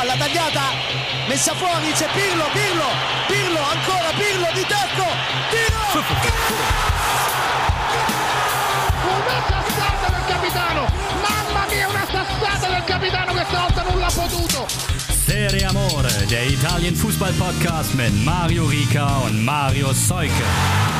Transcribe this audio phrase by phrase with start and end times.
[0.00, 0.62] palla tagliata,
[1.28, 2.86] messa fuori, c'è Pirlo, Pirlo,
[3.26, 5.04] Pirlo, ancora Pirlo di tacco,
[5.50, 6.04] tiro!
[9.04, 10.86] Una sassata del capitano!
[11.20, 14.66] Mamma mia, una sassata del capitano che stavolta non l'ha potuto!
[15.26, 20.99] Serie Amore, der Italien Fußball Podcast mit Mario Rica und Mario Seuke.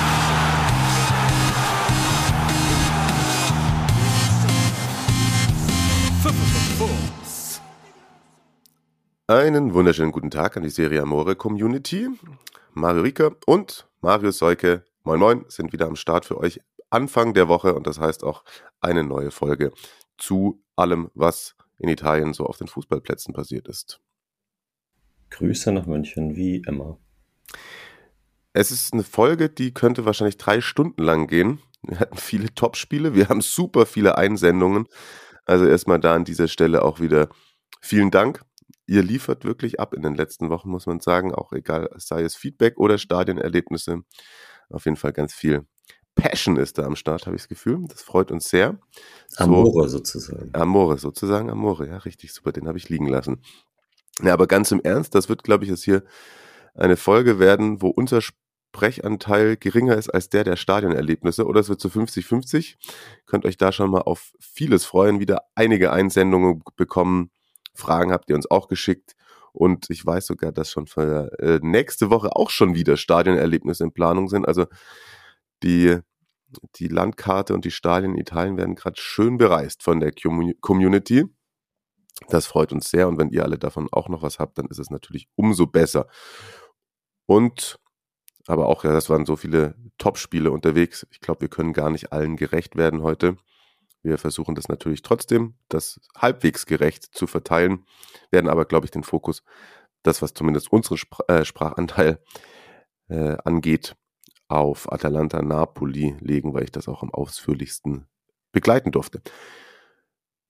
[9.30, 12.08] Einen wunderschönen guten Tag an die Serie Amore Community.
[12.72, 16.58] Mario Rieker und Mario Seuke, moin moin, sind wieder am Start für euch
[16.90, 18.42] Anfang der Woche und das heißt auch
[18.80, 19.70] eine neue Folge
[20.18, 24.00] zu allem, was in Italien so auf den Fußballplätzen passiert ist.
[25.30, 26.98] Grüße nach München, wie immer.
[28.52, 31.60] Es ist eine Folge, die könnte wahrscheinlich drei Stunden lang gehen.
[31.82, 34.88] Wir hatten viele Topspiele, wir haben super viele Einsendungen.
[35.44, 37.28] Also erstmal da an dieser Stelle auch wieder
[37.80, 38.42] vielen Dank
[38.90, 41.32] ihr liefert wirklich ab in den letzten Wochen, muss man sagen.
[41.32, 44.00] Auch egal, sei es Feedback oder Stadienerlebnisse.
[44.68, 45.64] Auf jeden Fall ganz viel
[46.16, 47.78] Passion ist da am Start, habe ich das Gefühl.
[47.88, 48.78] Das freut uns sehr.
[49.28, 50.50] So, Amore sozusagen.
[50.52, 53.42] Amore sozusagen, Amore, ja, richtig super, den habe ich liegen lassen.
[54.22, 56.02] Ja, aber ganz im Ernst, das wird, glaube ich, jetzt hier
[56.74, 61.80] eine Folge werden, wo unser Sprechanteil geringer ist als der der Stadionerlebnisse oder es wird
[61.80, 62.74] zu 50-50.
[63.26, 67.30] Könnt euch da schon mal auf vieles freuen, wieder einige Einsendungen bekommen,
[67.74, 69.14] Fragen habt ihr uns auch geschickt.
[69.52, 73.92] Und ich weiß sogar, dass schon für äh, nächste Woche auch schon wieder Stadionerlebnisse in
[73.92, 74.46] Planung sind.
[74.46, 74.66] Also
[75.62, 75.98] die,
[76.76, 80.12] die Landkarte und die Stadien in Italien werden gerade schön bereist von der
[80.60, 81.24] Community.
[82.28, 83.08] Das freut uns sehr.
[83.08, 86.06] Und wenn ihr alle davon auch noch was habt, dann ist es natürlich umso besser.
[87.26, 87.80] Und
[88.46, 91.06] aber auch, ja, das waren so viele Top-Spiele unterwegs.
[91.10, 93.36] Ich glaube, wir können gar nicht allen gerecht werden heute.
[94.02, 97.84] Wir versuchen das natürlich trotzdem, das halbwegs gerecht zu verteilen,
[98.30, 99.42] werden aber, glaube ich, den Fokus,
[100.02, 102.22] das, was zumindest unseren Spr äh, Sprachanteil
[103.08, 103.96] äh, angeht,
[104.48, 108.06] auf Atalanta Napoli legen, weil ich das auch am ausführlichsten
[108.52, 109.20] begleiten durfte.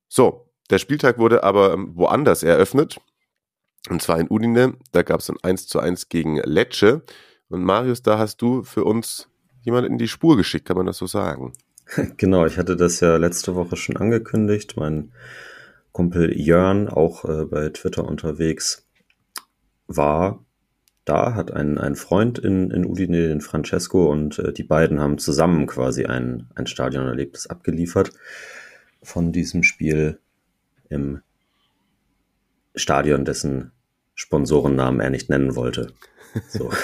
[0.08, 3.00] So, der Spieltag wurde aber ähm, woanders eröffnet.
[3.88, 4.76] Und zwar in Udine.
[4.92, 7.02] Da gab es ein 1 zu 1 gegen Lecce.
[7.48, 9.28] Und Marius, da hast du für uns
[9.62, 11.52] jemanden in die Spur geschickt, kann man das so sagen?
[12.16, 14.76] Genau, ich hatte das ja letzte Woche schon angekündigt.
[14.76, 15.12] Mein
[15.92, 18.86] Kumpel Jörn, auch äh, bei Twitter unterwegs,
[19.86, 20.44] war
[21.04, 25.18] da, hat einen, einen Freund in, in Udine, den Francesco, und äh, die beiden haben
[25.18, 28.12] zusammen quasi ein, ein Stadionerlebnis abgeliefert
[29.02, 30.20] von diesem Spiel
[30.88, 31.22] im
[32.76, 33.72] Stadion, dessen
[34.14, 35.92] Sponsorennamen er nicht nennen wollte.
[36.48, 36.70] So.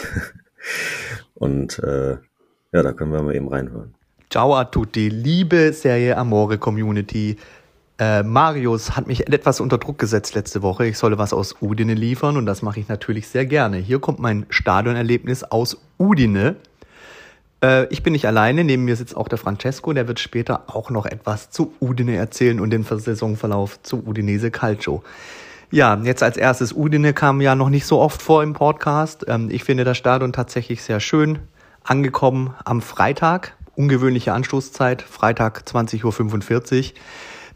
[1.34, 2.16] und äh,
[2.72, 3.94] ja, da können wir mal eben reinhören.
[4.28, 7.36] Ciao a tutti, liebe Serie Amore Community.
[7.98, 10.84] Äh, Marius hat mich etwas unter Druck gesetzt letzte Woche.
[10.84, 13.76] Ich solle was aus Udine liefern und das mache ich natürlich sehr gerne.
[13.76, 16.56] Hier kommt mein Stadionerlebnis aus Udine.
[17.62, 20.90] Äh, ich bin nicht alleine, neben mir sitzt auch der Francesco, der wird später auch
[20.90, 25.04] noch etwas zu Udine erzählen und den Saisonverlauf zu Udinese Calcio.
[25.70, 29.24] Ja, jetzt als erstes Udine kam ja noch nicht so oft vor im Podcast.
[29.28, 31.38] Ähm, ich finde das Stadion tatsächlich sehr schön.
[31.84, 36.94] Angekommen am Freitag, ungewöhnliche Anstoßzeit, Freitag 20.45 Uhr.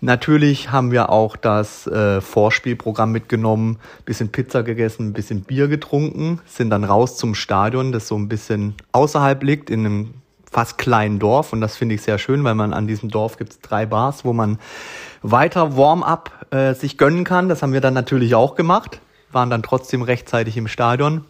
[0.03, 6.71] Natürlich haben wir auch das äh, Vorspielprogramm mitgenommen, bisschen Pizza gegessen, bisschen Bier getrunken, sind
[6.71, 10.15] dann raus zum Stadion, das so ein bisschen außerhalb liegt, in einem
[10.51, 11.53] fast kleinen Dorf.
[11.53, 14.25] Und das finde ich sehr schön, weil man an diesem Dorf gibt es drei Bars,
[14.25, 14.59] wo man
[15.23, 17.51] weiter Warm-up äh, sich gönnen kann.
[17.51, 19.01] Das haben wir dann natürlich auch gemacht,
[19.33, 21.25] waren dann trotzdem rechtzeitig im Stadion.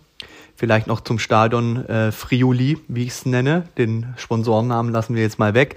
[0.60, 3.64] Vielleicht noch zum Stadion äh, Friuli, wie ich es nenne.
[3.78, 5.76] Den Sponsorennamen lassen wir jetzt mal weg.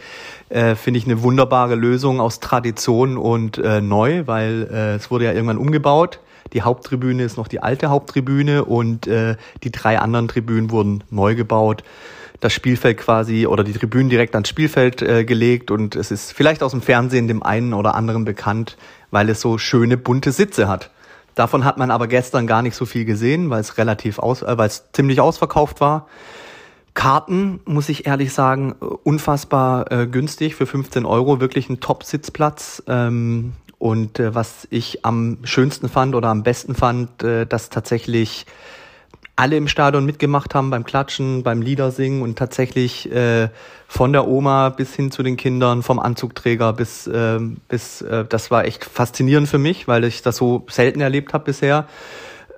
[0.49, 5.23] Äh, Finde ich eine wunderbare Lösung aus Tradition und äh, neu, weil äh, es wurde
[5.23, 6.19] ja irgendwann umgebaut.
[6.51, 11.35] Die Haupttribüne ist noch die alte Haupttribüne und äh, die drei anderen Tribünen wurden neu
[11.35, 11.85] gebaut.
[12.41, 16.61] Das Spielfeld quasi oder die Tribünen direkt ans Spielfeld äh, gelegt und es ist vielleicht
[16.61, 18.75] aus dem Fernsehen dem einen oder anderen bekannt,
[19.11, 20.89] weil es so schöne bunte Sitze hat.
[21.35, 24.57] Davon hat man aber gestern gar nicht so viel gesehen, weil es relativ aus, äh,
[24.57, 26.07] weil es ziemlich ausverkauft war.
[26.94, 32.83] Karten, muss ich ehrlich sagen, unfassbar äh, günstig für 15 Euro, wirklich ein Top-Sitzplatz.
[32.88, 38.45] Ähm, und äh, was ich am schönsten fand oder am besten fand, äh, dass tatsächlich
[39.35, 43.50] alle im Stadion mitgemacht haben beim Klatschen, beim Liedersingen und tatsächlich äh,
[43.88, 48.51] von der Oma bis hin zu den Kindern, vom Anzugträger bis, äh, bis äh, das
[48.51, 51.88] war echt faszinierend für mich, weil ich das so selten erlebt habe bisher.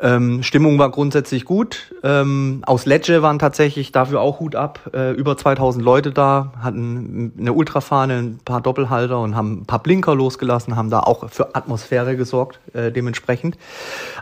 [0.01, 1.93] Ähm, Stimmung war grundsätzlich gut.
[2.03, 4.91] Ähm, aus Lecce waren tatsächlich dafür auch Hut ab.
[4.93, 9.81] Äh, über 2000 Leute da, hatten eine Ultrafahne, ein paar Doppelhalter und haben ein paar
[9.81, 13.57] Blinker losgelassen, haben da auch für Atmosphäre gesorgt, äh, dementsprechend.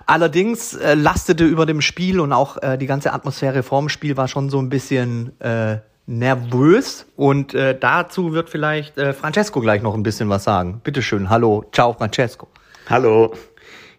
[0.05, 4.27] Allerdings äh, lastete über dem Spiel und auch äh, die ganze Atmosphäre vorm Spiel war
[4.27, 10.03] schon so ein bisschen äh, nervös und äh, dazu wird vielleicht Francesco gleich noch ein
[10.03, 10.81] bisschen was sagen.
[10.83, 12.47] Bitteschön, hallo, ciao Francesco.
[12.89, 13.33] Hallo.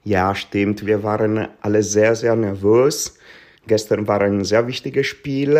[0.05, 0.85] Ja, stimmt.
[0.85, 3.17] Wir waren alle sehr, sehr nervös.
[3.67, 5.57] Gestern war ein sehr wichtiges Spiel.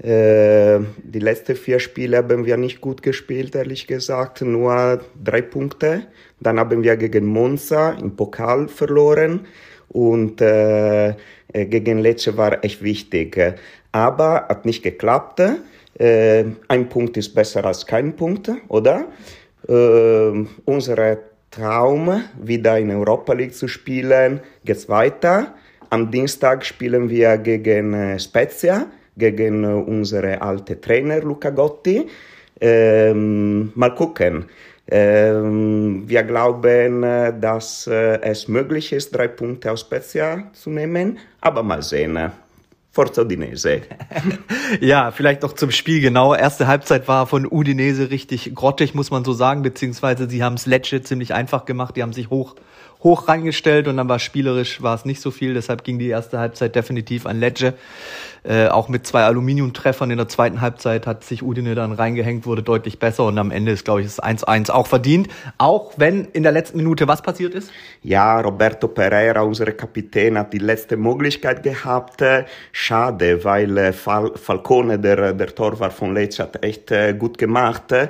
[0.00, 4.42] Äh, die letzten vier Spiele haben wir nicht gut gespielt, ehrlich gesagt.
[4.42, 6.06] Nur drei Punkte.
[6.38, 9.46] Dann haben wir gegen Monza im Pokal verloren.
[9.88, 11.14] Und äh,
[11.52, 13.56] gegen Lecce war echt wichtig.
[13.90, 15.42] Aber hat nicht geklappt.
[15.98, 19.08] Äh, ein Punkt ist besser als kein Punkt, oder?
[19.68, 21.18] Äh, unsere
[21.50, 25.54] Traum, wieder in Europa League zu spielen, geht's weiter.
[25.90, 28.86] Am Dienstag spielen wir gegen äh, Spezia,
[29.16, 32.06] gegen äh, unsere alte Trainer Luca Gotti.
[32.60, 34.44] Ähm, mal gucken.
[34.90, 41.62] Ähm, wir glauben, äh, dass es möglich ist, drei Punkte aus Spezia zu nehmen, aber
[41.62, 42.32] mal sehen.
[42.90, 43.82] Forza Udinese.
[44.80, 46.34] ja, vielleicht noch zum Spiel genau.
[46.34, 50.66] Erste Halbzeit war von Udinese richtig grottig, muss man so sagen, beziehungsweise sie haben es
[50.66, 51.96] Lecce ziemlich einfach gemacht.
[51.96, 52.56] Die haben sich hoch
[53.02, 55.54] hoch reingestellt und dann war spielerisch war es nicht so viel.
[55.54, 57.74] Deshalb ging die erste Halbzeit definitiv an Lecce.
[58.44, 62.62] Äh, auch mit zwei Aluminiumtreffern in der zweiten Halbzeit hat sich Udine dann reingehängt, wurde
[62.62, 65.28] deutlich besser und am Ende ist, glaube ich, das 1-1 auch verdient.
[65.58, 67.70] Auch wenn in der letzten Minute was passiert ist?
[68.02, 72.24] Ja, Roberto Pereira, unser Kapitän, hat die letzte Möglichkeit gehabt.
[72.72, 77.92] Schade, weil äh, Fal Falcone, der, der Torwart von Lecce, hat echt äh, gut gemacht.
[77.92, 78.08] Äh,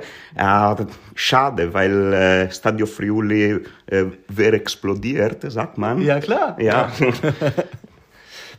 [1.19, 6.01] schade, weil äh, Stadio Friuli äh, wäre explodiert, sagt man.
[6.01, 6.59] Ja, klar.
[6.59, 6.91] Ja.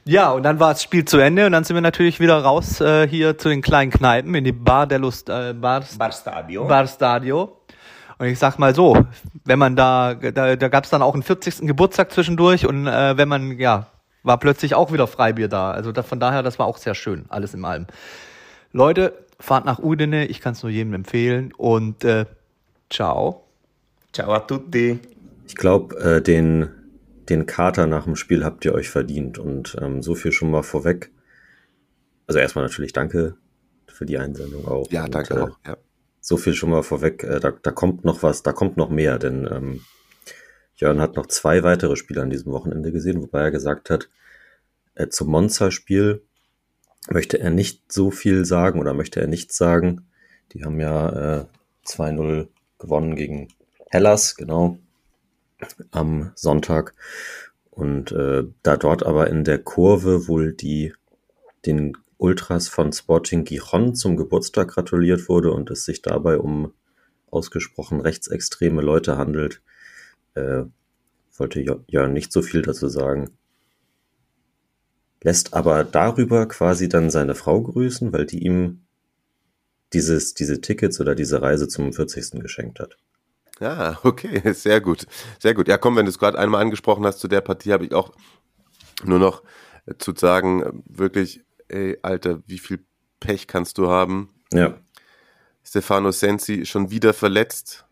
[0.07, 2.81] Ja, und dann war das Spiel zu Ende und dann sind wir natürlich wieder raus
[2.81, 6.67] äh, hier zu den kleinen Kneipen in die Bar dello äh, Bar, Bar Stadio.
[6.67, 7.59] Bar Stadio.
[8.19, 8.97] Und ich sag mal so,
[9.45, 11.67] wenn man da, da, da gab es dann auch einen 40.
[11.67, 13.89] Geburtstag zwischendurch und äh, wenn man, ja,
[14.23, 15.71] war plötzlich auch wieder Freibier da.
[15.71, 17.87] Also da, von daher, das war auch sehr schön, alles in allem.
[18.73, 22.25] Leute, fahrt nach Udine, ich kann es nur jedem empfehlen und äh,
[22.91, 23.47] ciao.
[24.13, 24.99] Ciao a tutti.
[25.47, 26.69] Ich glaube, äh, den
[27.31, 29.39] den Kater nach dem Spiel habt ihr euch verdient.
[29.39, 31.11] Und ähm, so viel schon mal vorweg.
[32.27, 33.37] Also erstmal natürlich danke
[33.87, 34.91] für die Einsendung auch.
[34.91, 35.59] Ja, und, danke äh, auch.
[35.67, 35.77] Ja.
[36.21, 37.23] So viel schon mal vorweg.
[37.23, 39.81] Äh, da, da kommt noch was, da kommt noch mehr, denn ähm,
[40.77, 44.09] Jörn hat noch zwei weitere Spiele an diesem Wochenende gesehen, wobei er gesagt hat,
[44.95, 46.23] äh, zum Monster-Spiel
[47.11, 50.07] möchte er nicht so viel sagen oder möchte er nichts sagen.
[50.53, 51.45] Die haben ja äh,
[51.87, 52.49] 2-0
[52.81, 53.49] gewonnen gegen
[53.91, 54.79] Hellas, genau
[55.91, 56.95] am Sonntag.
[57.71, 60.93] Und äh, da dort aber in der Kurve wohl die
[61.67, 66.73] den Ultras von Sporting Gijon zum Geburtstag gratuliert wurde und es sich dabei um
[67.31, 69.63] ausgesprochen rechtsextreme Leute handelt,
[70.35, 70.65] äh,
[71.37, 73.31] wollte Jörn nicht so viel dazu sagen.
[75.23, 78.83] Lässt aber darüber quasi dann seine Frau grüßen, weil die ihm
[79.93, 82.41] dieses, diese Tickets oder diese Reise zum 40.
[82.41, 82.97] geschenkt hat.
[83.61, 85.07] Ja, okay, sehr gut.
[85.39, 85.69] Sehr gut.
[85.69, 88.13] Ja, komm, wenn du es gerade einmal angesprochen hast, zu der Partie habe ich auch
[89.05, 89.43] nur noch
[89.99, 92.85] zu sagen, wirklich, ey, Alter, wie viel
[93.19, 94.31] Pech kannst du haben?
[94.53, 94.79] Ja.
[95.63, 97.85] Stefano Sensi schon wieder verletzt.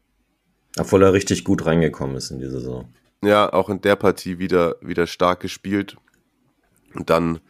[0.78, 2.92] Obwohl er richtig gut reingekommen ist in die Saison.
[3.22, 5.96] Ja, auch in der Partie wieder, wieder stark gespielt.
[6.94, 7.40] Und dann,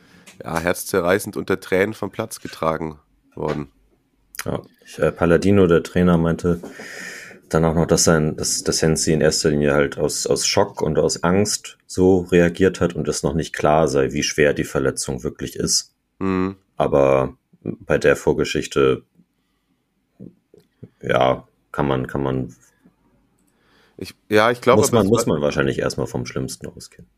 [0.43, 2.99] ja, herzzerreißend unter Tränen vom Platz getragen
[3.35, 3.71] worden.
[4.45, 6.61] Ja, ich, äh, Palladino, der Trainer, meinte,
[7.49, 10.83] dann auch noch, dass sein, dass, dass Sensi in erster Linie halt aus, aus Schock
[10.83, 14.65] und aus Angst so reagiert hat und es noch nicht klar sei, wie schwer die
[14.65, 15.95] Verletzung wirklich ist.
[16.19, 16.57] Mhm.
[16.77, 19.03] Aber bei der Vorgeschichte,
[21.03, 22.55] ja, kann man, kann man.
[23.97, 27.09] Ich, ja, ich glaube, muss man, muss man wahrscheinlich erstmal vom Schlimmsten ausgehen.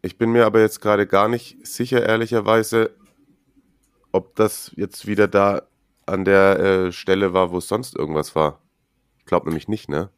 [0.00, 2.90] Ich bin mir aber jetzt gerade gar nicht sicher, ehrlicherweise,
[4.12, 5.62] ob das jetzt wieder da
[6.06, 8.60] an der äh, Stelle war, wo es sonst irgendwas war.
[9.18, 10.10] Ich glaube nämlich nicht, ne?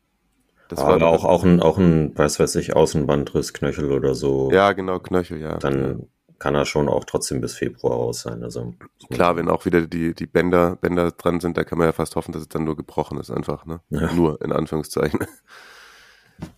[0.68, 4.50] Das war aber auch, auch ein, auch ein, weiß weiß ich, Außenbandriss, Knöchel oder so.
[4.50, 5.58] Ja, genau, Knöchel, ja.
[5.58, 6.08] Dann
[6.40, 8.42] kann er schon auch trotzdem bis Februar aus sein.
[8.42, 8.74] Also,
[9.10, 12.16] Klar, wenn auch wieder die, die Bänder, Bänder dran sind, da kann man ja fast
[12.16, 13.80] hoffen, dass es dann nur gebrochen ist, einfach, ne?
[13.90, 14.12] Ja.
[14.12, 15.20] Nur, in Anführungszeichen.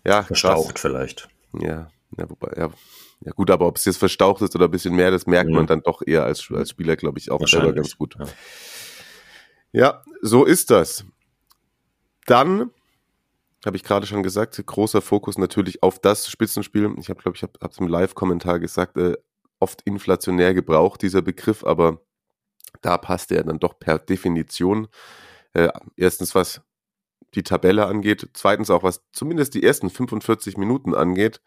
[0.07, 0.81] ja, Verstaucht krass.
[0.81, 1.29] vielleicht.
[1.61, 2.71] Ja, ja, wobei, ja.
[3.21, 5.57] Ja gut, aber ob es jetzt verstaucht ist oder ein bisschen mehr, das merkt Mhm.
[5.57, 8.15] man dann doch eher als, als Spieler, glaube ich, auch selber ganz gut.
[8.19, 8.27] Ja.
[9.73, 11.05] Ja, so ist das.
[12.27, 12.71] Dann
[13.65, 16.95] habe ich gerade schon gesagt, großer Fokus natürlich auf das Spitzenspiel.
[16.99, 19.17] Ich habe, glaube ich, habe es im Live-Kommentar gesagt, äh,
[19.61, 22.01] oft inflationär gebraucht, dieser Begriff, aber
[22.83, 24.89] da passt er dann doch per Definition.
[25.53, 26.63] Äh, erstens, was
[27.35, 31.41] die Tabelle angeht, zweitens auch, was zumindest die ersten 45 Minuten angeht.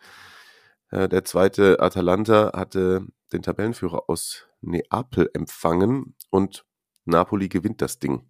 [0.90, 6.66] Äh, der zweite Atalanta hatte den Tabellenführer aus Neapel empfangen und
[7.06, 8.30] Napoli gewinnt das Ding.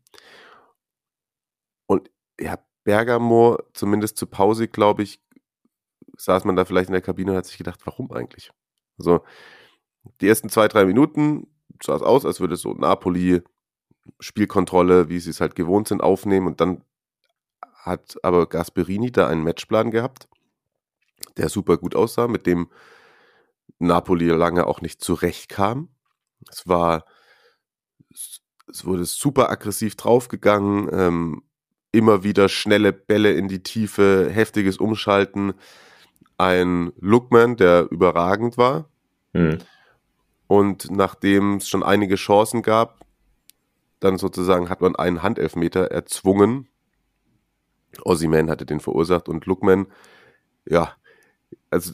[1.87, 2.09] Und
[2.39, 5.21] ja, Bergamo, zumindest zur Pause, glaube ich,
[6.17, 8.51] saß man da vielleicht in der Kabine und hat sich gedacht, warum eigentlich?
[8.97, 9.23] Also
[10.21, 11.47] die ersten zwei, drei Minuten
[11.83, 13.41] sah es aus, als würde so Napoli
[14.19, 16.83] Spielkontrolle, wie sie es halt gewohnt sind, aufnehmen und dann
[17.73, 20.27] hat aber Gasperini da einen Matchplan gehabt,
[21.37, 22.69] der super gut aussah, mit dem
[23.79, 25.89] Napoli lange auch nicht zurechtkam.
[26.49, 27.05] Es war,
[28.71, 31.43] es wurde super aggressiv draufgegangen, ähm,
[31.91, 35.53] immer wieder schnelle Bälle in die Tiefe, heftiges Umschalten.
[36.37, 38.89] Ein Lookman, der überragend war.
[39.33, 39.59] Mhm.
[40.47, 43.05] Und nachdem es schon einige Chancen gab,
[43.99, 46.67] dann sozusagen hat man einen Handelfmeter erzwungen.
[48.03, 49.87] Ossiman hatte den verursacht und Lookman,
[50.65, 50.95] ja,
[51.69, 51.93] also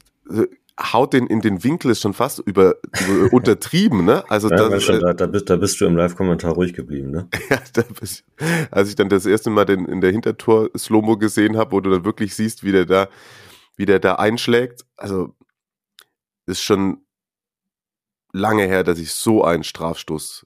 [0.80, 2.76] haut den in den Winkel ist schon fast über,
[3.08, 4.24] über untertrieben, ne?
[4.30, 7.12] Also ja, das, schon, äh, da, da, bist, da bist du im Live-Kommentar ruhig geblieben,
[7.12, 7.28] ne?
[7.50, 8.24] ja, da bist,
[8.70, 11.90] als ich dann das erste Mal den in der Hintertor Slomo gesehen habe, wo du
[11.90, 13.10] dann wirklich siehst, wie der da,
[13.76, 15.36] wie der da einschlägt, also
[16.46, 17.02] ist schon
[18.32, 20.46] lange her, dass ich so einen Strafstoß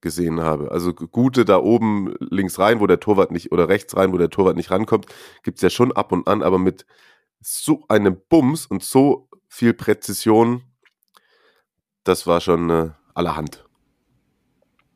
[0.00, 0.70] gesehen habe.
[0.70, 4.30] Also gute da oben links rein, wo der Torwart nicht, oder rechts rein, wo der
[4.30, 5.06] Torwart nicht rankommt,
[5.42, 6.86] gibt's ja schon ab und an, aber mit
[7.40, 10.62] so einem Bums und so viel Präzision,
[12.04, 13.68] das war schon äh, allerhand.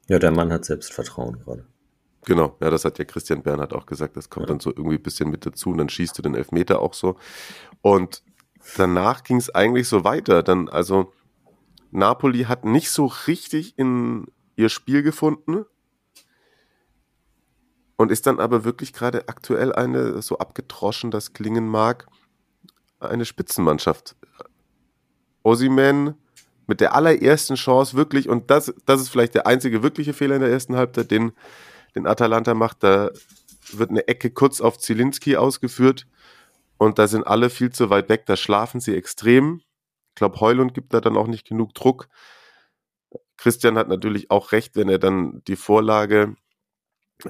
[0.08, 1.66] Ja, der Mann hat Selbstvertrauen gerade.
[2.24, 4.16] Genau, ja, das hat ja Christian Bernhard auch gesagt.
[4.16, 4.54] Das kommt ja.
[4.54, 7.18] dann so irgendwie ein bisschen mit dazu und dann schießt du den Elfmeter auch so.
[7.82, 8.22] Und
[8.78, 10.42] danach ging es eigentlich so weiter.
[10.42, 11.12] Dann, also
[11.90, 15.66] Napoli hat nicht so richtig in ihr Spiel gefunden
[17.96, 22.06] und ist dann aber wirklich gerade aktuell eine, so abgetroschen das klingen mag,
[23.00, 24.16] eine Spitzenmannschaft.
[25.42, 26.14] Osiman
[26.66, 30.40] mit der allerersten Chance wirklich, und das, das ist vielleicht der einzige wirkliche Fehler in
[30.40, 31.32] der ersten Halbzeit, den,
[31.94, 33.10] den Atalanta macht, da
[33.72, 36.06] wird eine Ecke kurz auf Zielinski ausgeführt
[36.78, 39.60] und da sind alle viel zu weit weg, da schlafen sie extrem.
[40.10, 42.08] Ich glaube, Heulund gibt da dann auch nicht genug Druck.
[43.36, 46.36] Christian hat natürlich auch recht, wenn er dann die Vorlage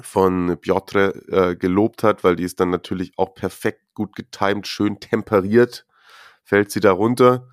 [0.00, 5.00] von Piotre äh, gelobt hat, weil die ist dann natürlich auch perfekt gut getimt, schön
[5.00, 5.86] temperiert,
[6.44, 7.48] fällt sie da runter.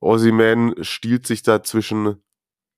[0.00, 2.22] Ossiman stiehlt sich da zwischen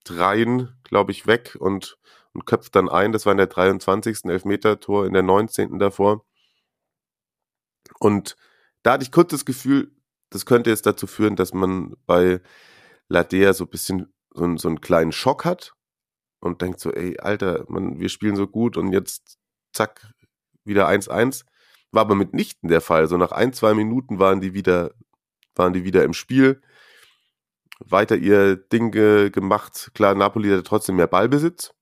[0.05, 1.99] dreien, glaube ich, weg und,
[2.33, 3.13] und köpft dann ein.
[3.13, 4.25] Das war in der 23.
[4.25, 5.79] Elfmeter-Tor, in der 19.
[5.79, 6.25] davor.
[7.99, 8.37] Und
[8.83, 9.93] da hatte ich kurz das Gefühl,
[10.31, 12.41] das könnte jetzt dazu führen, dass man bei
[13.09, 15.75] Ladea so ein bisschen so, so einen kleinen Schock hat
[16.41, 19.39] und denkt so, ey, Alter, man, wir spielen so gut und jetzt
[19.73, 20.13] zack,
[20.65, 21.45] wieder 1-1.
[21.93, 23.09] War aber mitnichten der Fall.
[23.09, 24.93] So nach ein, zwei Minuten waren die wieder,
[25.55, 26.63] waren die wieder im Spiel.
[27.81, 29.91] Weiter ihr Ding ge gemacht.
[29.95, 31.73] Klar, Napoli hatte trotzdem mehr Ballbesitz.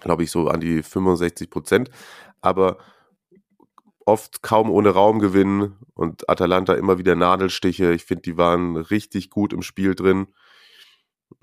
[0.00, 1.90] Glaube ich, so an die 65 Prozent.
[2.40, 2.78] Aber
[4.06, 7.92] oft kaum ohne Raumgewinn und Atalanta immer wieder Nadelstiche.
[7.92, 10.28] Ich finde, die waren richtig gut im Spiel drin.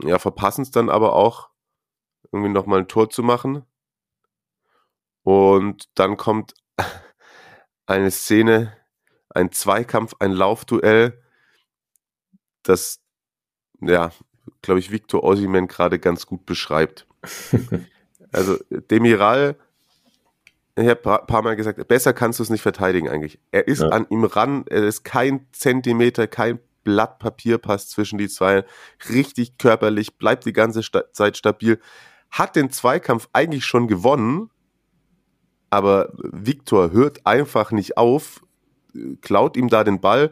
[0.04, 1.50] Ja, verpassen es dann aber auch,
[2.32, 3.64] irgendwie nochmal ein Tor zu machen.
[5.24, 6.54] Und dann kommt
[7.86, 8.74] eine Szene,
[9.30, 11.22] ein Zweikampf, ein Laufduell,
[12.64, 13.02] das,
[13.82, 14.12] ja,
[14.62, 17.08] glaube ich, Victor Ossiman gerade ganz gut beschreibt.
[18.32, 19.58] also Demiral,
[20.76, 23.40] ich habe ein paar Mal gesagt, besser kannst du es nicht verteidigen eigentlich.
[23.52, 23.90] Er ist ja.
[23.90, 28.64] an ihm ran, er ist kein Zentimeter, kein Blatt Papier passt zwischen die zwei,
[29.10, 30.82] richtig körperlich, bleibt die ganze
[31.12, 31.82] Zeit stabil,
[32.30, 34.50] hat den Zweikampf eigentlich schon gewonnen,
[35.70, 38.44] aber Viktor hört einfach nicht auf,
[39.22, 40.32] klaut ihm da den Ball,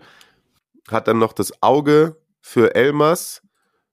[0.89, 3.41] hat dann noch das Auge für Elmas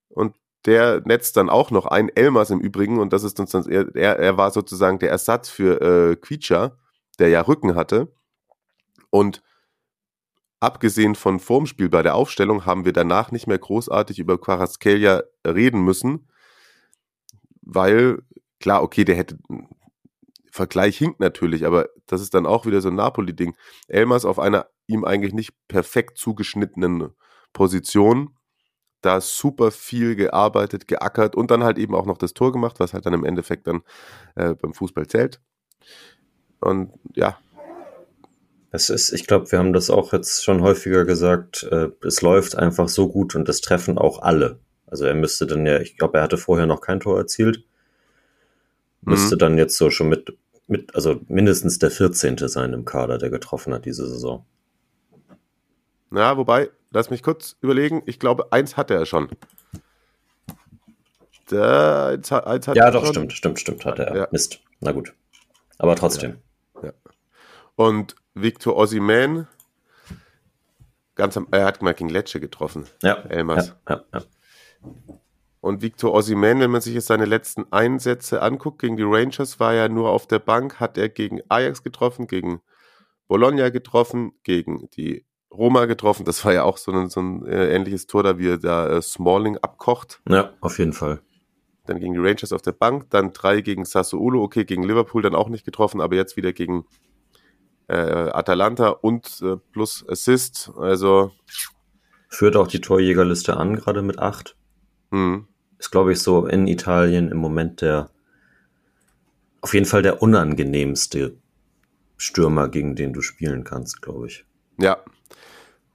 [0.08, 3.68] und der netzt dann auch noch ein, Elmas im Übrigen, und das ist uns dann,
[3.68, 6.78] er, er war sozusagen der Ersatz für äh, Quietscher,
[7.18, 8.14] der ja Rücken hatte.
[9.10, 9.42] Und
[10.60, 15.24] abgesehen von vorm Spiel bei der Aufstellung haben wir danach nicht mehr großartig über Quaraskelia
[15.46, 16.28] reden müssen,
[17.62, 18.22] weil,
[18.60, 19.38] klar, okay, der hätte
[20.50, 23.56] Vergleich hinkt natürlich, aber das ist dann auch wieder so ein Napoli-Ding.
[23.88, 27.10] Elmas auf einer ihm eigentlich nicht perfekt zugeschnittenen
[27.54, 28.36] Position,
[29.00, 32.92] da super viel gearbeitet, geackert und dann halt eben auch noch das Tor gemacht, was
[32.94, 33.82] halt dann im Endeffekt dann
[34.34, 35.40] äh, beim Fußball zählt.
[36.60, 37.38] Und ja,
[38.74, 42.56] Es ist, ich glaube, wir haben das auch jetzt schon häufiger gesagt, äh, es läuft
[42.56, 44.60] einfach so gut und es treffen auch alle.
[44.92, 47.64] Also er müsste dann ja, ich glaube, er hatte vorher noch kein Tor erzielt.
[49.00, 49.38] Müsste mhm.
[49.38, 52.36] dann jetzt so schon mit, mit, also mindestens der 14.
[52.46, 54.44] sein im Kader, der getroffen hat diese Saison.
[56.14, 59.30] Ja, wobei, lass mich kurz überlegen, ich glaube, eins hatte er schon.
[61.50, 63.14] Der, eins, eins ja, doch, schon.
[63.14, 64.14] stimmt, stimmt, stimmt, hatte er.
[64.14, 64.28] Ja.
[64.30, 64.60] Mist.
[64.80, 65.14] Na gut.
[65.78, 66.36] Aber trotzdem.
[66.82, 66.88] Ja.
[66.88, 66.92] ja.
[67.76, 69.48] Und Victor Osimhen,
[71.14, 72.84] ganz am, er hat mal gegen Lecce getroffen.
[73.02, 73.14] Ja.
[73.30, 73.74] Elmas.
[73.88, 74.22] Ja, ja, ja.
[75.60, 79.74] Und Victor Osimhen, wenn man sich jetzt seine letzten Einsätze anguckt gegen die Rangers, war
[79.74, 82.60] ja nur auf der Bank, hat er gegen Ajax getroffen, gegen
[83.28, 86.24] Bologna getroffen, gegen die Roma getroffen.
[86.24, 88.88] Das war ja auch so ein, so ein äh, ähnliches Tor, da wie er da
[88.88, 90.20] äh, Smalling abkocht.
[90.28, 91.20] Ja, auf jeden Fall.
[91.86, 95.34] Dann gegen die Rangers auf der Bank, dann drei gegen Sassuolo, okay, gegen Liverpool dann
[95.34, 96.86] auch nicht getroffen, aber jetzt wieder gegen
[97.88, 100.72] äh, Atalanta und äh, plus Assist.
[100.76, 101.32] Also
[102.28, 104.56] führt auch die Torjägerliste an, gerade mit acht.
[105.12, 105.46] Mhm.
[105.78, 108.10] Ist, glaube ich, so in Italien im Moment der
[109.60, 111.36] auf jeden Fall der unangenehmste
[112.16, 114.44] Stürmer, gegen den du spielen kannst, glaube ich.
[114.78, 114.98] Ja.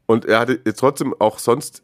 [0.05, 1.83] Und er hatte jetzt trotzdem auch sonst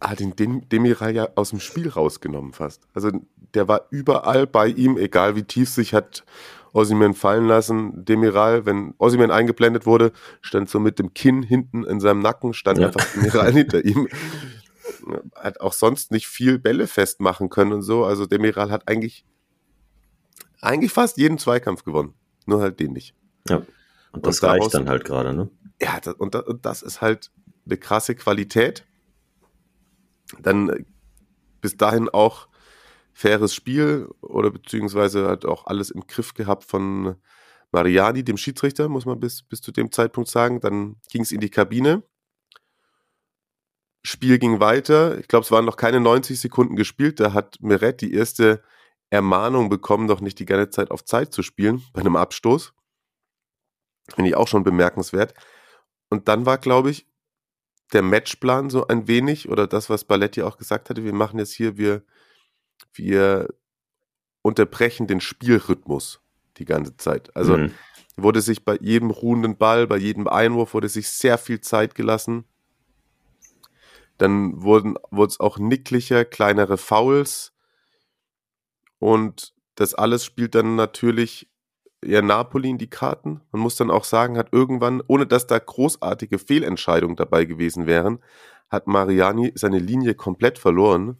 [0.00, 0.34] hat ihn
[0.72, 2.88] Demiral ja aus dem Spiel rausgenommen fast.
[2.94, 3.10] Also
[3.52, 6.24] der war überall bei ihm, egal wie tief sich hat
[6.72, 8.04] Ossiman fallen lassen.
[8.04, 12.78] Demiral, wenn Ossiman eingeblendet wurde, stand so mit dem Kinn hinten in seinem Nacken, stand
[12.78, 12.86] ja.
[12.86, 14.08] einfach Demiral hinter ihm.
[15.34, 18.04] Hat auch sonst nicht viel Bälle festmachen können und so.
[18.04, 19.24] Also Demiral hat eigentlich,
[20.60, 22.14] eigentlich fast jeden Zweikampf gewonnen.
[22.46, 23.14] Nur halt den nicht.
[23.48, 23.62] Ja.
[24.12, 25.50] Und das und reicht daraus, dann halt gerade, ne?
[25.80, 27.30] Ja, das, und, das, und das ist halt
[27.66, 28.86] eine krasse Qualität.
[30.40, 30.86] Dann
[31.60, 32.48] bis dahin auch
[33.12, 37.16] faires Spiel oder beziehungsweise hat auch alles im Griff gehabt von
[37.72, 40.60] Mariani, dem Schiedsrichter, muss man bis, bis zu dem Zeitpunkt sagen.
[40.60, 42.02] Dann ging es in die Kabine.
[44.02, 45.18] Spiel ging weiter.
[45.18, 47.20] Ich glaube, es waren noch keine 90 Sekunden gespielt.
[47.20, 48.62] Da hat Meret die erste
[49.10, 52.72] Ermahnung bekommen, doch nicht die ganze Zeit auf Zeit zu spielen bei einem Abstoß.
[54.14, 55.34] Finde ich auch schon bemerkenswert.
[56.08, 57.06] Und dann war, glaube ich,
[57.92, 61.52] der Matchplan so ein wenig oder das, was Balletti auch gesagt hatte, wir machen jetzt
[61.52, 62.02] hier, wir
[62.92, 63.48] wir
[64.42, 66.20] unterbrechen den Spielrhythmus
[66.56, 67.34] die ganze Zeit.
[67.36, 67.74] Also mhm.
[68.16, 72.44] wurde sich bei jedem ruhenden Ball, bei jedem Einwurf wurde sich sehr viel Zeit gelassen.
[74.20, 77.52] Dann wurden wurde es auch nicklicher, kleinere Fouls
[78.98, 81.48] und das alles spielt dann natürlich
[82.02, 83.40] eher Napoli in die Karten.
[83.52, 88.18] Man muss dann auch sagen, hat irgendwann, ohne dass da großartige Fehlentscheidungen dabei gewesen wären,
[88.70, 91.18] hat Mariani seine Linie komplett verloren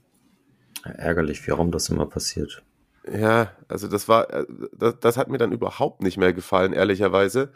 [0.85, 2.63] Ärgerlich, warum das immer passiert.
[3.11, 7.53] Ja, also das war, äh, das, das hat mir dann überhaupt nicht mehr gefallen, ehrlicherweise,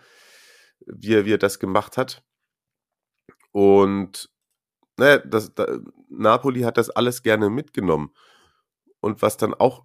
[0.87, 2.23] wie er, wie er das gemacht hat.
[3.53, 4.31] Und
[4.97, 5.67] naja, das, da,
[6.09, 8.15] Napoli hat das alles gerne mitgenommen.
[9.01, 9.85] Und was dann auch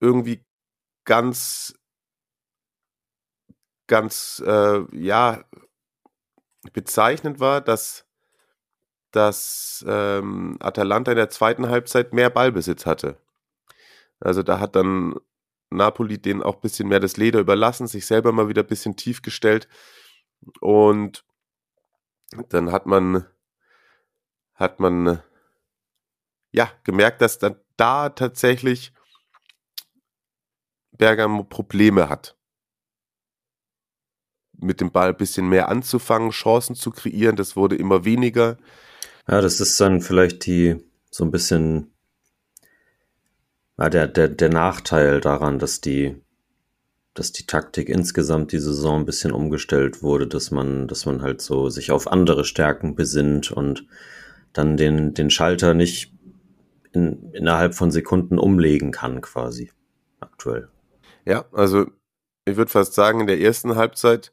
[0.00, 0.44] irgendwie
[1.04, 1.74] ganz,
[3.86, 5.44] ganz, äh, ja,
[6.72, 8.08] bezeichnend war, dass
[9.10, 13.18] dass ähm, Atalanta in der zweiten Halbzeit mehr Ballbesitz hatte.
[14.20, 15.14] Also da hat dann
[15.70, 18.96] Napoli denen auch ein bisschen mehr das Leder überlassen, sich selber mal wieder ein bisschen
[18.96, 19.68] tief gestellt.
[20.60, 21.24] Und
[22.50, 23.26] dann hat man,
[24.58, 25.22] hat man
[26.52, 28.92] ja gemerkt, dass dann da tatsächlich
[30.92, 32.36] Bergamo Probleme hat.
[34.60, 38.56] Mit dem Ball ein bisschen mehr anzufangen, Chancen zu kreieren, das wurde immer weniger.
[39.28, 41.94] Ja, das ist dann vielleicht die so ein bisschen
[43.78, 46.20] ja, der, der, der Nachteil daran, dass die,
[47.14, 51.40] dass die Taktik insgesamt die Saison ein bisschen umgestellt wurde, dass man, dass man halt
[51.40, 53.86] so sich auf andere Stärken besinnt und
[54.52, 56.12] dann den, den Schalter nicht
[56.92, 59.70] in, innerhalb von Sekunden umlegen kann, quasi.
[60.20, 60.68] Aktuell.
[61.24, 61.86] Ja, also
[62.44, 64.32] ich würde fast sagen, in der ersten Halbzeit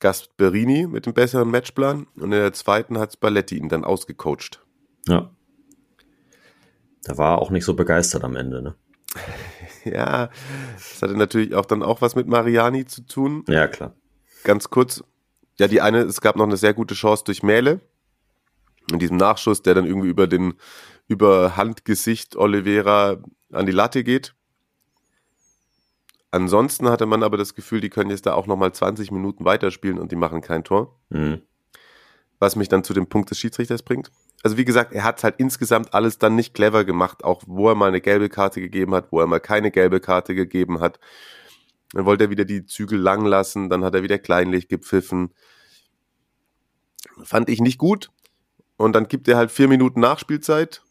[0.00, 4.64] Gasperini mit dem besseren Matchplan und in der zweiten hat Spalletti ihn dann ausgecoacht.
[5.06, 5.30] Ja.
[7.04, 8.74] Da war er auch nicht so begeistert am Ende, ne?
[9.84, 10.30] ja,
[10.74, 13.44] das hatte natürlich auch dann auch was mit Mariani zu tun.
[13.48, 13.94] Ja, klar.
[14.44, 15.02] Ganz kurz.
[15.58, 17.80] Ja, die eine, es gab noch eine sehr gute Chance durch Mähle.
[18.92, 20.54] In diesem Nachschuss, der dann irgendwie über den,
[21.08, 23.18] über Handgesicht Oliveira
[23.52, 24.34] an die Latte geht.
[26.30, 29.98] Ansonsten hatte man aber das Gefühl, die können jetzt da auch nochmal 20 Minuten weiterspielen
[29.98, 30.96] und die machen kein Tor.
[31.08, 31.42] Mhm.
[32.38, 34.10] Was mich dann zu dem Punkt des Schiedsrichters bringt.
[34.42, 37.74] Also wie gesagt, er hat halt insgesamt alles dann nicht clever gemacht, auch wo er
[37.74, 40.98] mal eine gelbe Karte gegeben hat, wo er mal keine gelbe Karte gegeben hat.
[41.92, 45.34] Dann wollte er wieder die Zügel lang lassen, dann hat er wieder kleinlich gepfiffen.
[47.22, 48.10] Fand ich nicht gut.
[48.80, 50.82] Und dann gibt er halt vier Minuten Nachspielzeit,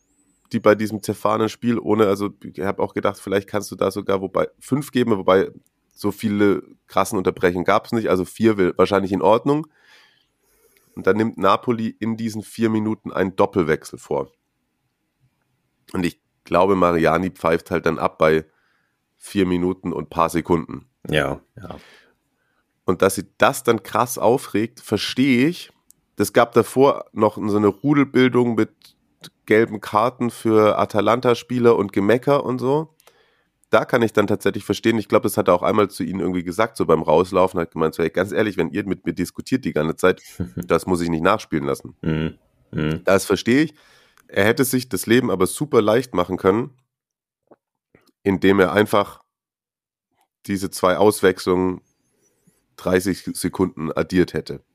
[0.51, 3.89] die bei diesem zerfahrenen Spiel ohne, also ich habe auch gedacht, vielleicht kannst du da
[3.89, 5.49] sogar wobei fünf geben, wobei
[5.95, 9.65] so viele krassen Unterbrechungen gab es nicht, also vier will wahrscheinlich in Ordnung.
[10.95, 14.31] Und dann nimmt Napoli in diesen vier Minuten einen Doppelwechsel vor.
[15.91, 18.45] Und ich glaube, Mariani pfeift halt dann ab bei
[19.17, 20.87] vier Minuten und paar Sekunden.
[21.09, 21.77] Ja, ja.
[22.85, 25.71] Und dass sie das dann krass aufregt, verstehe ich.
[26.19, 28.71] Das gab davor noch so eine Rudelbildung mit
[29.45, 32.93] gelben Karten für Atalanta-Spieler und Gemecker und so.
[33.69, 34.97] Da kann ich dann tatsächlich verstehen.
[34.97, 37.71] Ich glaube, das hat er auch einmal zu ihnen irgendwie gesagt, so beim Rauslaufen, hat
[37.71, 40.21] gemeint, so, hey, ganz ehrlich, wenn ihr mit mir diskutiert die ganze Zeit,
[40.57, 41.95] das muss ich nicht nachspielen lassen.
[42.01, 42.37] Mhm.
[42.71, 43.01] Mhm.
[43.05, 43.73] Das verstehe ich.
[44.27, 46.71] Er hätte sich das Leben aber super leicht machen können,
[48.23, 49.23] indem er einfach
[50.47, 51.79] diese zwei Auswechslungen
[52.75, 54.65] 30 Sekunden addiert hätte.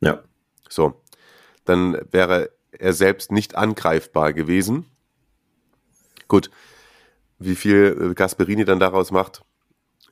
[0.00, 0.24] Ja.
[0.70, 1.02] So.
[1.64, 4.86] Dann wäre er selbst nicht angreifbar gewesen.
[6.28, 6.50] Gut.
[7.38, 9.42] Wie viel Gasperini dann daraus macht,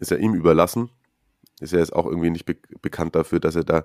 [0.00, 0.90] ist ja ihm überlassen.
[1.60, 3.84] Ist ja jetzt auch irgendwie nicht be bekannt dafür, dass er da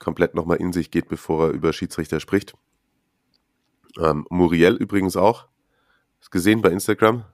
[0.00, 2.54] komplett nochmal in sich geht, bevor er über Schiedsrichter spricht.
[3.98, 5.46] Ähm, Muriel übrigens auch.
[6.20, 7.24] Hast gesehen bei Instagram?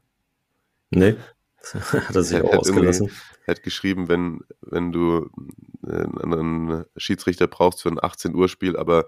[0.90, 1.16] Nee.
[1.74, 3.10] hat er sich Er auch hat ausgelassen.
[3.46, 5.30] Er hat geschrieben, wenn, wenn du
[5.86, 9.06] äh, einen Schiedsrichter brauchst für ein 18 Uhr Spiel, aber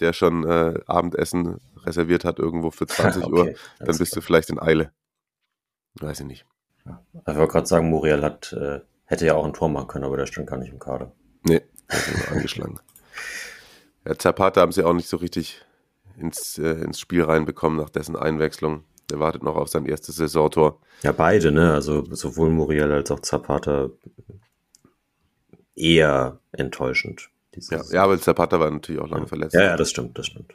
[0.00, 4.14] der schon äh, Abendessen reserviert hat irgendwo für 20 Okay, Uhr, dann bist klar.
[4.14, 4.92] du vielleicht in Eile.
[6.00, 6.46] Weiß ich nicht.
[6.86, 10.16] Ich wollte gerade sagen, Muriel hat, äh, hätte ja auch ein Tor machen können, aber
[10.16, 11.12] der stand gar nicht im Kader.
[11.42, 12.80] Nee, der ist nur angeschlagen.
[14.06, 15.64] Ja, Zapata haben sie auch nicht so richtig
[16.16, 18.84] ins, äh, ins Spiel reinbekommen nach dessen Einwechslung.
[19.10, 20.80] Der wartet noch auf sein erstes Saisontor.
[21.02, 21.72] Ja, beide, ne?
[21.72, 23.90] Also sowohl Muriel als auch Zapata
[25.74, 27.30] eher enttäuschend.
[27.70, 29.54] Ja, ja aber Zapata war natürlich auch lange verletzt.
[29.54, 30.54] ja, ja, das stimmt, das stimmt.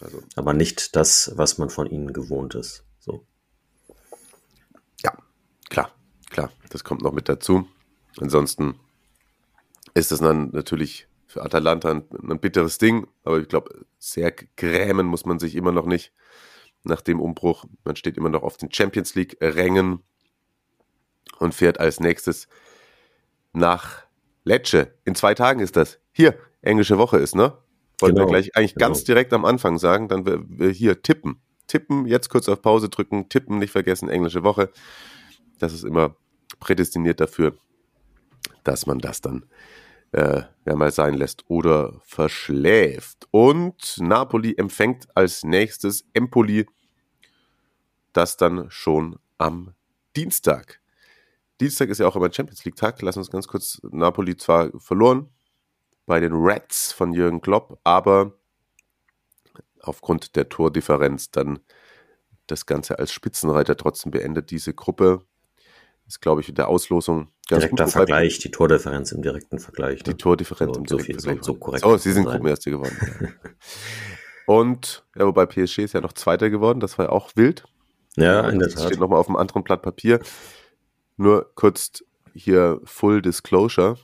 [0.00, 2.84] Also, Aber nicht das, was man von ihnen gewohnt ist.
[2.98, 3.24] So.
[5.02, 5.12] Ja,
[5.70, 5.90] klar,
[6.30, 7.66] klar, das kommt noch mit dazu.
[8.20, 8.74] Ansonsten
[9.94, 15.06] ist das dann natürlich für Atalanta ein, ein bitteres Ding, aber ich glaube, sehr grämen
[15.06, 16.12] muss man sich immer noch nicht
[16.84, 17.64] nach dem Umbruch.
[17.84, 20.00] Man steht immer noch auf den Champions League-Rängen
[21.38, 22.48] und fährt als nächstes
[23.52, 24.04] nach
[24.44, 24.94] Lecce.
[25.04, 25.98] In zwei Tagen ist das.
[26.12, 27.56] Hier, englische Woche ist, ne?
[28.00, 28.88] Wollten Genau, wir gleich eigentlich genau.
[28.88, 31.40] ganz direkt am Anfang sagen, dann wir, wir hier tippen.
[31.66, 34.70] Tippen, jetzt kurz auf Pause drücken, tippen, nicht vergessen, englische Woche.
[35.58, 36.16] Das ist immer
[36.60, 37.56] prädestiniert dafür,
[38.64, 39.46] dass man das dann
[40.14, 43.26] äh, ja mal sein lässt oder verschläft.
[43.30, 46.66] Und Napoli empfängt als nächstes Empoli,
[48.12, 49.74] das dann schon am
[50.16, 50.80] Dienstag.
[51.60, 53.02] Dienstag ist ja auch immer Champions League Tag.
[53.02, 55.28] Lass uns ganz kurz Napoli zwar verloren
[56.06, 58.34] bei den Reds von Jürgen Klopp, aber
[59.80, 61.58] aufgrund der Tordifferenz dann
[62.46, 64.50] das Ganze als Spitzenreiter trotzdem beendet.
[64.50, 65.24] Diese Gruppe
[66.06, 67.92] ist, glaube ich, in der Auslosung ganz Direkter gut.
[67.92, 70.02] Vergleich, die Tordifferenz im direkten Vergleich.
[70.02, 70.16] Die ne?
[70.16, 71.44] Tordifferenz So- im so direkten viel- so- Vergleich.
[71.44, 72.24] so korrekt Oh, sie sind.
[72.26, 72.96] Gruppenerste geworden.
[74.46, 77.64] Und, ja, wobei PSG ist ja noch Zweiter geworden, das war ja auch wild.
[78.16, 78.86] Ja, in der das Tat.
[78.86, 80.20] steht nochmal auf einem anderen Blatt Papier.
[81.16, 83.96] Nur kurz hier Full Disclosure.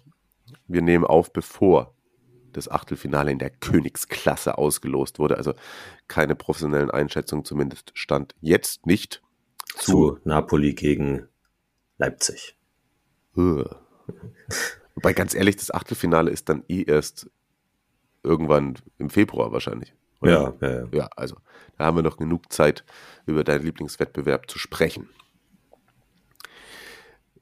[0.67, 1.95] Wir nehmen auf, bevor
[2.53, 5.37] das Achtelfinale in der Königsklasse ausgelost wurde.
[5.37, 5.55] Also
[6.09, 9.23] keine professionellen Einschätzungen, zumindest stand jetzt nicht
[9.77, 9.93] zu.
[9.93, 11.29] Zu Napoli gegen
[12.01, 12.57] Leipzig.
[13.35, 17.31] Wobei ganz ehrlich, das Achtelfinale ist dann eh erst
[18.23, 19.95] irgendwann im Februar wahrscheinlich.
[20.23, 20.89] Ja, ja, ja.
[20.93, 21.37] Ja, also
[21.79, 22.85] da haben wir noch genug Zeit,
[23.27, 25.09] über deinen Lieblingswettbewerb zu sprechen.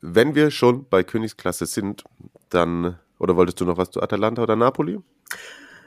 [0.01, 2.05] Wenn wir schon bei Königsklasse sind,
[2.51, 5.01] dann, oder wolltest du noch was zu Atalanta oder Napoli?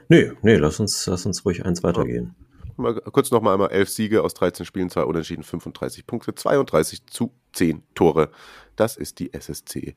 [0.08, 2.34] Nee, nee, lass uns, lass uns ruhig eins weitergehen.
[2.76, 7.32] Mal kurz nochmal einmal elf Siege aus 13 Spielen, zwei Unentschieden, 35 Punkte, 32 zu
[7.52, 8.30] 10 Tore.
[8.76, 9.94] Das ist die SSC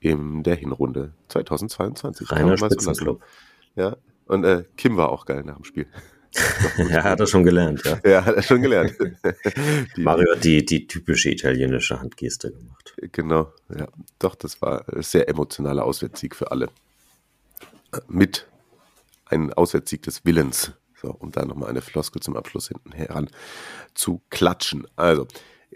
[0.00, 2.28] in der Hinrunde 2022.
[2.28, 2.56] Kann Reiner.
[2.58, 3.22] Spitzenclub.
[3.74, 5.86] Ja, und äh, Kim war auch geil nach dem Spiel.
[6.90, 7.98] Ja, hat er schon gelernt, ja.
[8.04, 8.92] Ja, hat er schon gelernt.
[9.96, 12.94] Die- Mario hat die, die typische italienische Handgeste gemacht.
[13.12, 13.88] Genau, ja.
[14.18, 16.68] Doch, das war ein sehr emotionaler Auswärtssieg für alle.
[18.08, 18.46] Mit
[19.26, 20.72] einem Auswärtssieg des Willens.
[21.00, 23.30] So, um da nochmal eine Floskel zum Abschluss hinten heran
[23.94, 24.86] zu klatschen.
[24.96, 25.26] Also,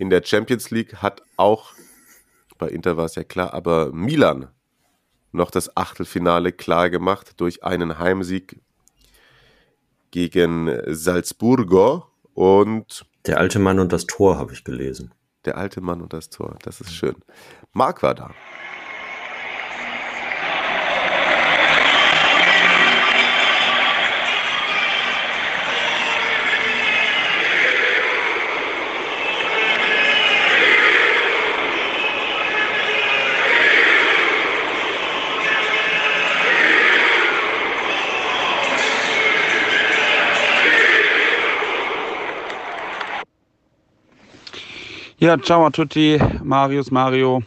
[0.00, 1.74] in der Champions League hat auch,
[2.56, 4.48] bei Inter war es ja klar, aber Milan
[5.30, 8.60] noch das Achtelfinale klar gemacht durch einen Heimsieg
[10.10, 15.12] gegen Salzburgo und Der alte Mann und das Tor habe ich gelesen.
[15.44, 17.16] Der alte Mann und das Tor, das ist schön.
[17.74, 18.30] Marc war da.
[45.22, 47.42] Ja, ciao a tutti, Marius, Mario.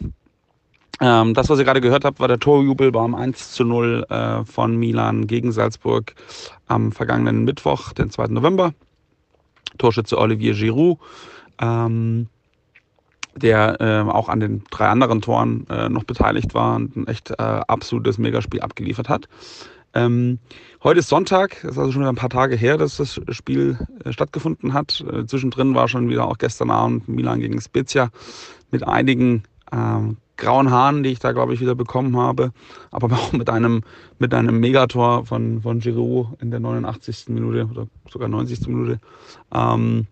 [1.01, 4.45] Ähm, das, was ihr gerade gehört habt, war der Torjubel beim 1 zu 0 äh,
[4.45, 6.13] von Milan gegen Salzburg
[6.67, 8.27] am vergangenen Mittwoch, den 2.
[8.27, 8.75] November.
[9.79, 10.99] Torschütze Olivier Giroud,
[11.59, 12.27] ähm,
[13.35, 17.31] der äh, auch an den drei anderen Toren äh, noch beteiligt war und ein echt
[17.31, 19.27] äh, absolutes Megaspiel abgeliefert hat.
[19.93, 20.39] Ähm,
[20.83, 23.77] heute ist Sonntag, das ist also schon wieder ein paar Tage her, dass das Spiel
[24.03, 25.03] äh, stattgefunden hat.
[25.11, 28.09] Äh, zwischendrin war schon wieder auch gestern Abend Milan gegen Spezia
[28.71, 32.51] mit einigen ähm, grauen Haaren, die ich da, glaube ich, wieder bekommen habe.
[32.91, 33.83] Aber auch mit einem,
[34.17, 37.25] mit einem Megator von, von Giroud in der 89.
[37.29, 38.67] Minute oder sogar 90.
[38.67, 38.99] Minute.
[39.53, 40.07] Ähm,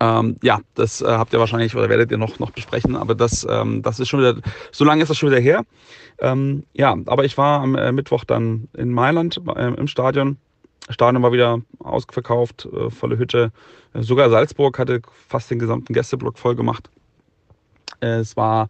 [0.00, 3.46] ähm, ja, das äh, habt ihr wahrscheinlich oder werdet ihr noch, noch besprechen, aber das,
[3.48, 4.36] ähm, das ist schon wieder,
[4.70, 5.64] so lange ist das schon wieder her.
[6.20, 10.36] Ähm, ja, aber ich war am äh, Mittwoch dann in Mailand äh, im Stadion.
[10.88, 13.52] Stadion war wieder ausverkauft, äh, volle Hütte.
[13.94, 16.88] Sogar Salzburg hatte fast den gesamten Gästeblock voll gemacht.
[18.00, 18.68] Es war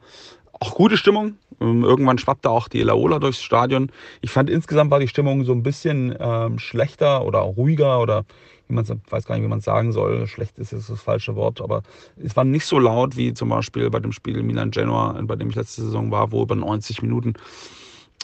[0.52, 1.36] auch gute Stimmung.
[1.60, 3.90] Ähm, irgendwann schwappte auch die Laola durchs Stadion.
[4.22, 8.24] Ich fand insgesamt war die Stimmung so ein bisschen ähm, schlechter oder ruhiger oder
[8.68, 10.26] wie man weiß gar nicht, wie man es sagen soll.
[10.26, 11.83] Schlecht ist jetzt das falsche Wort, aber
[12.16, 15.50] es war nicht so laut wie zum Beispiel bei dem Spiel Milan Genoa, bei dem
[15.50, 17.35] ich letzte Saison war, wo über 90 Minuten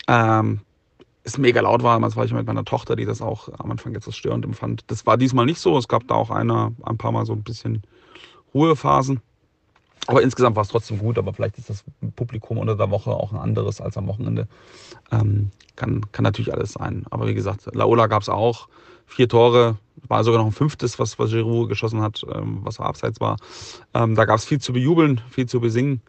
[0.07, 0.61] ähm,
[1.25, 1.95] es mega laut war.
[1.95, 4.85] Damals war ich mit meiner Tochter, die das auch am Anfang etwas störend empfand.
[4.89, 5.77] Das war diesmal nicht so.
[5.79, 7.83] Es gab da auch einer, ein paar Mal so ein bisschen
[8.55, 9.21] Ruhephasen.
[10.07, 11.83] Aber insgesamt war es trotzdem gut, aber vielleicht ist das
[12.15, 14.49] Publikum unter der Woche auch ein anderes als am Wochenende.
[15.11, 17.07] Ähm, kann, kann natürlich alles sein.
[17.11, 18.69] Aber wie gesagt, Laola gab es auch.
[19.07, 23.21] Vier Tore, war sogar noch ein fünftes, was, was Giroud geschossen hat, ähm, was abseits
[23.21, 23.37] war.
[23.95, 26.01] Ähm, da gab es viel zu bejubeln, viel zu besingen.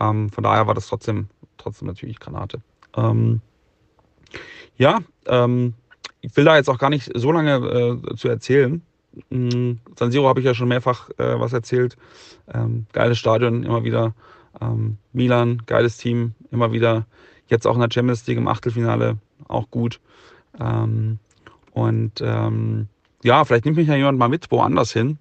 [0.00, 2.60] Ähm, von daher war das trotzdem, trotzdem natürlich Granate.
[2.96, 3.40] Ähm,
[4.76, 5.74] ja, ähm,
[6.20, 8.82] ich will da jetzt auch gar nicht so lange äh, zu erzählen.
[9.30, 9.80] Mhm.
[9.98, 11.96] San Siro habe ich ja schon mehrfach äh, was erzählt.
[12.92, 14.14] Geiles Stadion, immer wieder.
[15.12, 17.06] Milan, geiles Team, immer wieder.
[17.46, 19.16] Jetzt auch in der Champions League im Achtelfinale,
[19.48, 20.00] auch gut.
[20.60, 21.18] Ähm,
[21.72, 22.88] und ähm,
[23.22, 25.18] ja, vielleicht nimmt mich ja jemand mal mit woanders hin.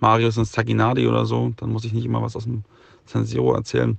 [0.00, 1.52] Marius ins Taginadi oder so.
[1.56, 2.64] Dann muss ich nicht immer was aus dem
[3.06, 3.98] San Siro erzählen.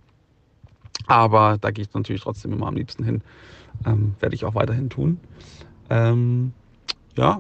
[1.08, 3.22] Aber da gehe ich natürlich trotzdem immer am liebsten hin.
[3.86, 5.20] Ähm, werde ich auch weiterhin tun.
[5.90, 6.54] Ähm,
[7.16, 7.40] ja,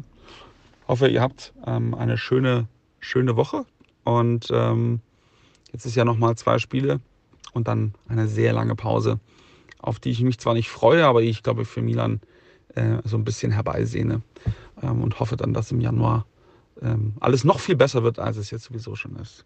[0.87, 2.67] hoffe, ihr habt ähm, eine schöne,
[2.99, 3.65] schöne Woche.
[4.03, 4.99] Und ähm,
[5.71, 6.99] jetzt ist ja nochmal zwei Spiele
[7.53, 9.19] und dann eine sehr lange Pause,
[9.79, 12.19] auf die ich mich zwar nicht freue, aber ich glaube für Milan
[12.75, 14.21] äh, so ein bisschen herbeisehne
[14.83, 16.25] ähm, und hoffe dann, dass im Januar
[16.81, 19.45] ähm, alles noch viel besser wird, als es jetzt sowieso schon ist.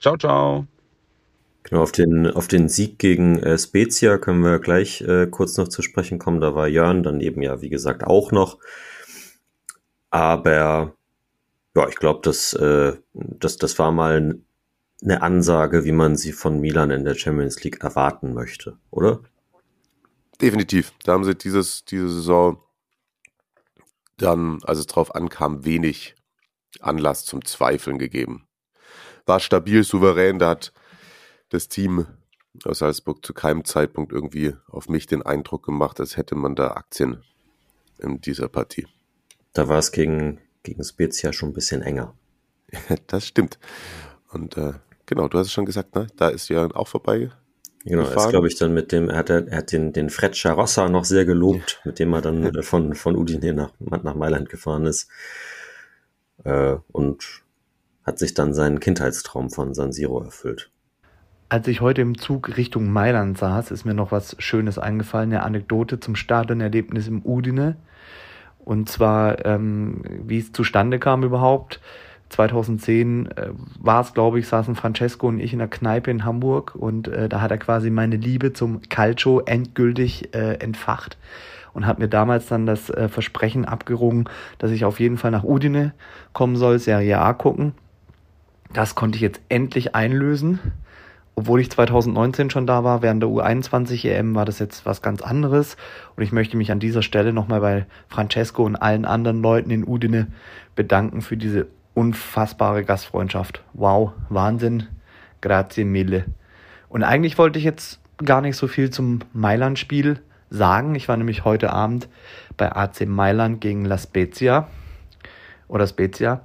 [0.00, 0.66] Ciao, ciao.
[1.64, 5.68] Genau, auf den, auf den Sieg gegen äh, Spezia können wir gleich äh, kurz noch
[5.68, 6.40] zu sprechen kommen.
[6.40, 8.58] Da war Jörn dann eben ja, wie gesagt, auch noch.
[10.10, 10.94] Aber
[11.76, 14.38] ja, ich glaube, das, äh, das, das war mal
[15.02, 19.20] eine Ansage, wie man sie von Milan in der Champions League erwarten möchte, oder?
[20.40, 20.92] Definitiv.
[21.04, 22.58] Da haben sie dieses, diese Saison
[24.18, 26.14] dann, als es drauf ankam, wenig
[26.80, 28.46] Anlass zum Zweifeln gegeben.
[29.26, 30.72] War stabil, souverän, da hat
[31.48, 32.06] das Team
[32.64, 36.72] aus Salzburg zu keinem Zeitpunkt irgendwie auf mich den Eindruck gemacht, als hätte man da
[36.72, 37.22] Aktien
[37.98, 38.86] in dieser Partie.
[39.52, 42.14] Da war es gegen, gegen Spezia schon ein bisschen enger.
[43.06, 43.58] das stimmt.
[44.30, 44.74] Und äh,
[45.06, 46.06] genau, du hast es schon gesagt, ne?
[46.16, 47.30] da ist Jörn auch vorbei.
[47.88, 50.36] Genau, er ist, glaube ich, dann mit dem, er hat, er hat den, den Fred
[50.36, 54.84] Charossa noch sehr gelobt, mit dem er dann von, von Udine nach, nach Mailand gefahren
[54.84, 55.08] ist.
[56.44, 57.42] Äh, und
[58.04, 60.70] hat sich dann seinen Kindheitstraum von San Siro erfüllt.
[61.48, 65.42] Als ich heute im Zug Richtung Mailand saß, ist mir noch was Schönes eingefallen, eine
[65.42, 67.76] Anekdote zum Stadionerlebnis im Udine.
[68.58, 71.80] Und zwar, ähm, wie es zustande kam überhaupt.
[72.30, 76.74] 2010 äh, war es, glaube ich, saßen Francesco und ich in der Kneipe in Hamburg
[76.74, 81.16] und äh, da hat er quasi meine Liebe zum Calcio endgültig äh, entfacht
[81.72, 85.44] und hat mir damals dann das äh, Versprechen abgerungen, dass ich auf jeden Fall nach
[85.44, 85.92] Udine
[86.32, 87.72] kommen soll, Serie A gucken.
[88.72, 90.60] Das konnte ich jetzt endlich einlösen
[91.38, 95.22] obwohl ich 2019 schon da war, während der U21 EM war das jetzt was ganz
[95.22, 95.76] anderes.
[96.16, 99.86] Und ich möchte mich an dieser Stelle nochmal bei Francesco und allen anderen Leuten in
[99.86, 100.26] Udine
[100.74, 103.64] bedanken für diese unfassbare Gastfreundschaft.
[103.72, 104.86] Wow, Wahnsinn.
[105.40, 106.26] Grazie mille.
[106.88, 110.94] Und eigentlich wollte ich jetzt gar nicht so viel zum Mailand-Spiel sagen.
[110.94, 112.08] Ich war nämlich heute Abend
[112.56, 114.68] bei AC Mailand gegen La Spezia
[115.66, 116.42] oder Spezia.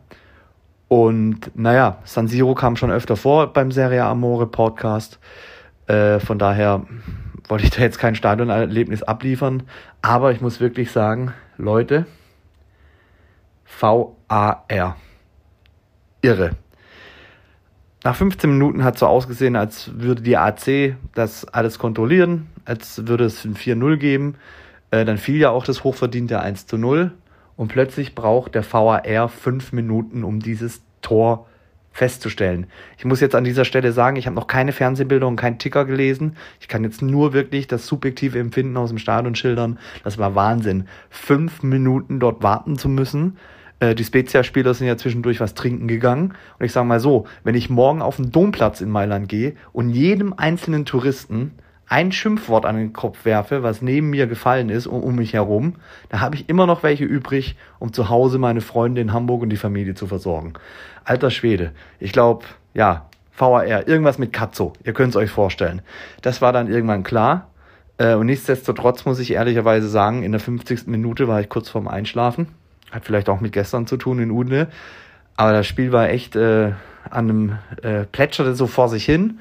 [0.87, 5.19] Und naja, San Siro kam schon öfter vor beim Serie Amore Podcast.
[5.85, 6.83] Äh, von daher
[7.47, 9.63] wollte ich da jetzt kein Stadionerlebnis abliefern.
[10.01, 12.07] Aber ich muss wirklich sagen, Leute,
[13.79, 14.95] VAR.
[16.23, 16.51] Irre.
[18.05, 23.25] nach 15 Minuten hat so ausgesehen, als würde die AC das alles kontrollieren, als würde
[23.25, 24.35] es ein 4-0 geben.
[24.89, 27.11] Äh, dann fiel ja auch das hochverdiente 1 zu 0
[27.57, 31.47] und plötzlich braucht der VAR fünf Minuten, um dieses Tor
[31.91, 32.67] festzustellen.
[32.97, 35.83] Ich muss jetzt an dieser Stelle sagen, ich habe noch keine Fernsehbilder und keinen Ticker
[35.83, 36.37] gelesen.
[36.61, 39.77] Ich kann jetzt nur wirklich das subjektive Empfinden aus dem Stadion schildern.
[40.05, 40.87] Das war Wahnsinn.
[41.09, 43.37] Fünf Minuten dort warten zu müssen.
[43.83, 46.33] Äh, die Spezia-Spieler sind ja zwischendurch was trinken gegangen.
[46.57, 49.89] Und ich sage mal so, wenn ich morgen auf den Domplatz in Mailand gehe und
[49.89, 51.51] jedem einzelnen Touristen
[51.87, 55.75] ein Schimpfwort an den Kopf werfe, was neben mir gefallen ist und um mich herum,
[56.09, 59.49] da habe ich immer noch welche übrig, um zu Hause meine Freunde in Hamburg und
[59.49, 60.53] die Familie zu versorgen.
[61.03, 61.73] Alter Schwede.
[61.99, 64.73] Ich glaube, ja, VAR, irgendwas mit Katzo.
[64.85, 65.81] Ihr könnt es euch vorstellen.
[66.21, 67.49] Das war dann irgendwann klar.
[67.97, 70.87] Äh, und nichtsdestotrotz muss ich ehrlicherweise sagen, in der 50.
[70.87, 72.47] Minute war ich kurz vorm Einschlafen.
[72.93, 74.67] Hat vielleicht auch mit gestern zu tun in Udne.
[75.35, 76.71] Aber das Spiel war echt äh,
[77.09, 79.39] an einem äh, plätscherte so vor sich hin.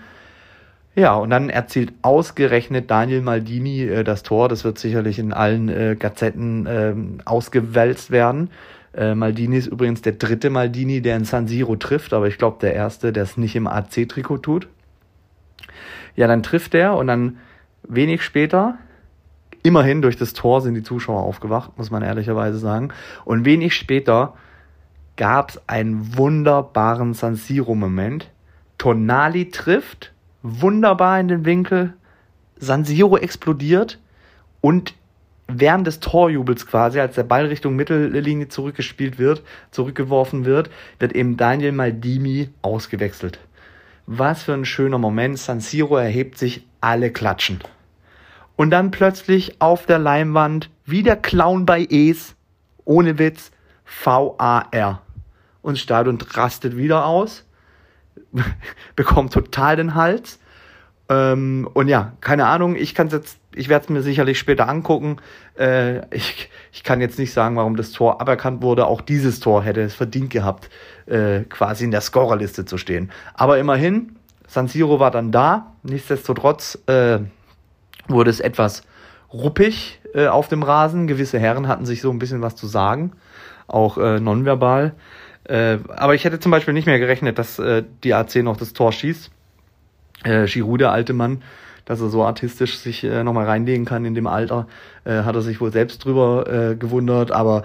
[0.94, 4.48] Ja, und dann erzielt ausgerechnet Daniel Maldini äh, das Tor.
[4.48, 6.94] Das wird sicherlich in allen äh, Gazetten äh,
[7.26, 8.50] ausgewälzt werden.
[8.94, 12.58] Äh, Maldini ist übrigens der dritte Maldini, der in San Siro trifft, aber ich glaube
[12.60, 14.68] der erste, der es nicht im AC-Trikot tut.
[16.16, 17.38] Ja, dann trifft er und dann
[17.88, 18.78] wenig später,
[19.62, 22.90] immerhin durch das Tor sind die Zuschauer aufgewacht, muss man ehrlicherweise sagen.
[23.24, 24.34] Und wenig später
[25.16, 28.30] gab es einen wunderbaren San Siro-Moment.
[28.78, 31.94] Tonali trifft, wunderbar in den Winkel,
[32.56, 33.98] San Siro explodiert
[34.60, 34.94] und
[35.48, 41.36] während des Torjubels quasi, als der Ball Richtung Mittellinie zurückgespielt wird, zurückgeworfen wird, wird eben
[41.36, 43.38] Daniel Maldini ausgewechselt.
[44.06, 45.38] Was für ein schöner Moment.
[45.38, 47.60] San Siro erhebt sich, alle klatschen.
[48.56, 52.34] Und dann plötzlich auf der Leinwand, wie der Clown bei Es,
[52.84, 53.50] ohne Witz,
[53.84, 55.00] V-A-R.
[55.62, 57.44] Und das Stadion rastet wieder aus,
[58.96, 60.38] bekommt total den Hals.
[61.08, 65.16] Ähm, und ja, keine Ahnung, ich kann jetzt ich werde es mir sicherlich später angucken.
[65.58, 68.86] Äh, ich, ich kann jetzt nicht sagen, warum das Tor aberkannt wurde.
[68.86, 70.70] Auch dieses Tor hätte es verdient gehabt,
[71.06, 73.10] äh, quasi in der Scorerliste zu stehen.
[73.34, 75.74] Aber immerhin, San Siro war dann da.
[75.82, 77.18] Nichtsdestotrotz äh,
[78.08, 78.82] wurde es etwas
[79.32, 81.06] ruppig äh, auf dem Rasen.
[81.06, 83.12] Gewisse Herren hatten sich so ein bisschen was zu sagen,
[83.66, 84.94] auch äh, nonverbal.
[85.44, 88.72] Äh, aber ich hätte zum Beispiel nicht mehr gerechnet, dass äh, die AC noch das
[88.72, 89.30] Tor schießt.
[90.24, 91.42] Äh, Giroud, der alte Mann,
[91.84, 94.68] dass er so artistisch sich äh, nochmal reinlegen kann in dem Alter.
[95.04, 97.64] Äh, hat er sich wohl selbst drüber äh, gewundert, aber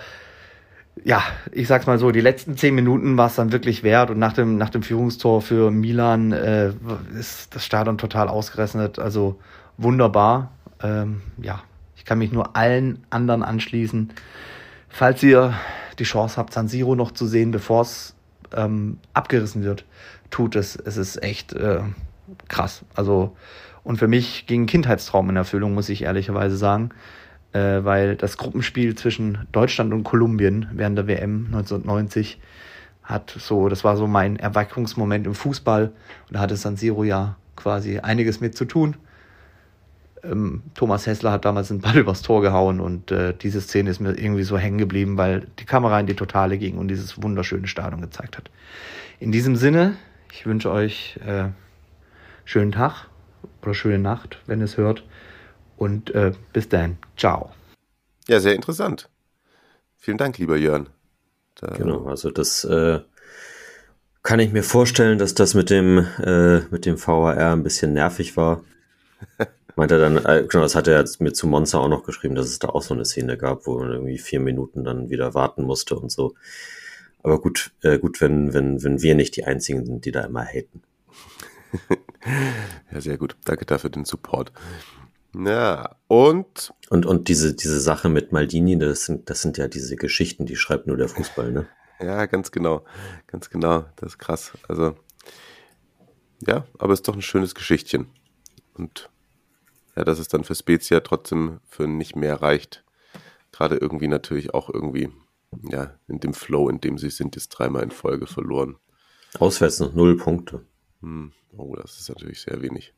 [1.04, 1.21] ja,
[1.52, 4.34] ich sag's mal so, die letzten zehn Minuten war es dann wirklich wert und nach
[4.34, 6.71] dem, nach dem Führungstor für Milan äh,
[7.19, 8.97] ist das Stadion total ausgerechnet.
[8.97, 9.39] Also
[9.78, 10.52] wunderbar.
[10.82, 11.63] Ähm, ja,
[11.96, 14.12] ich kann mich nur allen anderen anschließen.
[14.90, 15.54] Falls ihr
[16.00, 18.16] die Chance habt, San Siro noch zu sehen, bevor es
[18.56, 19.86] ähm, abgerissen wird,
[20.30, 20.76] tut es.
[20.76, 21.82] Es ist echt äh,
[22.48, 22.84] krass.
[22.96, 23.36] Also
[23.88, 26.90] und für mich ging Kindheitstraum in Erfüllung, muss ich ehrlicherweise sagen,
[27.54, 32.42] äh, weil das Gruppenspiel zwischen Deutschland und Kolumbien während der WM 1990
[33.02, 37.38] hat so, das war so mein Erweckungsmoment im Fußball und da hatte San Siro ja
[37.56, 38.98] quasi einiges mit zu tun.
[40.23, 43.99] Ähm, Thomas Hessler hat damals einen Ball übers Tor gehauen und äh, diese Szene ist
[43.99, 47.67] mir irgendwie so hängen geblieben, weil die Kamera in die Totale ging und dieses wunderschöne
[47.67, 48.49] Stadion gezeigt hat.
[49.19, 49.95] In diesem Sinne,
[50.32, 51.49] ich wünsche euch äh,
[52.45, 53.08] schönen Tag
[53.62, 55.03] oder schöne Nacht, wenn es hört.
[55.75, 56.97] Und äh, bis dann.
[57.17, 57.51] Ciao.
[58.27, 59.10] Ja, sehr interessant.
[59.97, 60.89] Vielen Dank, lieber Jörn.
[61.56, 62.99] Da genau, also das äh,
[64.23, 68.38] kann ich mir vorstellen, dass das mit dem, äh, mit dem VAR ein bisschen nervig
[68.38, 68.63] war.
[69.78, 72.48] Meint er dann, äh, genau, das hat er mir zu Monster auch noch geschrieben, dass
[72.48, 75.63] es da auch so eine Szene gab, wo man irgendwie vier Minuten dann wieder warten
[75.63, 76.34] musste und so.
[77.22, 80.44] Aber gut, äh, gut, wenn, wenn, wenn wir nicht die einzigen sind, die da immer
[80.44, 80.82] haten.
[82.92, 83.38] ja, sehr gut.
[83.46, 84.52] Danke dafür den Support.
[85.36, 86.74] Ja, und.
[86.89, 90.56] Und, und diese, diese Sache mit Maldini, das sind, das sind ja diese Geschichten, die
[90.56, 91.68] schreibt nur der Fußball, ne?
[91.99, 92.84] ja, ganz genau.
[93.28, 93.86] Ganz genau.
[93.97, 94.54] Das ist krass.
[94.68, 94.95] Also,
[96.47, 98.08] ja, aber es ist doch ein schönes Geschichtchen.
[98.74, 99.12] Und
[99.98, 102.84] ja, dass es dann für Spezia trotzdem für nicht mehr reicht.
[103.52, 105.10] Gerade irgendwie natürlich auch irgendwie,
[105.64, 108.78] ja, in dem Flow, in dem sie sind, ist dreimal in Folge verloren.
[109.39, 110.64] Auswärts noch null Punkte.
[111.02, 111.32] Hm.
[111.58, 112.93] Oh, das ist natürlich sehr wenig.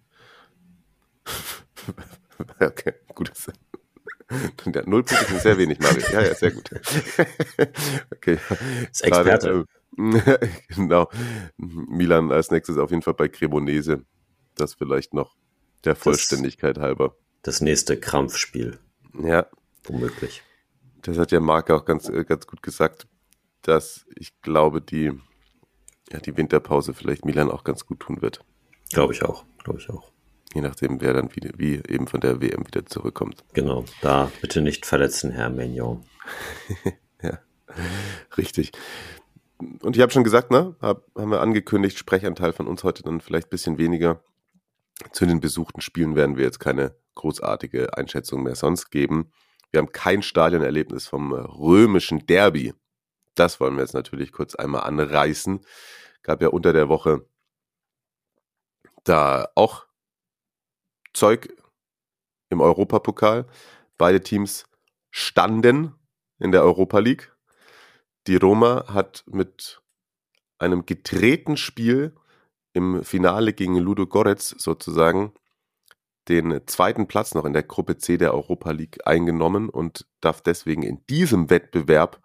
[2.60, 3.32] okay, gut.
[4.66, 6.06] Der Nullpunkt ist sehr wenig, Mario.
[6.12, 6.70] Ja, ja, sehr gut.
[8.12, 8.38] okay.
[8.89, 9.66] Das Experte.
[9.95, 11.10] Gerade, äh, genau.
[11.58, 14.06] Milan als nächstes auf jeden Fall bei Cremonese.
[14.56, 15.39] Das vielleicht noch
[15.86, 17.15] der Vollständigkeit das, halber.
[17.41, 18.80] Das nächste Krampfspiel.
[19.21, 19.47] Ja.
[19.84, 20.43] Womöglich.
[21.01, 23.07] Das hat ja Marc auch ganz, äh, ganz gut gesagt,
[23.61, 25.13] dass ich glaube, die
[26.11, 28.43] ja, die Winterpause vielleicht Milan auch ganz gut tun wird.
[28.91, 30.11] Glaube ich auch, glaube ich auch.
[30.53, 33.43] Je nachdem, wer dann wieder, wie eben von der WM wieder zurückkommt.
[33.53, 36.03] Genau, da bitte nicht verletzen, Herr Mignon.
[37.21, 37.38] ja,
[38.36, 38.71] richtig.
[39.59, 43.21] Und ich habe schon gesagt, ne, hab, haben wir angekündigt, Sprechanteil von uns heute dann
[43.21, 44.23] vielleicht ein bisschen weniger.
[45.12, 49.32] Zu den besuchten Spielen werden wir jetzt keine großartige Einschätzung mehr sonst geben.
[49.72, 52.74] Wir haben kein Stadionerlebnis vom römischen Derby.
[53.36, 55.62] Das wollen wir jetzt natürlich kurz einmal anreißen.
[56.24, 57.26] Gab ja unter der Woche
[59.04, 59.86] da auch
[61.14, 61.50] Zeug
[62.50, 63.47] im Europapokal.
[63.97, 64.66] Beide Teams
[65.12, 65.95] standen
[66.39, 67.36] in der Europa League.
[68.28, 69.82] Die Roma hat mit
[70.58, 72.16] einem gedrehten Spiel
[72.80, 75.34] im Finale gegen Ludo Goretz sozusagen
[76.30, 80.84] den zweiten Platz noch in der Gruppe C der Europa League eingenommen und darf deswegen
[80.84, 82.21] in diesem Wettbewerb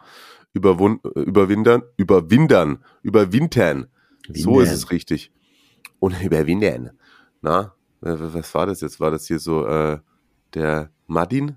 [0.52, 3.02] überwindern, überwindern, überwintern.
[3.02, 3.88] Windern.
[4.34, 5.32] So ist es richtig.
[5.98, 6.90] Und überwintern.
[7.42, 9.00] Na, was war das jetzt?
[9.00, 9.98] War das hier so äh,
[10.54, 11.56] der Madin?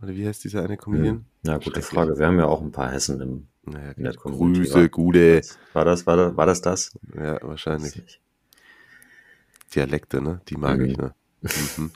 [0.00, 1.24] Oder wie heißt dieser eine Comedian?
[1.44, 2.18] Ja, gute Frage.
[2.18, 4.12] Wir haben ja auch ein paar Hessen im, naja.
[4.12, 5.40] Grüße, gute.
[5.72, 6.98] War das, war das, war das das?
[7.14, 8.20] Ja, wahrscheinlich.
[9.74, 10.40] Dialekte, ne?
[10.48, 10.84] Die mag mhm.
[10.84, 11.14] ich, ne?
[11.42, 11.90] Mhm.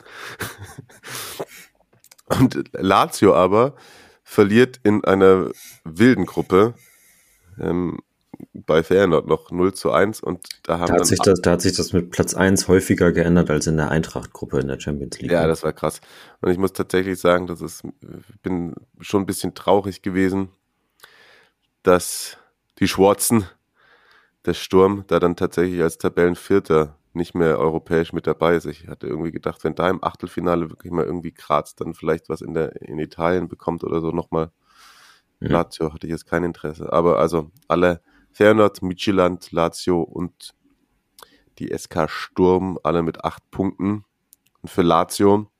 [2.40, 3.74] Und Lazio aber
[4.22, 5.50] verliert in einer
[5.84, 6.74] wilden Gruppe
[7.60, 7.98] ähm,
[8.54, 11.60] bei Feyenoord noch 0 zu 1 und da haben da hat, sich das, da hat
[11.60, 15.30] sich das mit Platz 1 häufiger geändert als in der Eintracht-Gruppe in der Champions League.
[15.30, 16.00] Ja, das war krass.
[16.40, 17.82] Und ich muss tatsächlich sagen, dass es,
[18.42, 20.48] bin schon ein bisschen traurig gewesen,
[21.82, 22.38] dass
[22.78, 23.44] die Schwarzen,
[24.46, 28.66] der Sturm, da dann tatsächlich als Tabellenvierter nicht mehr europäisch mit dabei ist.
[28.66, 32.40] Ich hatte irgendwie gedacht, wenn da im Achtelfinale wirklich mal irgendwie Graz dann vielleicht was
[32.40, 34.50] in der in Italien bekommt oder so nochmal.
[35.40, 35.48] Mhm.
[35.48, 36.92] Lazio hatte ich jetzt kein Interesse.
[36.92, 38.00] Aber also alle
[38.32, 40.54] Feyenoord, Midtjylland, Lazio und
[41.58, 44.04] die SK Sturm alle mit acht Punkten.
[44.62, 45.51] Und für Lazio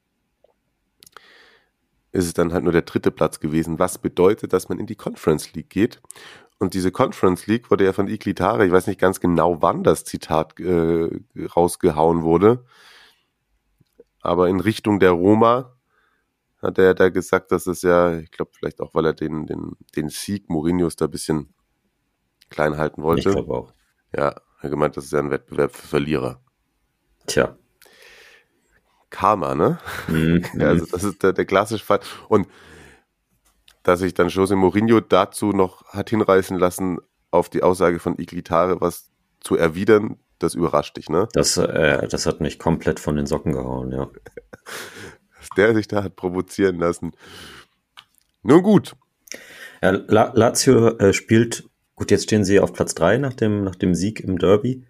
[2.13, 4.97] ist es dann halt nur der dritte Platz gewesen, was bedeutet, dass man in die
[4.97, 6.01] Conference League geht.
[6.59, 10.05] Und diese Conference League wurde ja von Iglitare, ich weiß nicht ganz genau, wann das
[10.05, 11.09] Zitat äh,
[11.57, 12.65] rausgehauen wurde,
[14.21, 15.77] aber in Richtung der Roma
[16.63, 19.73] hat er da gesagt, dass es ja, ich glaube vielleicht auch, weil er den, den,
[19.97, 21.53] den Sieg Mourinhos da ein bisschen
[22.49, 23.31] klein halten wollte.
[23.31, 23.73] Ich glaube auch.
[24.15, 26.41] Ja, er hat gemeint, das ist ja ein Wettbewerb für Verlierer.
[27.27, 27.57] Tja.
[29.13, 29.79] Karma, ne?
[30.09, 30.45] Mhm.
[30.59, 32.01] ja, also das ist der, der klassische Fall.
[32.29, 32.49] Und
[33.85, 36.99] dass sich dann Jose Mourinho dazu noch hat hinreißen lassen,
[37.31, 39.11] auf die Aussage von Iglitare was
[39.41, 41.29] zu erwidern, das überrascht dich, ne?
[41.33, 44.11] Das, äh, das hat mich komplett von den Socken gehauen, ja.
[45.39, 47.13] Dass der sich da hat provozieren lassen.
[48.43, 48.95] Nun gut.
[49.83, 53.77] Ja, La Lazio äh, spielt, gut, jetzt stehen sie auf Platz 3 nach dem, nach
[53.77, 54.85] dem Sieg im Derby.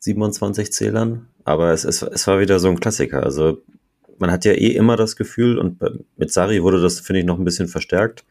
[0.00, 3.22] 27 Zählern, aber es, es, es war wieder so ein Klassiker.
[3.22, 3.62] Also
[4.18, 5.80] man hat ja eh immer das Gefühl, und
[6.16, 8.24] mit Sari wurde das, finde ich, noch ein bisschen verstärkt,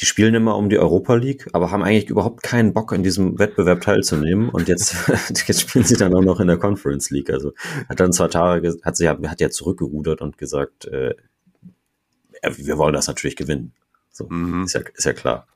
[0.00, 3.38] die spielen immer um die Europa League, aber haben eigentlich überhaupt keinen Bock, in diesem
[3.38, 4.48] Wettbewerb teilzunehmen.
[4.48, 4.94] Und jetzt,
[5.48, 7.30] jetzt spielen sie dann auch noch in der Conference League.
[7.30, 7.52] Also
[7.88, 11.14] hat dann zwar Tara, hat sie ja, hat ja zurückgerudert und gesagt, äh,
[12.48, 13.72] wir wollen das natürlich gewinnen.
[14.12, 14.64] So, mhm.
[14.64, 15.48] ist, ja, ist ja klar.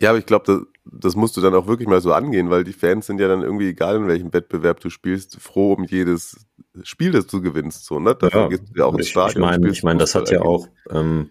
[0.00, 2.64] Ja, aber ich glaube, das, das musst du dann auch wirklich mal so angehen, weil
[2.64, 6.46] die Fans sind ja dann irgendwie, egal in welchem Wettbewerb du spielst, froh um jedes
[6.82, 7.84] Spiel, das du gewinnst.
[7.84, 8.14] So, ne?
[8.14, 9.42] Dafür ja, gehst du ja auch ins Stadion.
[9.42, 11.30] Ich meine, ich mein, das hat ja auch, ähm,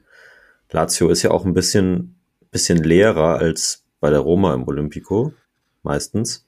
[0.71, 2.19] Lazio ist ja auch ein bisschen,
[2.51, 5.33] bisschen leerer als bei der Roma im Olympico,
[5.81, 6.45] meistens.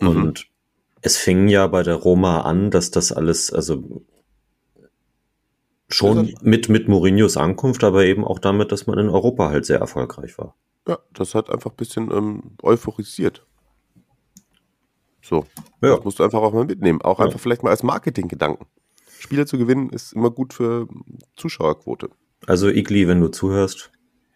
[0.00, 0.08] Mhm.
[0.08, 0.46] Und
[1.02, 4.02] es fing ja bei der Roma an, dass das alles, also
[5.88, 9.78] schon mit, mit Mourinhos Ankunft, aber eben auch damit, dass man in Europa halt sehr
[9.78, 10.54] erfolgreich war.
[10.86, 13.46] Ja, das hat einfach ein bisschen ähm, euphorisiert.
[15.22, 15.46] So.
[15.80, 15.96] Ja.
[15.96, 17.00] Das musst du einfach auch mal mitnehmen.
[17.02, 17.24] Auch ja.
[17.24, 18.66] einfach vielleicht mal als Marketinggedanken.
[19.18, 20.86] Spiele zu gewinnen ist immer gut für
[21.36, 22.10] Zuschauerquote.
[22.46, 23.90] Also Igli, wenn du zuhörst.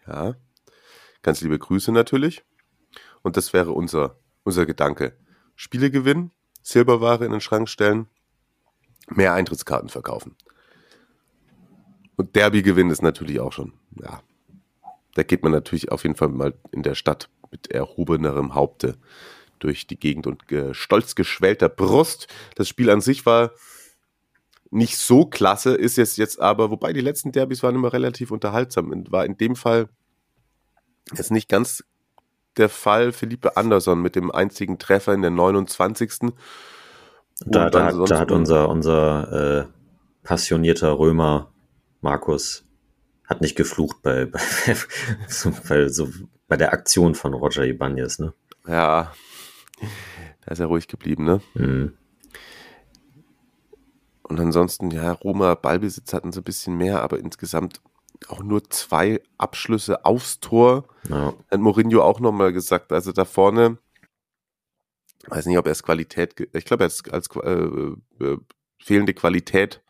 [0.07, 0.35] Ja.
[1.21, 2.43] Ganz liebe Grüße natürlich.
[3.21, 5.15] Und das wäre unser, unser Gedanke.
[5.55, 6.31] Spiele gewinnen,
[6.63, 8.07] Silberware in den Schrank stellen,
[9.09, 10.35] mehr Eintrittskarten verkaufen.
[12.15, 14.21] Und Derby gewinnen ist natürlich auch schon, ja.
[15.15, 18.97] Da geht man natürlich auf jeden Fall mal in der Stadt mit erhobenerem Haupte
[19.59, 22.27] durch die Gegend und stolz geschwellter Brust.
[22.55, 23.51] Das Spiel an sich war
[24.71, 28.91] nicht so klasse, ist jetzt jetzt aber, wobei die letzten Derbys waren immer relativ unterhaltsam
[28.91, 29.89] und war in dem Fall
[31.15, 31.83] jetzt nicht ganz
[32.57, 33.11] der Fall.
[33.11, 36.31] Philippe Anderson mit dem einzigen Treffer in der 29.
[37.45, 39.67] Da, da, da, hat unser, unser äh,
[40.23, 41.51] passionierter Römer
[42.01, 42.68] Markus
[43.29, 44.39] hat nicht geflucht bei, bei,
[45.67, 46.09] bei, so,
[46.47, 48.33] bei der Aktion von Roger Ibanez, ne?
[48.67, 49.13] Ja,
[50.45, 51.41] da ist er ruhig geblieben, ne?
[51.53, 51.93] Mhm.
[54.23, 57.81] Und ansonsten, ja, Roma, Ballbesitz hatten sie ein bisschen mehr, aber insgesamt
[58.27, 60.87] auch nur zwei Abschlüsse aufs Tor.
[61.09, 61.33] Ja.
[61.49, 62.91] Hat Mourinho auch nochmal gesagt.
[62.91, 63.77] Also da vorne,
[65.27, 67.49] weiß nicht, ob er es Qualität, ich glaube, er ist als äh,
[68.23, 68.37] äh,
[68.77, 69.81] fehlende Qualität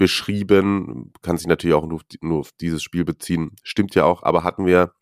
[0.00, 1.12] beschrieben.
[1.22, 3.52] Kann sich natürlich auch nur nur auf dieses Spiel beziehen.
[3.62, 4.92] Stimmt ja auch, aber hatten wir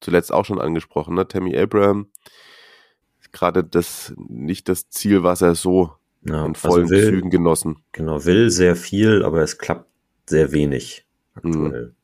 [0.00, 1.26] zuletzt auch schon angesprochen, ne?
[1.26, 2.08] Tammy Abraham,
[3.32, 5.94] gerade das nicht das Ziel, was er so
[6.24, 7.82] Ja, in vollen also will, Zügen genossen.
[7.92, 9.88] Genau, will sehr viel, aber es klappt
[10.26, 11.50] sehr wenig Mhm.
[11.50, 11.94] aktuell.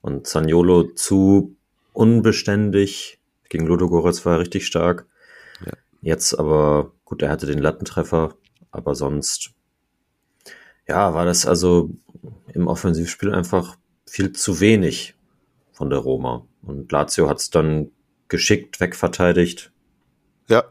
[0.00, 1.54] Und Zaniolo zu
[1.92, 3.20] unbeständig.
[3.50, 5.06] Gegen Ludogorets war er richtig stark.
[5.66, 5.72] Ja.
[6.00, 8.34] Jetzt aber, gut, er hatte den Lattentreffer,
[8.70, 9.50] aber sonst,
[10.88, 11.90] ja, war das also
[12.52, 13.76] im Offensivspiel einfach
[14.06, 15.14] viel zu wenig
[15.72, 16.46] von der Roma.
[16.62, 17.90] Und Lazio hat es dann
[18.28, 19.72] geschickt wegverteidigt.
[20.48, 20.64] Ja,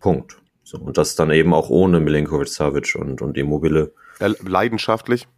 [0.00, 0.40] Punkt.
[0.62, 3.92] So, und das dann eben auch ohne Milinkovic Savic und, und Immobile.
[4.18, 5.28] leidenschaftlich.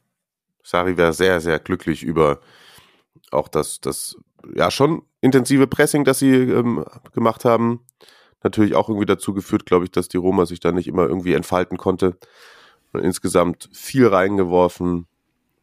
[0.62, 2.40] Sari wäre sehr, sehr glücklich über
[3.30, 4.16] auch das, das
[4.54, 7.84] ja schon intensive Pressing, das sie ähm, gemacht haben.
[8.42, 11.34] Natürlich auch irgendwie dazu geführt, glaube ich, dass die Roma sich da nicht immer irgendwie
[11.34, 12.16] entfalten konnte.
[12.92, 15.06] Und insgesamt viel reingeworfen,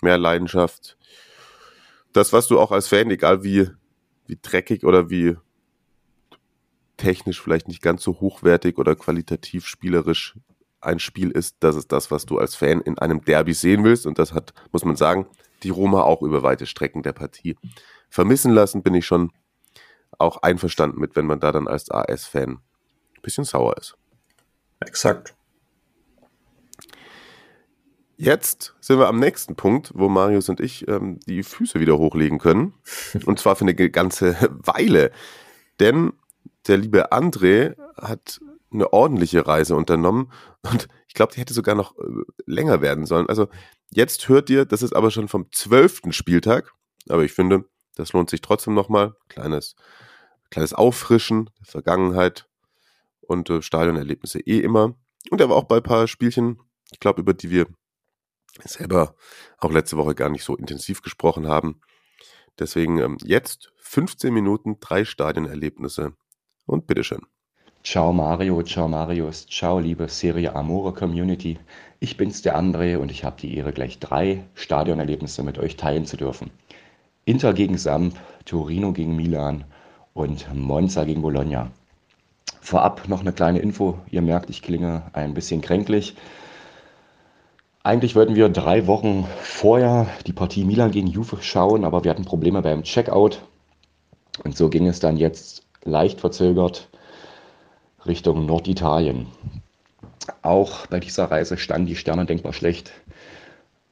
[0.02, 0.98] mehr Leidenschaft.
[2.14, 3.70] Das, was du auch als Fan, egal wie,
[4.26, 5.36] wie dreckig oder wie
[6.96, 10.36] technisch vielleicht nicht ganz so hochwertig oder qualitativ spielerisch
[10.82, 14.06] ein Spiel ist, das ist das, was du als Fan in einem Derby sehen willst.
[14.06, 15.28] Und das hat, muss man sagen,
[15.64, 17.58] die Roma auch über weite Strecken der Partie
[18.10, 18.84] vermissen lassen.
[18.84, 19.32] Bin ich schon
[20.18, 23.98] auch einverstanden mit, wenn man da dann als AS-Fan ein bisschen sauer ist.
[24.80, 25.37] Exakt.
[28.20, 32.40] Jetzt sind wir am nächsten Punkt, wo Marius und ich ähm, die Füße wieder hochlegen
[32.40, 32.74] können.
[33.26, 35.12] Und zwar für eine ganze Weile.
[35.80, 36.14] Denn
[36.66, 38.40] der liebe André hat
[38.72, 40.32] eine ordentliche Reise unternommen
[40.64, 43.30] und ich glaube, die hätte sogar noch äh, länger werden sollen.
[43.30, 43.48] Also
[43.92, 46.74] jetzt hört ihr, das ist aber schon vom zwölften Spieltag,
[47.08, 47.66] aber ich finde,
[47.96, 49.16] das lohnt sich trotzdem nochmal.
[49.30, 49.76] Kleines,
[50.50, 52.48] kleines Auffrischen der Vergangenheit
[53.22, 54.96] und äh, Stadionerlebnisse eh immer.
[55.30, 56.60] Und er war auch bei ein paar Spielchen,
[56.92, 57.68] ich glaube, über die wir
[58.64, 59.16] selber
[59.58, 61.82] auch letzte Woche gar nicht so intensiv gesprochen haben.
[62.60, 66.14] Deswegen ähm, jetzt 15 Minuten, drei Stadionerlebnisse
[66.66, 67.22] und bitteschön.
[67.84, 71.58] Ciao Mario, ciao Marius, ciao liebe Serie Amore Community.
[72.00, 76.06] Ich bin's der André und ich habe die Ehre, gleich drei Stadionerlebnisse mit euch teilen
[76.06, 76.52] zu dürfen.
[77.24, 79.64] Inter gegen Samp, Torino gegen Milan
[80.14, 81.72] und Monza gegen Bologna.
[82.60, 84.00] Vorab noch eine kleine Info.
[84.12, 86.16] Ihr merkt, ich klinge ein bisschen kränklich.
[87.88, 92.26] Eigentlich wollten wir drei Wochen vorher die Partie Milan gegen Juve schauen, aber wir hatten
[92.26, 93.42] Probleme beim Checkout.
[94.44, 96.90] Und so ging es dann jetzt leicht verzögert
[98.06, 99.28] Richtung Norditalien.
[100.42, 102.92] Auch bei dieser Reise standen die Sterne denkbar schlecht.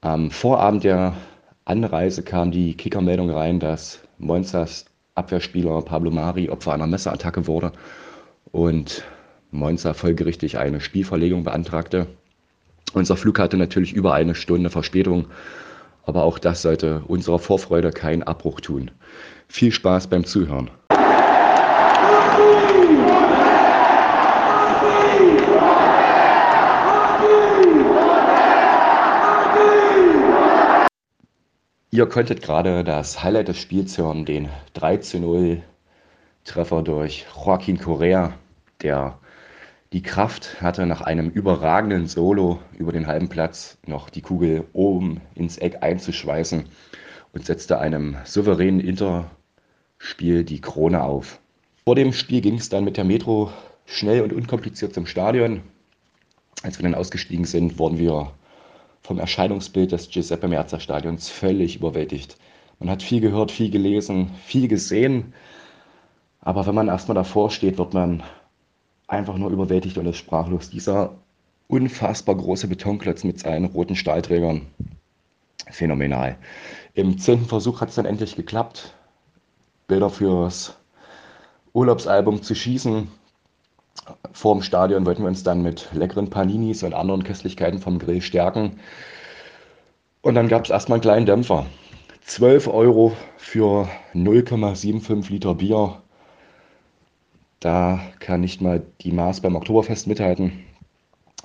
[0.02, 1.14] Am Vorabend der
[1.64, 7.72] Anreise kam die Kickermeldung rein, dass Monzas Abwehrspieler Pablo Mari Opfer einer Messerattacke wurde
[8.52, 9.06] und
[9.52, 12.08] Monza folgerichtig eine Spielverlegung beantragte.
[12.96, 15.26] Unser Flug hatte natürlich über eine Stunde Verspätung,
[16.06, 18.90] aber auch das sollte unserer Vorfreude keinen Abbruch tun.
[19.50, 20.70] Viel Spaß beim Zuhören.
[31.92, 35.62] Ihr konntet gerade das Highlight des Spiels hören, den 3 zu 0
[36.46, 38.32] Treffer durch Joaquin Correa,
[38.82, 39.20] der
[39.96, 45.22] die Kraft hatte, nach einem überragenden Solo über den halben Platz noch die Kugel oben
[45.36, 46.66] ins Eck einzuschweißen
[47.32, 51.40] und setzte einem souveränen Interspiel die Krone auf.
[51.86, 53.54] Vor dem Spiel ging es dann mit der Metro
[53.86, 55.62] schnell und unkompliziert zum Stadion.
[56.62, 58.34] Als wir dann ausgestiegen sind, wurden wir
[59.02, 62.36] vom Erscheinungsbild des Giuseppe Meazza Stadions völlig überwältigt.
[62.80, 65.34] Man hat viel gehört, viel gelesen, viel gesehen,
[66.42, 68.24] aber wenn man erstmal davor steht, wird man
[69.08, 70.70] einfach nur überwältigt und ist sprachlos.
[70.70, 71.16] Dieser
[71.68, 74.62] unfassbar große Betonklotz mit seinen roten Stahlträgern,
[75.72, 76.38] phänomenal.
[76.94, 78.94] Im zehnten Versuch hat es dann endlich geklappt,
[79.88, 80.78] Bilder fürs
[81.74, 83.08] Urlaubsalbum zu schießen.
[84.32, 88.22] Vor dem Stadion wollten wir uns dann mit leckeren Paninis und anderen Köstlichkeiten vom Grill
[88.22, 88.80] stärken.
[90.22, 91.66] Und dann gab es erstmal einen kleinen Dämpfer.
[92.22, 96.02] 12 Euro für 0,75 Liter Bier.
[97.66, 100.64] Da kann nicht mal die Maß beim Oktoberfest mithalten.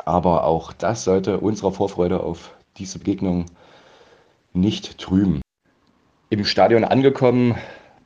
[0.05, 3.47] Aber auch das sollte unserer Vorfreude auf diese Begegnung
[4.53, 5.41] nicht trüben.
[6.29, 7.55] Im Stadion angekommen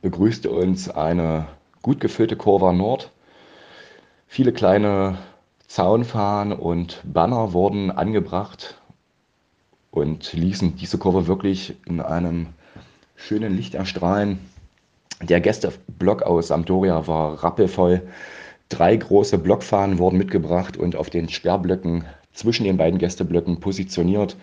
[0.01, 1.49] begrüßte uns eine
[1.81, 3.11] gut gefüllte Kurva Nord.
[4.27, 5.17] Viele kleine
[5.67, 8.81] Zaunfahnen und Banner wurden angebracht
[9.91, 12.53] und ließen diese Kurve wirklich in einem
[13.17, 14.39] schönen Licht erstrahlen.
[15.21, 18.01] Der Gästeblock aus Sampdoria war rappelvoll.
[18.69, 24.35] Drei große Blockfahnen wurden mitgebracht und auf den Sperrblöcken zwischen den beiden Gästeblöcken positioniert.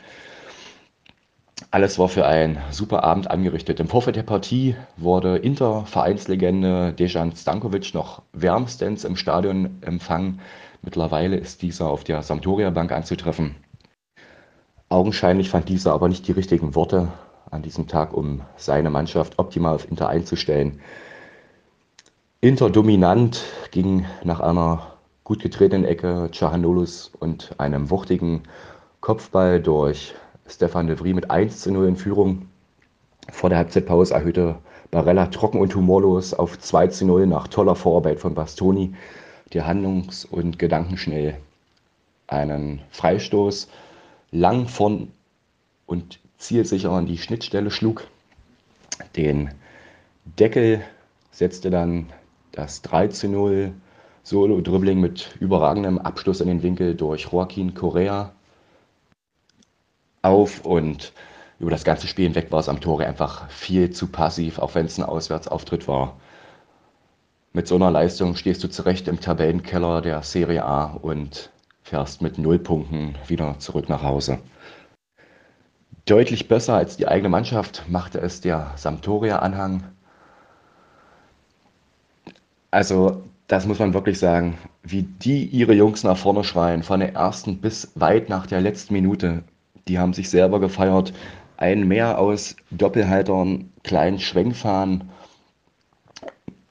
[1.70, 3.80] Alles war für einen super Abend angerichtet.
[3.80, 10.40] Im Vorfeld der Partie wurde Inter-Vereinslegende Dejan Stankovic noch wärmstens im Stadion empfangen.
[10.82, 13.54] Mittlerweile ist dieser auf der Sampdoria-Bank anzutreffen.
[14.88, 17.08] Augenscheinlich fand dieser aber nicht die richtigen Worte
[17.50, 20.80] an diesem Tag, um seine Mannschaft optimal auf Inter einzustellen.
[22.40, 28.42] Inter dominant ging nach einer gut getretenen Ecke Chahanolus und einem wuchtigen
[29.00, 30.14] Kopfball durch
[30.46, 32.48] Stefan de Vries mit 1 zu 0 in Führung.
[33.30, 34.56] Vor der Halbzeitpause erhöhte
[34.90, 38.94] Barella trocken und humorlos auf 2 zu 0 nach toller Vorarbeit von Bastoni,
[39.52, 41.38] der handlungs- und gedankenschnell
[42.26, 43.68] einen Freistoß
[44.32, 45.12] lang von
[45.86, 48.06] und zielsicher an die Schnittstelle schlug.
[49.16, 49.50] Den
[50.24, 50.82] Deckel
[51.30, 52.12] setzte dann
[52.50, 53.72] das 3 zu 0
[54.24, 58.32] Solo-Dribbling mit überragendem Abschluss in den Winkel durch Joaquin Correa
[60.22, 61.12] auf und
[61.58, 64.86] über das ganze Spiel hinweg war es am Tore einfach viel zu passiv, auch wenn
[64.86, 66.16] es ein Auswärtsauftritt war.
[67.52, 71.50] Mit so einer Leistung stehst du zurecht im Tabellenkeller der Serie A und
[71.82, 74.38] fährst mit null Punkten wieder zurück nach Hause.
[76.06, 79.84] Deutlich besser als die eigene Mannschaft machte es der Sampdoria-Anhang.
[82.72, 87.14] Also, das muss man wirklich sagen, wie die ihre Jungs nach vorne schreien, von der
[87.14, 89.44] ersten bis weit nach der letzten Minute.
[89.86, 91.12] Die haben sich selber gefeiert.
[91.56, 95.08] Ein Mehr aus Doppelhaltern, kleinen Schwenkfahren.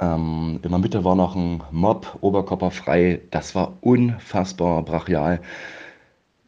[0.01, 3.21] Ähm, in der Mitte war noch ein Mob, Oberkörper frei.
[3.31, 5.39] Das war unfassbar brachial,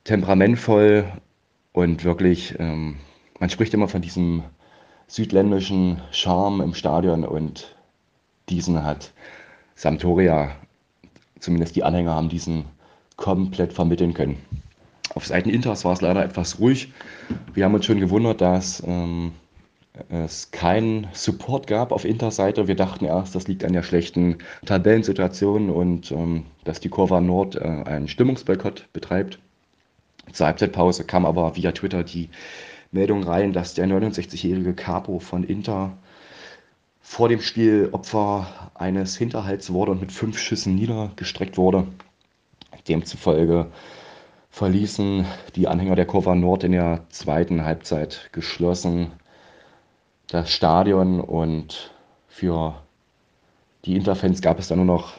[0.04, 1.06] temperamentvoll
[1.74, 2.98] und wirklich, ähm,
[3.40, 4.44] man spricht immer von diesem
[5.08, 7.76] südländischen Charme im Stadion und
[8.50, 9.12] diesen hat
[9.76, 10.52] Sampdoria,
[11.40, 12.66] zumindest die Anhänger haben diesen
[13.18, 14.38] komplett vermitteln können.
[15.16, 16.92] Auf Seiten Inters war es leider etwas ruhig.
[17.54, 19.34] Wir haben uns schon gewundert, dass ähm,
[20.10, 22.68] es keinen Support gab auf Interseite.
[22.68, 27.56] Wir dachten erst, das liegt an der schlechten Tabellensituation und ähm, dass die Kurva Nord
[27.56, 29.40] äh, einen Stimmungsboykott betreibt.
[30.32, 32.30] Zur Halbzeitpause kam aber via Twitter die
[32.92, 35.98] Meldung rein, dass der 69-jährige Capo von Inter
[37.02, 41.88] vor dem Spiel Opfer eines Hinterhalts wurde und mit fünf Schüssen niedergestreckt wurde.
[42.88, 43.68] Demzufolge
[44.50, 49.12] verließen die Anhänger der Kurva Nord in der zweiten Halbzeit geschlossen
[50.28, 51.92] das Stadion und
[52.28, 52.76] für
[53.86, 55.14] die Interfans gab es dann nur noch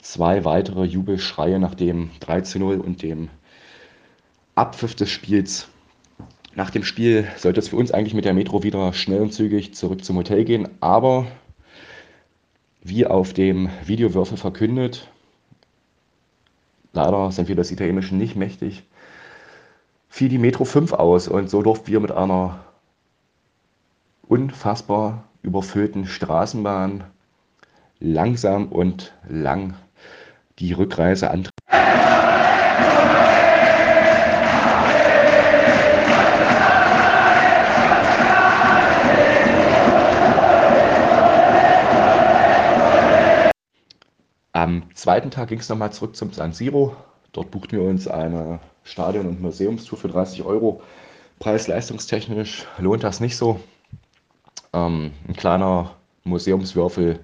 [0.00, 3.28] zwei weitere Jubelschreie nach dem 3 zu 0 und dem
[4.58, 5.68] Abpfiff des Spiels.
[6.56, 9.74] Nach dem Spiel sollte es für uns eigentlich mit der Metro wieder schnell und zügig
[9.74, 11.28] zurück zum Hotel gehen, aber
[12.82, 15.06] wie auf dem Videowürfel verkündet,
[16.92, 18.82] leider sind wir das Italienischen nicht mächtig,
[20.08, 22.58] fiel die Metro 5 aus und so durften wir mit einer
[24.26, 27.04] unfassbar überfüllten Straßenbahn
[28.00, 29.74] langsam und lang
[30.58, 31.54] die Rückreise antreten.
[44.68, 46.94] Am zweiten Tag ging es nochmal zurück zum San Siro.
[47.32, 50.82] Dort buchten wir uns eine Stadion- und Museumstour für 30 Euro.
[51.38, 53.60] Preis-leistungstechnisch lohnt das nicht so.
[54.74, 55.92] Ähm, ein kleiner
[56.24, 57.20] Museumswürfel,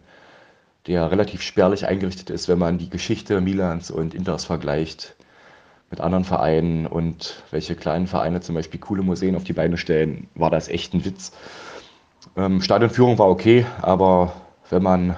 [0.86, 5.14] der relativ spärlich eingerichtet ist, wenn man die Geschichte Milans und Inters vergleicht
[5.90, 10.28] mit anderen Vereinen und welche kleinen Vereine zum Beispiel coole Museen auf die Beine stellen,
[10.34, 11.32] war das echt ein Witz.
[12.38, 14.32] Ähm, Stadionführung war okay, aber
[14.70, 15.14] wenn man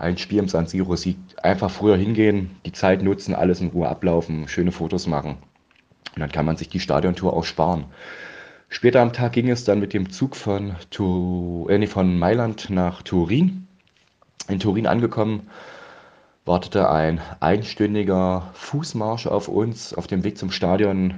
[0.00, 3.88] ein Spiel im San Siro sieht, einfach früher hingehen, die Zeit nutzen, alles in Ruhe
[3.88, 5.36] ablaufen, schöne Fotos machen.
[6.14, 7.84] Und dann kann man sich die Stadiontour auch sparen.
[8.68, 12.70] Später am Tag ging es dann mit dem Zug von, tu äh, nee, von Mailand
[12.70, 13.66] nach Turin.
[14.48, 15.48] In Turin angekommen,
[16.44, 19.92] wartete ein einstündiger Fußmarsch auf uns.
[19.92, 21.14] Auf dem Weg zum Stadion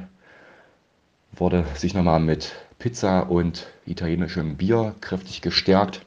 [1.32, 6.04] wurde sich nochmal mit Pizza und italienischem Bier kräftig gestärkt.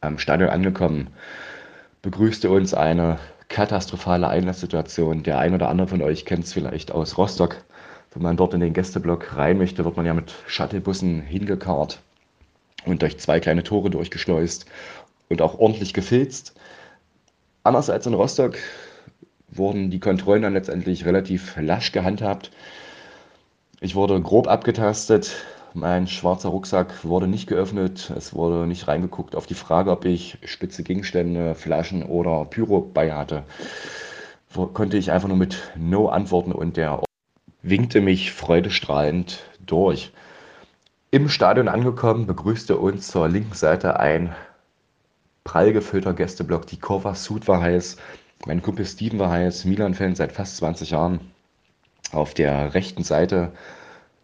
[0.00, 1.08] Am Stadion angekommen,
[2.02, 5.22] begrüßte uns eine katastrophale Einlasssituation.
[5.22, 7.64] Der ein oder andere von euch kennt es vielleicht aus Rostock.
[8.12, 12.00] Wenn man dort in den Gästeblock rein möchte, wird man ja mit Shuttlebussen hingekarrt
[12.84, 14.66] und durch zwei kleine Tore durchgeschleust.
[15.28, 16.54] und auch ordentlich gefilzt.
[17.64, 18.58] Anders als in Rostock
[19.48, 22.50] wurden die Kontrollen dann letztendlich relativ lasch gehandhabt.
[23.80, 25.32] Ich wurde grob abgetastet.
[25.74, 28.12] Mein schwarzer Rucksack wurde nicht geöffnet.
[28.14, 33.12] Es wurde nicht reingeguckt auf die Frage, ob ich spitze Gegenstände, Flaschen oder Pyro bei
[33.12, 33.44] hatte.
[34.74, 37.00] Konnte ich einfach nur mit No antworten und der
[37.62, 40.12] winkte mich freudestrahlend durch.
[41.10, 44.34] Im Stadion angekommen, begrüßte uns zur linken Seite ein
[45.42, 46.66] prall gefüllter Gästeblock.
[46.66, 47.96] Die Kurva Sud war heiß.
[48.46, 49.64] Mein Kumpel Steven war heiß.
[49.64, 51.32] Milan-Fan seit fast 20 Jahren.
[52.12, 53.52] Auf der rechten Seite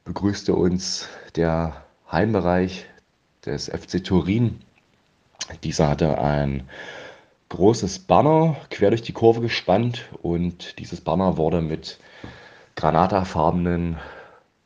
[0.05, 1.09] begrüßte uns
[1.39, 2.86] der Heimbereich
[3.47, 4.59] des FC Turin.
[5.62, 6.68] Dieser hatte ein
[7.49, 12.01] großes Banner quer durch die Kurve gespannt und dieses Banner wurde mit
[12.74, 13.99] granatafarbenen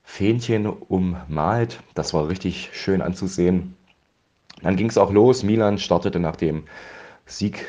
[0.02, 1.80] Fähnchen ummalt.
[1.94, 3.76] Das war richtig schön anzusehen.
[4.62, 5.42] Dann ging es auch los.
[5.42, 6.64] Milan startete nach dem
[7.26, 7.66] Sieg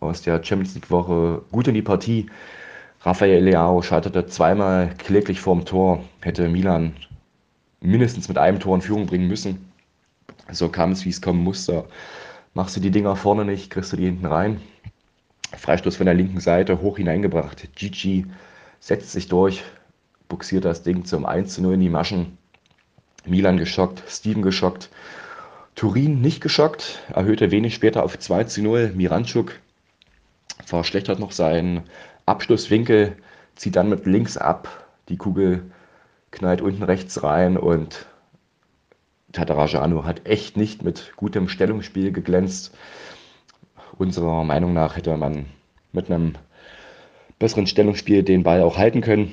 [0.00, 2.26] aus der Champions League Woche gut in die Partie.
[3.00, 6.94] Rafael Leao schaltete zweimal kläglich vorm Tor, hätte Milan
[7.80, 9.70] mindestens mit einem Tor in Führung bringen müssen.
[10.50, 11.84] So kam es, wie es kommen musste.
[12.54, 14.60] Machst du die Dinger vorne nicht, kriegst du die hinten rein.
[15.56, 17.74] Freistoß von der linken Seite, hoch hineingebracht.
[17.74, 18.26] Gigi
[18.80, 19.62] setzt sich durch,
[20.28, 22.38] buxiert das Ding zum 1 zu 0 in die Maschen.
[23.24, 24.90] Milan geschockt, Steven geschockt.
[25.74, 28.92] Turin nicht geschockt, erhöhte wenig später auf 2 zu 0.
[28.94, 29.52] Miranchuk
[30.64, 31.82] verschlechtert noch seinen
[32.26, 33.16] Abschlusswinkel,
[33.54, 34.86] zieht dann mit links ab.
[35.08, 35.70] Die Kugel
[36.30, 38.06] knallt unten rechts rein und
[39.32, 42.74] Tatarajanu hat echt nicht mit gutem Stellungsspiel geglänzt.
[43.98, 45.46] Unserer Meinung nach hätte man
[45.92, 46.34] mit einem
[47.38, 49.32] besseren Stellungsspiel den Ball auch halten können.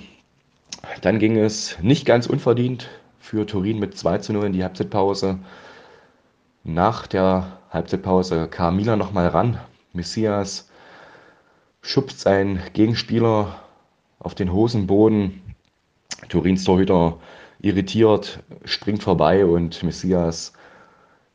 [1.02, 2.90] Dann ging es nicht ganz unverdient
[3.20, 5.40] für Turin mit 2 zu 0 in die Halbzeitpause.
[6.64, 9.60] Nach der Halbzeitpause kam Milan nochmal ran.
[9.94, 10.70] Messias
[11.82, 13.60] schubst seinen Gegenspieler
[14.20, 15.42] auf den Hosenboden.
[16.30, 17.18] Turins Torhüter
[17.60, 20.54] irritiert, springt vorbei und Messias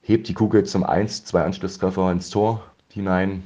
[0.03, 2.63] hebt die Kugel zum 1-2 Anschlusstreffer ins Tor
[2.93, 3.43] hinein.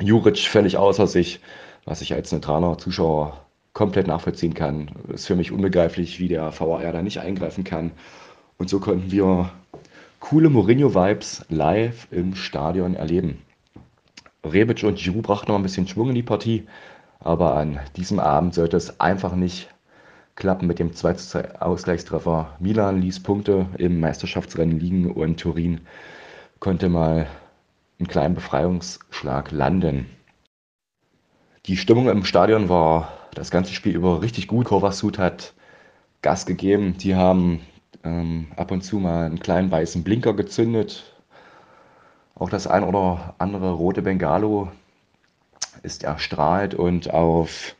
[0.00, 1.40] Juric völlig außer sich,
[1.84, 4.90] was ich als neutraler Zuschauer komplett nachvollziehen kann.
[5.08, 7.92] Ist für mich unbegreiflich, wie der VAR da nicht eingreifen kann.
[8.58, 9.50] Und so konnten wir
[10.20, 13.42] coole Mourinho-Vibes live im Stadion erleben.
[14.44, 16.66] Rebic und Giroud brachten noch ein bisschen Schwung in die Partie,
[17.20, 19.68] aber an diesem Abend sollte es einfach nicht
[20.38, 22.56] klappen mit dem 2 Ausgleichstreffer.
[22.60, 25.80] Milan ließ Punkte im Meisterschaftsrennen liegen und Turin
[26.60, 27.26] konnte mal
[27.98, 30.06] einen kleinen Befreiungsschlag landen.
[31.66, 34.66] Die Stimmung im Stadion war das ganze Spiel über richtig gut.
[34.66, 35.54] Kovacsut hat
[36.22, 36.96] Gas gegeben.
[36.98, 37.60] Die haben
[38.04, 41.16] ähm, ab und zu mal einen kleinen weißen Blinker gezündet.
[42.36, 44.70] Auch das ein oder andere rote Bengalo
[45.82, 47.74] ist erstrahlt und auf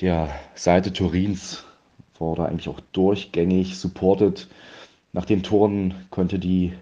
[0.00, 1.64] der Seite Turins
[2.18, 4.48] wurde eigentlich auch durchgängig supported.
[5.12, 6.72] Nach den Toren konnte die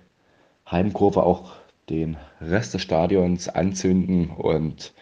[0.70, 1.52] Heimkurve auch
[1.88, 4.92] den Rest des Stadions anzünden und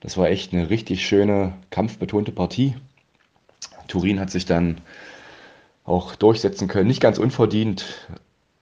[0.00, 2.74] das war echt eine richtig schöne, kampfbetonte Partie.
[3.88, 4.82] Turin hat sich dann
[5.84, 8.08] auch durchsetzen können, nicht ganz unverdient.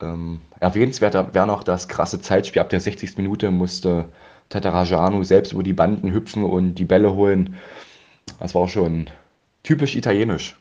[0.00, 2.62] Ähm, erwähnenswert wäre noch das krasse Zeitspiel.
[2.62, 3.16] Ab der 60.
[3.16, 4.09] Minute musste
[4.48, 7.57] Tatarajanu selbst über die Banden hüpfen und die Bälle holen.
[8.38, 9.10] Das war schon
[9.62, 10.56] typisch italienisch.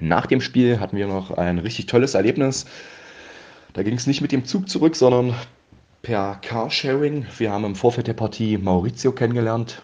[0.00, 2.66] Nach dem Spiel hatten wir noch ein richtig tolles Erlebnis.
[3.72, 5.34] Da ging es nicht mit dem Zug zurück, sondern
[6.02, 7.26] per Carsharing.
[7.38, 9.82] Wir haben im Vorfeld der Partie Maurizio kennengelernt.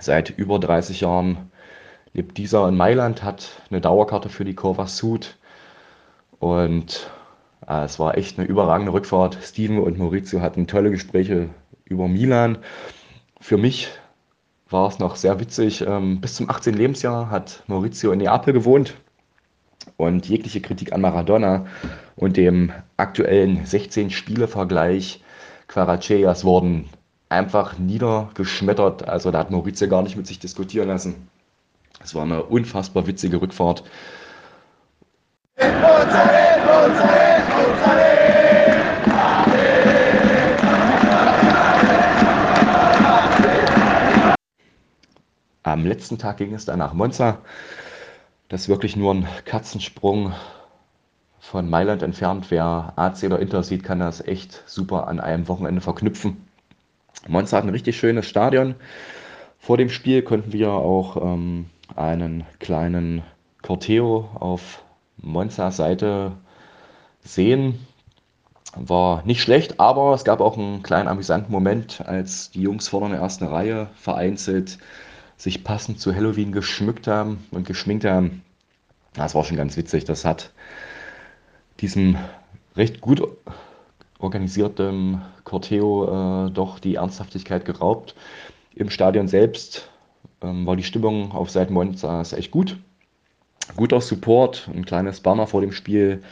[0.00, 1.50] Seit über 30 Jahren
[2.12, 5.36] lebt dieser in Mailand, hat eine Dauerkarte für die Curva Sud.
[6.38, 7.10] Und
[7.66, 9.38] äh, es war echt eine überragende Rückfahrt.
[9.42, 11.50] Steven und Maurizio hatten tolle Gespräche
[11.84, 12.58] über Milan.
[13.40, 13.90] Für mich
[14.70, 15.82] war es noch sehr witzig.
[15.86, 16.74] Ähm, bis zum 18.
[16.74, 18.94] Lebensjahr hat Maurizio in Neapel gewohnt
[19.96, 21.66] und jegliche Kritik an Maradona
[22.16, 25.22] und dem aktuellen 16-Spiele-Vergleich
[25.68, 26.88] Quaraceyas wurden
[27.28, 29.08] einfach niedergeschmettert.
[29.08, 31.28] Also da hat Maurizio gar nicht mit sich diskutieren lassen.
[32.02, 33.84] Es war eine unfassbar witzige Rückfahrt.
[45.68, 47.38] Am letzten Tag ging es dann nach Monza.
[48.48, 50.32] Das ist wirklich nur ein Katzensprung
[51.40, 52.46] von Mailand entfernt.
[52.50, 56.48] Wer AC oder Inter sieht, kann das echt super an einem Wochenende verknüpfen.
[57.26, 58.76] Monza hat ein richtig schönes Stadion.
[59.58, 63.22] Vor dem Spiel konnten wir auch ähm, einen kleinen
[63.60, 64.82] Corteo auf
[65.18, 66.32] Monza Seite
[67.20, 67.86] sehen.
[68.74, 73.10] war nicht schlecht, aber es gab auch einen kleinen amüsanten Moment, als die Jungs in
[73.10, 74.78] der ersten Reihe vereinzelt
[75.38, 78.42] sich passend zu Halloween geschmückt haben und geschminkt haben.
[79.14, 80.04] Das war schon ganz witzig.
[80.04, 80.52] Das hat
[81.80, 82.18] diesem
[82.76, 83.22] recht gut
[84.18, 88.14] organisierten Corteo äh, doch die Ernsthaftigkeit geraubt.
[88.74, 89.88] Im Stadion selbst
[90.42, 92.76] ähm, war die Stimmung auf Seiten Monzas echt gut.
[93.76, 96.22] Guter Support, ein kleines Banner vor dem Spiel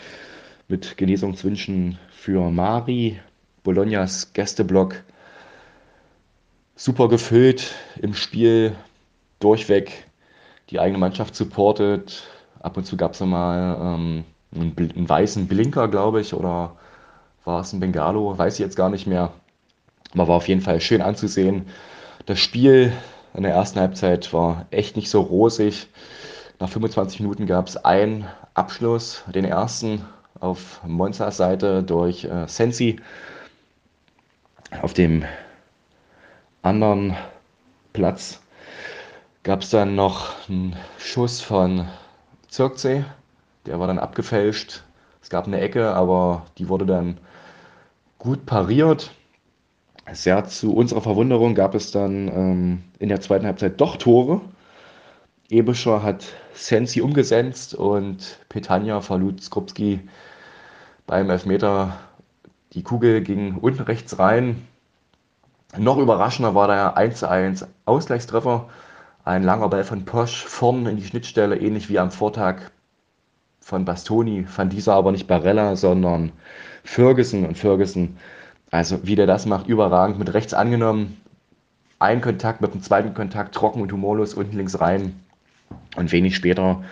[0.68, 3.20] mit Genesungswünschen für Mari,
[3.62, 4.96] Bolognas Gästeblock.
[6.74, 8.74] Super gefüllt im Spiel,
[9.40, 10.06] durchweg
[10.70, 12.24] die eigene Mannschaft supportet.
[12.60, 14.24] Ab und zu gab es mal ähm,
[14.54, 16.76] einen, einen, weißen Blinker, glaube ich, oder
[17.44, 19.32] war es ein Bengalo, weiß ich jetzt gar nicht mehr.
[20.14, 21.66] Aber war auf jeden Fall schön anzusehen.
[22.26, 22.92] Das Spiel
[23.34, 25.88] in der ersten Halbzeit war echt nicht so rosig.
[26.58, 30.04] Nach 25 Minuten gab es einen Abschluss, den ersten
[30.40, 32.98] auf Monzas Seite durch äh, Sensi.
[34.82, 35.24] Auf dem
[36.62, 37.14] anderen
[37.92, 38.40] Platz
[39.46, 41.86] gab es dann noch einen Schuss von
[42.48, 43.04] Zirkzee.
[43.64, 44.82] Der war dann abgefälscht.
[45.22, 47.18] Es gab eine Ecke, aber die wurde dann
[48.18, 49.12] gut pariert.
[50.12, 54.40] Sehr zu unserer Verwunderung gab es dann ähm, in der zweiten Halbzeit doch Tore.
[55.48, 60.00] Ebischer hat Sensi umgesetzt und Petania verlud Skrupski
[61.06, 61.96] beim Elfmeter.
[62.72, 64.66] Die Kugel ging unten rechts rein.
[65.78, 68.68] Noch überraschender war der 1:1 Ausgleichstreffer.
[69.26, 72.70] Ein langer Ball von Posch vorn in die Schnittstelle, ähnlich wie am Vortag
[73.58, 74.44] von Bastoni.
[74.44, 76.30] Fand dieser aber nicht Barella, sondern
[76.84, 77.44] Ferguson.
[77.44, 78.18] Und Ferguson,
[78.70, 81.20] also wie der das macht, überragend mit rechts angenommen.
[81.98, 85.20] Ein Kontakt mit dem zweiten Kontakt, trocken und humorlos unten links rein.
[85.96, 86.84] Und wenig später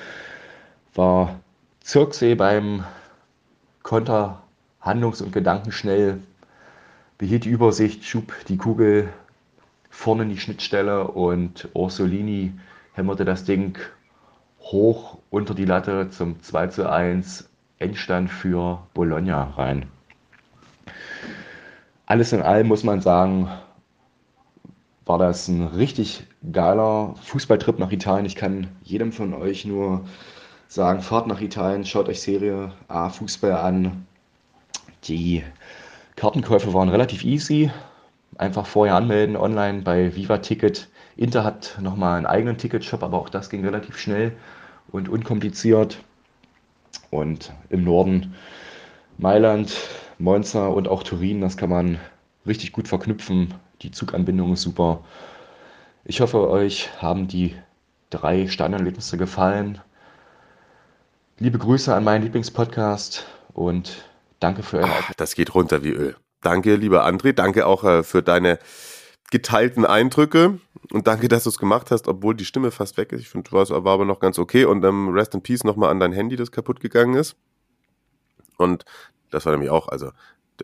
[0.96, 1.38] war
[1.82, 2.82] Zirksee beim
[3.84, 4.42] Konter
[4.80, 6.18] handlungs- und gedankenschnell,
[7.16, 9.08] behielt die Übersicht, schub die Kugel
[9.94, 12.52] vorne in die Schnittstelle und Orsolini
[12.94, 13.78] hämmerte das Ding
[14.60, 19.86] hoch unter die Latte zum 2 zu 1 Endstand für Bologna rein.
[22.06, 23.48] Alles in allem muss man sagen,
[25.06, 28.26] war das ein richtig geiler Fußballtrip nach Italien.
[28.26, 30.04] Ich kann jedem von euch nur
[30.66, 34.06] sagen, fahrt nach Italien, schaut euch Serie A Fußball an.
[35.04, 35.44] Die
[36.16, 37.70] Kartenkäufe waren relativ easy.
[38.36, 40.88] Einfach vorher anmelden online bei Viva Ticket.
[41.16, 44.32] Inter hat nochmal einen eigenen Ticketshop, aber auch das ging relativ schnell
[44.90, 45.98] und unkompliziert.
[47.10, 48.34] Und im Norden
[49.18, 49.76] Mailand,
[50.18, 51.98] Monza und auch Turin, das kann man
[52.46, 53.54] richtig gut verknüpfen.
[53.82, 55.04] Die Zuganbindung ist super.
[56.04, 57.54] Ich hoffe, euch haben die
[58.10, 59.80] drei Stadionerlebnisse gefallen.
[61.38, 64.04] Liebe Grüße an meinen Lieblingspodcast und
[64.40, 66.16] danke für eure Ach, Das geht runter wie Öl.
[66.44, 67.32] Danke, lieber André.
[67.32, 68.58] Danke auch äh, für deine
[69.30, 70.60] geteilten Eindrücke
[70.92, 73.20] und danke, dass du es gemacht hast, obwohl die Stimme fast weg ist.
[73.20, 76.12] Ich finde, war aber noch ganz okay und ähm, Rest in Peace nochmal an dein
[76.12, 77.34] Handy, das kaputt gegangen ist.
[78.58, 78.84] Und
[79.30, 80.10] das war nämlich auch, also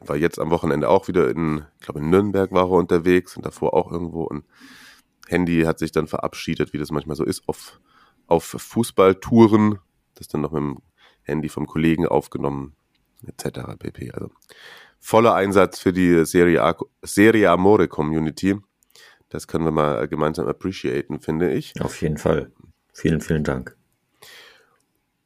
[0.03, 3.45] war jetzt am Wochenende auch wieder in, ich glaube in Nürnberg war er unterwegs und
[3.45, 4.45] davor auch irgendwo und
[5.27, 7.81] Handy hat sich dann verabschiedet, wie das manchmal so ist, auf,
[8.27, 9.79] auf Fußballtouren,
[10.15, 10.79] das dann noch mit dem
[11.23, 12.75] Handy vom Kollegen aufgenommen,
[13.27, 13.61] etc.
[13.79, 14.13] pp.
[14.13, 14.31] Also
[15.01, 18.57] voller Einsatz für die Serie, A, Serie Amore Community.
[19.29, 21.81] Das können wir mal gemeinsam appreciaten, finde ich.
[21.81, 22.53] Auf jeden Fall.
[22.93, 23.77] Vielen, vielen Dank.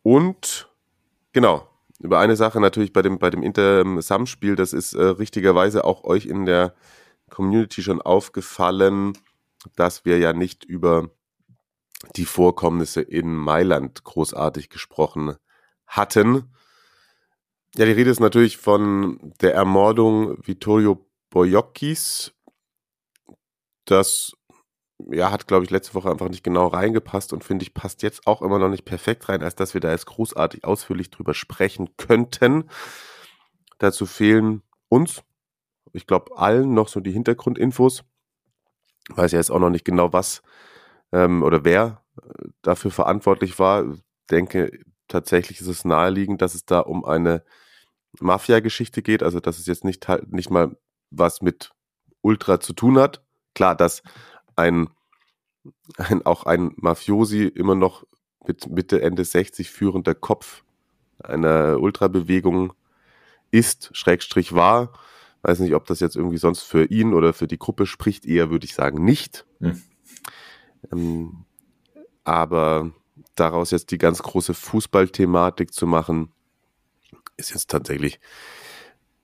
[0.02, 0.70] Und
[1.32, 1.68] genau,
[1.98, 6.26] über eine Sache natürlich bei dem, bei dem Inter-Sam-Spiel, das ist äh, richtigerweise auch euch
[6.26, 6.74] in der
[7.30, 9.14] Community schon aufgefallen,
[9.76, 11.10] dass wir ja nicht über
[12.16, 15.36] die Vorkommnisse in Mailand großartig gesprochen
[15.86, 16.52] hatten.
[17.76, 22.32] Ja, die Rede ist natürlich von der Ermordung Vittorio Boyocchis.
[23.84, 24.32] Das
[25.10, 28.28] ja, hat, glaube ich, letzte Woche einfach nicht genau reingepasst und finde ich, passt jetzt
[28.28, 31.96] auch immer noch nicht perfekt rein, als dass wir da jetzt großartig ausführlich drüber sprechen
[31.96, 32.70] könnten.
[33.78, 35.24] Dazu fehlen uns,
[35.92, 38.04] ich glaube, allen noch so die Hintergrundinfos.
[39.08, 40.42] Weiß ja jetzt auch noch nicht genau, was
[41.12, 43.84] ähm, oder wer äh, dafür verantwortlich war.
[44.30, 47.44] Denke, tatsächlich ist es naheliegend, dass es da um eine
[48.20, 50.76] Mafia-Geschichte geht, also dass es jetzt nicht, nicht mal
[51.10, 51.72] was mit
[52.22, 53.22] Ultra zu tun hat.
[53.54, 54.02] Klar, dass
[54.56, 54.88] ein,
[55.96, 58.04] ein auch ein Mafiosi immer noch
[58.46, 60.64] mit Mitte, Ende 60 führender Kopf
[61.22, 62.72] einer Ultrabewegung
[63.50, 64.92] ist, Schrägstrich war.
[65.42, 68.50] Weiß nicht, ob das jetzt irgendwie sonst für ihn oder für die Gruppe spricht, eher
[68.50, 69.46] würde ich sagen nicht.
[69.60, 69.82] Hm.
[70.92, 71.44] Ähm,
[72.24, 72.92] aber
[73.34, 76.32] daraus jetzt die ganz große Fußballthematik zu machen,
[77.36, 78.20] ist jetzt tatsächlich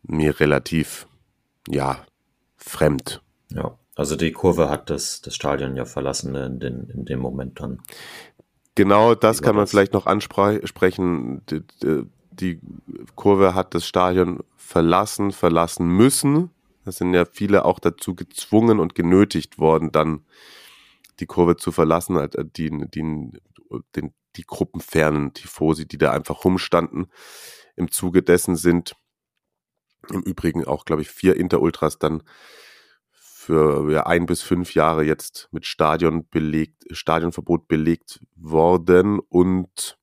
[0.02, 1.06] mir relativ,
[1.68, 2.04] ja,
[2.56, 3.22] fremd.
[3.50, 7.60] Ja, also die Kurve hat das, das Stadion ja verlassen in, den, in dem Moment
[7.60, 7.80] dann.
[8.74, 11.42] Genau, das kann man vielleicht noch ansprechen.
[11.50, 11.62] Die,
[12.30, 12.60] die,
[13.14, 16.50] Kurve hat das Stadion verlassen, verlassen müssen.
[16.84, 20.24] Da sind ja viele auch dazu gezwungen und genötigt worden, dann
[21.18, 23.32] die Kurve zu verlassen, äh, die, die,
[23.96, 27.08] die, die gruppenfernen Tifosi, die da einfach rumstanden.
[27.80, 28.94] Im Zuge dessen sind
[30.10, 32.22] im Übrigen auch, glaube ich, vier Interultras dann
[33.10, 39.98] für ja, ein bis fünf Jahre jetzt mit Stadion belegt, Stadionverbot belegt worden und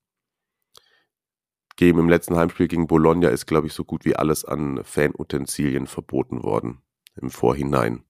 [1.76, 5.86] gegen im letzten Heimspiel gegen Bologna ist, glaube ich, so gut wie alles an Fanutensilien
[5.86, 6.82] verboten worden
[7.14, 8.02] im Vorhinein.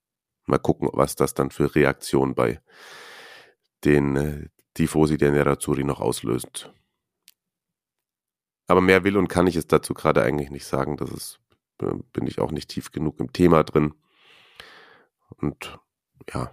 [0.46, 2.62] Mal gucken, was das dann für Reaktionen bei
[3.84, 6.72] den äh, Tifosi der Nerazzurri noch auslöst.
[8.68, 10.96] Aber mehr will und kann ich es dazu gerade eigentlich nicht sagen.
[10.96, 11.40] Das ist,
[11.82, 13.94] äh, bin ich auch nicht tief genug im Thema drin.
[15.38, 15.78] Und
[16.32, 16.52] ja,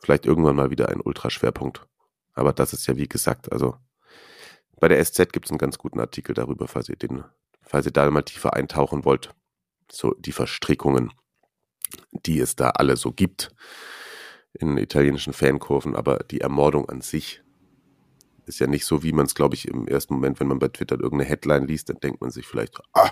[0.00, 1.86] vielleicht irgendwann mal wieder ein Ultraschwerpunkt.
[2.32, 3.76] Aber das ist ja wie gesagt, also
[4.80, 7.22] bei der SZ gibt es einen ganz guten Artikel darüber, falls ihr den,
[7.60, 9.34] falls ihr da mal tiefer eintauchen wollt.
[9.90, 11.12] So die Verstrickungen,
[12.26, 13.54] die es da alle so gibt
[14.54, 17.42] in italienischen Fankurven, aber die Ermordung an sich
[18.52, 20.68] ist ja nicht so, wie man es, glaube ich, im ersten Moment, wenn man bei
[20.68, 23.10] Twitter irgendeine Headline liest, dann denkt man sich vielleicht, ah,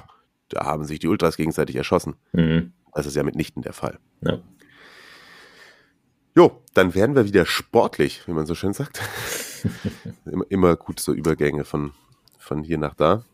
[0.49, 2.17] da haben sich die Ultras gegenseitig erschossen.
[2.33, 2.73] Mhm.
[2.93, 3.99] Das ist ja mitnichten der Fall.
[4.21, 4.41] Ja.
[6.37, 9.01] Jo, dann werden wir wieder sportlich, wie man so schön sagt.
[10.25, 11.93] immer, immer gut so Übergänge von,
[12.39, 13.25] von hier nach da.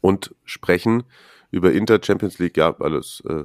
[0.00, 1.04] Und sprechen
[1.50, 3.44] über Inter Champions League, ja, alles äh,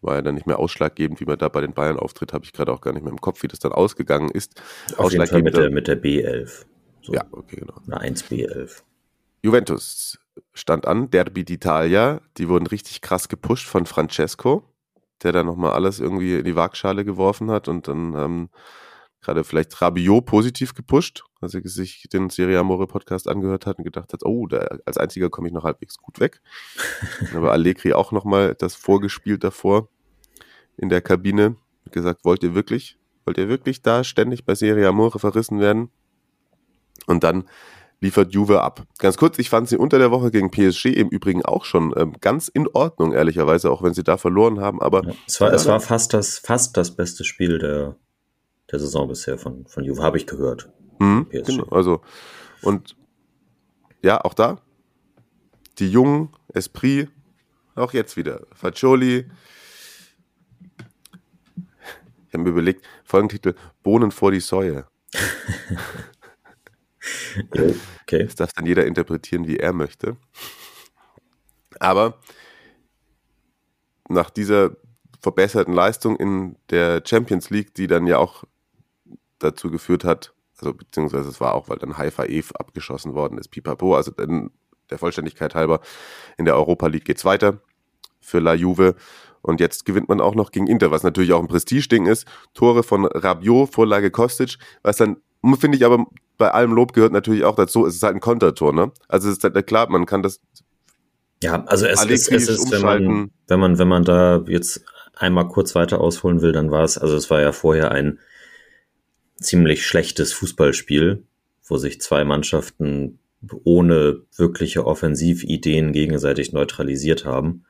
[0.00, 2.52] war ja dann nicht mehr ausschlaggebend, wie man da bei den Bayern auftritt, habe ich
[2.52, 4.60] gerade auch gar nicht mehr im Kopf, wie das dann ausgegangen ist.
[4.96, 6.64] Auf jeden Fall mit der, mit der B11.
[7.02, 7.14] So.
[7.14, 7.74] Ja, okay, genau.
[7.86, 8.82] Eine 1B11.
[9.42, 10.18] Juventus
[10.54, 14.64] stand an, Derby d'Italia, die wurden richtig krass gepusht von Francesco
[15.22, 18.48] der da nochmal alles irgendwie in die Waagschale geworfen hat und dann ähm,
[19.20, 23.84] gerade vielleicht Rabiot positiv gepusht, als er sich den Serie Amore Podcast angehört hat und
[23.84, 26.40] gedacht hat, oh, da, als einziger komme ich noch halbwegs gut weg.
[27.34, 29.88] Aber Allegri auch nochmal das vorgespielt davor
[30.76, 31.56] in der Kabine,
[31.90, 35.90] gesagt, wollt ihr wirklich, wollt ihr wirklich da ständig bei Serie Amore verrissen werden?
[37.06, 37.44] Und dann
[38.00, 38.86] liefert Juve ab.
[38.98, 42.14] Ganz kurz, ich fand sie unter der Woche gegen PSG im Übrigen auch schon ähm,
[42.20, 44.80] ganz in Ordnung, ehrlicherweise, auch wenn sie da verloren haben.
[44.80, 47.96] Aber ja, es war, es war fast das, fast das beste Spiel der,
[48.70, 50.70] der Saison bisher von, von Juve, habe ich gehört.
[50.98, 52.02] Mhm, genau, also,
[52.62, 52.96] und
[54.02, 54.60] ja, auch da,
[55.78, 57.08] die Jungen, Esprit,
[57.74, 58.46] auch jetzt wieder.
[58.52, 59.30] Faccioli.
[62.26, 64.86] Ich habe mir überlegt, Folgentitel, Bohnen vor die Säue.
[68.02, 68.24] okay.
[68.24, 70.16] Das darf dann jeder interpretieren, wie er möchte.
[71.78, 72.20] Aber
[74.08, 74.76] nach dieser
[75.20, 78.44] verbesserten Leistung in der Champions League, die dann ja auch
[79.38, 83.48] dazu geführt hat, also beziehungsweise es war auch, weil dann Haifa Eve abgeschossen worden ist,
[83.48, 84.50] pipapo, also dann
[84.90, 85.80] der Vollständigkeit halber,
[86.36, 87.60] in der Europa League geht es weiter
[88.20, 88.94] für La Juve
[89.42, 92.26] und jetzt gewinnt man auch noch gegen Inter, was natürlich auch ein Prestigeding ist.
[92.54, 95.18] Tore von Rabiot, Vorlage Kostic, was dann,
[95.58, 98.72] finde ich aber bei allem Lob gehört natürlich auch dazu, es ist halt ein Kontertor,
[98.72, 98.92] ne?
[99.08, 100.40] Also es ist halt klar, man kann das.
[101.42, 104.84] Ja, also es, ist, es ist, wenn man, wenn man, wenn man da jetzt
[105.14, 108.18] einmal kurz weiter ausholen will, dann war es, also es war ja vorher ein
[109.40, 111.22] ziemlich schlechtes Fußballspiel,
[111.64, 113.18] wo sich zwei Mannschaften
[113.64, 117.64] ohne wirkliche Offensivideen gegenseitig neutralisiert haben.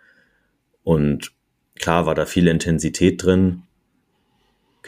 [0.83, 1.33] Und
[1.75, 3.65] klar war da viel Intensität drin,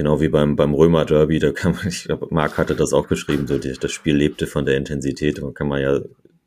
[0.00, 3.08] Genau wie beim, beim Römer Derby, da kann man, ich glaube, Marc hatte das auch
[3.08, 5.42] geschrieben, so das Spiel lebte von der Intensität.
[5.42, 6.00] Da kann man ja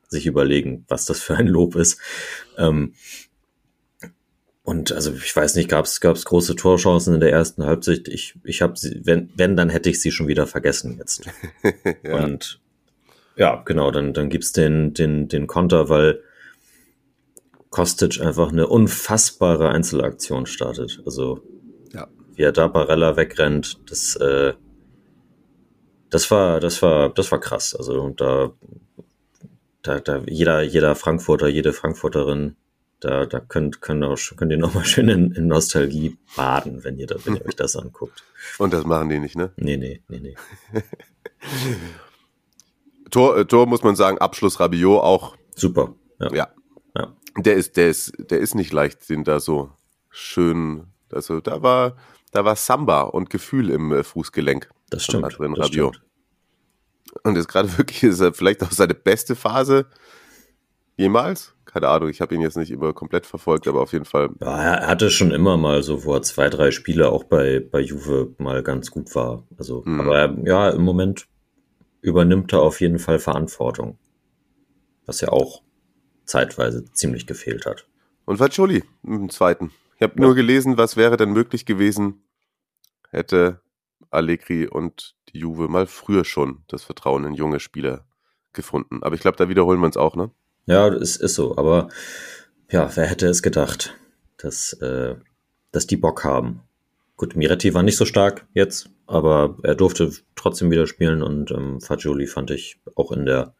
[0.07, 1.99] sich überlegen, was das für ein Lob ist.
[2.57, 2.93] Ähm,
[4.63, 8.07] und also ich weiß nicht, gab es große Torchancen in der ersten Halbzeit.
[8.07, 11.25] Ich, ich habe sie, wenn, wenn, dann hätte ich sie schon wieder vergessen jetzt.
[12.03, 12.23] ja.
[12.23, 12.61] Und
[13.35, 16.21] ja, genau, dann, dann gibt's den, den, den Konter, weil
[17.71, 21.01] Kostic einfach eine unfassbare Einzelaktion startet.
[21.05, 21.41] Also
[22.35, 24.53] wie er da Barella wegrennt, das, äh,
[26.09, 27.75] das war, das war, das war krass.
[27.75, 28.51] Also da,
[29.81, 32.55] da, da jeder, jeder Frankfurter, jede Frankfurterin,
[33.03, 37.07] da, da könnt, könnt, auch, könnt ihr nochmal schön in, in, Nostalgie baden, wenn ihr,
[37.07, 38.23] da, wenn ihr euch das anguckt.
[38.57, 39.51] Und das machen die nicht, ne?
[39.57, 40.35] Nee, nee, nee, nee.
[43.11, 45.35] Tor, äh, Tor muss man sagen, Abschluss Rabiot auch.
[45.55, 45.93] Super.
[46.19, 46.33] Ja.
[46.33, 46.47] ja.
[46.95, 47.13] ja.
[47.37, 49.71] Der ist, der ist, der ist nicht leicht, den da so
[50.09, 51.97] schön, also da war,
[52.31, 54.69] da war Samba und Gefühl im äh, Fußgelenk.
[54.89, 55.25] Das stimmt.
[55.25, 56.01] Adrian Rabiot.
[57.23, 59.87] Und ist gerade wirklich, ist er vielleicht auch seine beste Phase
[60.95, 61.52] Jemals?
[61.73, 64.29] Keine Ahnung, ich habe ihn jetzt nicht immer komplett verfolgt, aber auf jeden Fall.
[64.39, 67.79] Ja, er hatte schon immer mal so, wo er zwei, drei Spiele auch bei, bei
[67.79, 69.43] Juve mal ganz gut war.
[69.57, 69.99] Also, mhm.
[69.99, 71.25] aber ja, im Moment
[72.01, 73.97] übernimmt er auf jeden Fall Verantwortung.
[75.07, 75.63] Was ja auch
[76.25, 77.87] zeitweise ziemlich gefehlt hat.
[78.25, 79.71] Und Faccioli im zweiten.
[79.95, 80.21] Ich habe ja.
[80.21, 82.23] nur gelesen, was wäre denn möglich gewesen,
[83.09, 83.61] hätte
[84.11, 88.05] Allegri und die Juve mal früher schon das Vertrauen in junge Spieler
[88.53, 89.01] gefunden.
[89.01, 90.29] Aber ich glaube, da wiederholen wir uns auch, ne?
[90.65, 91.57] Ja, es ist so.
[91.57, 91.89] Aber
[92.71, 93.95] ja, wer hätte es gedacht,
[94.37, 95.15] dass, äh,
[95.71, 96.61] dass die Bock haben?
[97.17, 101.79] Gut, Miretti war nicht so stark jetzt, aber er durfte trotzdem wieder spielen und ähm,
[101.79, 103.53] Fagioli fand ich auch in der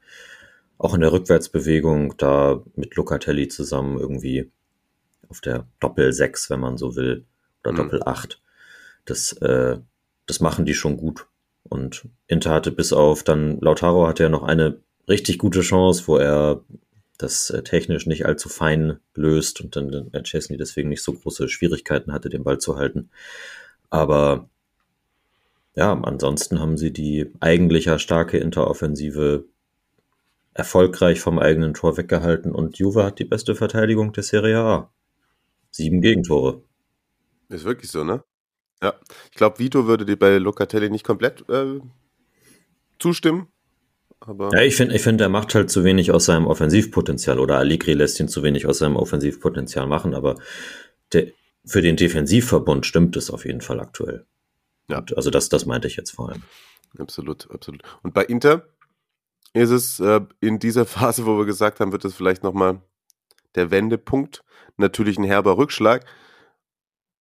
[0.78, 4.51] auch in der Rückwärtsbewegung da mit Locatelli zusammen irgendwie
[5.30, 7.26] auf der Doppel 6, wenn man so will,
[7.64, 7.78] oder mhm.
[7.78, 8.41] Doppel 8.
[9.06, 9.78] Das, äh,
[10.26, 11.28] das machen die schon gut.
[11.64, 16.18] Und Inter hatte bis auf dann Lautaro hatte ja noch eine richtig gute Chance, wo
[16.18, 16.62] er
[17.24, 21.49] das äh, technisch nicht allzu fein löst und dann äh, Chesney deswegen nicht so große
[21.49, 23.09] Schwierigkeiten hatte, den Ball zu halten.
[23.89, 24.49] Aber
[25.76, 29.45] ja, ansonsten haben sie die eigentlich ja starke Interoffensive
[30.53, 34.93] erfolgreich vom eigenen Tor weggehalten und Juve hat die beste Verteidigung der Serie A.
[35.71, 36.61] Sieben Gegentore.
[37.49, 38.24] Ist wirklich so, ne?
[38.82, 38.93] Ja.
[39.32, 41.80] Ich glaube, Vito würde dir bei Locatelli nicht komplett äh,
[42.99, 43.47] zustimmen.
[44.26, 47.57] Aber ja, ich finde, ich finde, er macht halt zu wenig aus seinem Offensivpotenzial oder
[47.57, 50.38] Allegri lässt ihn zu wenig aus seinem Offensivpotenzial machen, aber
[51.11, 51.28] der,
[51.65, 54.26] für den Defensivverbund stimmt es auf jeden Fall aktuell.
[54.89, 54.99] Ja.
[54.99, 56.43] Und also das, das meinte ich jetzt vor allem.
[56.97, 57.82] Absolut, absolut.
[58.01, 58.67] Und bei Inter
[59.53, 62.82] ist es äh, in dieser Phase, wo wir gesagt haben, wird es vielleicht nochmal
[63.55, 64.43] der Wendepunkt.
[64.78, 66.05] Natürlich ein herber Rückschlag.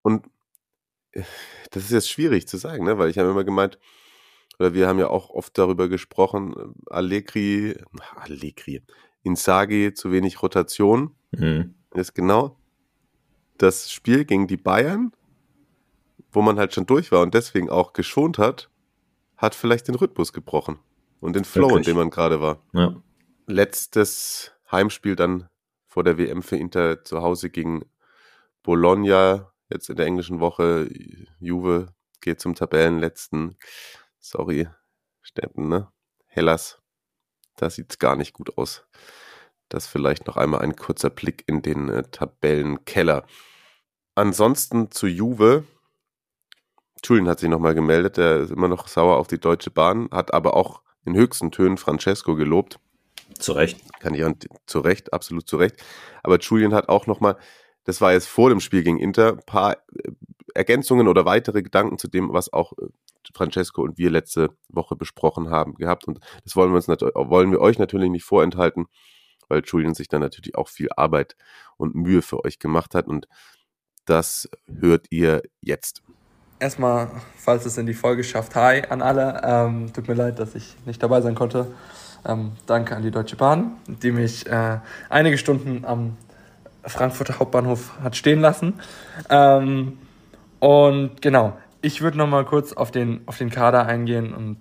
[0.03, 0.27] Und
[1.13, 1.23] äh,
[1.71, 2.99] das ist jetzt schwierig zu sagen, ne?
[2.99, 3.79] weil ich habe immer gemeint,
[4.59, 7.77] oder wir haben ja auch oft darüber gesprochen, äh, Allegri,
[8.17, 8.83] Allegri,
[9.23, 11.15] Insagi zu wenig Rotation.
[11.33, 11.75] Mhm.
[11.95, 12.57] Ist genau
[13.59, 15.13] das Spiel gegen die Bayern,
[16.33, 18.71] wo man halt schon durch war und deswegen auch geschont hat,
[19.37, 20.79] hat vielleicht den Rhythmus gebrochen
[21.21, 21.89] und den Flow, Wirklich?
[21.89, 22.63] in dem man gerade war.
[22.73, 22.97] Ja.
[23.47, 25.49] Letztes Heimspiel dann
[25.87, 27.85] vor der WM für Inter zu Hause gegen
[28.63, 30.89] Bologna, jetzt in der englischen Woche.
[31.39, 31.89] Juve
[32.21, 33.57] geht zum Tabellenletzten.
[34.25, 34.69] Sorry,
[35.21, 35.89] Steppen, ne?
[36.27, 36.81] Hellas.
[37.57, 38.87] Da sieht's gar nicht gut aus.
[39.69, 43.27] Das vielleicht noch einmal ein kurzer Blick in den äh, Tabellenkeller.
[44.15, 45.65] Ansonsten zu Juve.
[47.05, 50.33] Julian hat sich nochmal gemeldet, der ist immer noch sauer auf die Deutsche Bahn, hat
[50.33, 52.79] aber auch in höchsten Tönen Francesco gelobt.
[53.41, 53.81] Zu Recht.
[53.99, 54.33] Kann ich auch,
[54.67, 55.83] zu Recht, absolut zu Recht.
[56.23, 57.37] Aber Julian hat auch nochmal,
[57.83, 60.13] das war jetzt vor dem Spiel gegen Inter, ein paar äh,
[60.55, 62.87] Ergänzungen oder weitere Gedanken zu dem, was auch äh,
[63.35, 66.07] Francesco und wir letzte Woche besprochen haben, gehabt.
[66.07, 68.87] Und das wollen wir uns wollen wir euch natürlich nicht vorenthalten,
[69.49, 71.37] weil Julian sich dann natürlich auch viel Arbeit
[71.77, 73.07] und Mühe für euch gemacht hat.
[73.07, 73.29] Und
[74.05, 76.03] das hört ihr jetzt
[76.63, 79.43] erstmal, falls es in die Folge schafft, hi an alle.
[79.45, 81.67] Ähm, tut mir leid, dass ich nicht dabei sein konnte.
[82.25, 84.79] Ähm, danke an die Deutsche Bahn, die mich äh,
[85.11, 86.17] einige Stunden am
[86.85, 88.81] Frankfurter Hauptbahnhof hat stehen lassen.
[89.29, 89.99] Ähm,
[90.63, 94.57] und genau, ich würde noch mal kurz auf den, auf den Kader eingehen und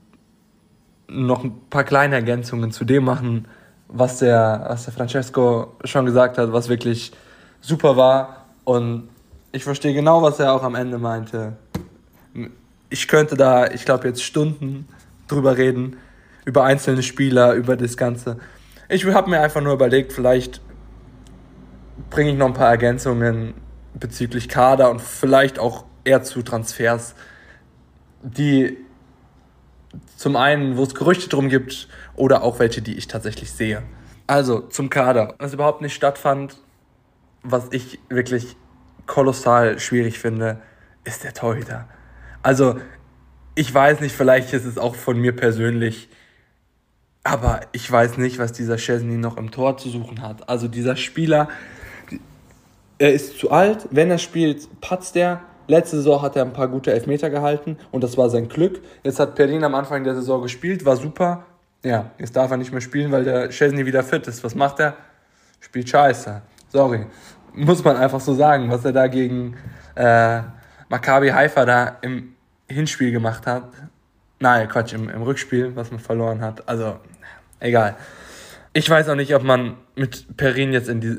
[1.07, 3.47] noch ein paar kleine Ergänzungen zu dem machen,
[3.87, 7.11] was der, was der Francesco schon gesagt hat, was wirklich
[7.59, 8.45] super war.
[8.63, 9.09] Und
[9.51, 11.57] ich verstehe genau, was er auch am Ende meinte
[12.91, 14.87] ich könnte da, ich glaube, jetzt Stunden
[15.27, 15.97] drüber reden,
[16.45, 18.37] über einzelne Spieler, über das Ganze.
[18.89, 20.61] Ich habe mir einfach nur überlegt, vielleicht
[22.09, 23.53] bringe ich noch ein paar Ergänzungen
[23.93, 27.15] bezüglich Kader und vielleicht auch eher zu Transfers,
[28.21, 28.77] die
[30.15, 33.83] zum einen, wo es Gerüchte drum gibt, oder auch welche, die ich tatsächlich sehe.
[34.27, 35.35] Also zum Kader.
[35.39, 36.57] Was überhaupt nicht stattfand,
[37.43, 38.55] was ich wirklich
[39.07, 40.61] kolossal schwierig finde,
[41.03, 41.87] ist der Torhüter.
[42.43, 42.79] Also,
[43.55, 46.09] ich weiß nicht, vielleicht ist es auch von mir persönlich,
[47.23, 50.47] aber ich weiß nicht, was dieser Chesney noch im Tor zu suchen hat.
[50.49, 51.49] Also dieser Spieler,
[52.97, 55.41] er ist zu alt, wenn er spielt, patzt er.
[55.67, 58.81] Letzte Saison hat er ein paar gute Elfmeter gehalten und das war sein Glück.
[59.03, 61.45] Jetzt hat Perin am Anfang der Saison gespielt, war super.
[61.83, 64.43] Ja, jetzt darf er nicht mehr spielen, weil der Chesney wieder fit ist.
[64.43, 64.95] Was macht er?
[65.59, 66.41] Spielt scheiße.
[66.69, 67.05] Sorry.
[67.53, 69.55] Muss man einfach so sagen, was er da gegen
[69.95, 70.41] äh,
[70.89, 72.35] Maccabi Haifa da im
[72.67, 73.63] Hinspiel gemacht hat.
[74.39, 76.67] Nein, Quatsch, im, im Rückspiel, was man verloren hat.
[76.67, 76.99] Also,
[77.59, 77.95] egal.
[78.73, 81.17] Ich weiß auch nicht, ob man mit Perin jetzt in die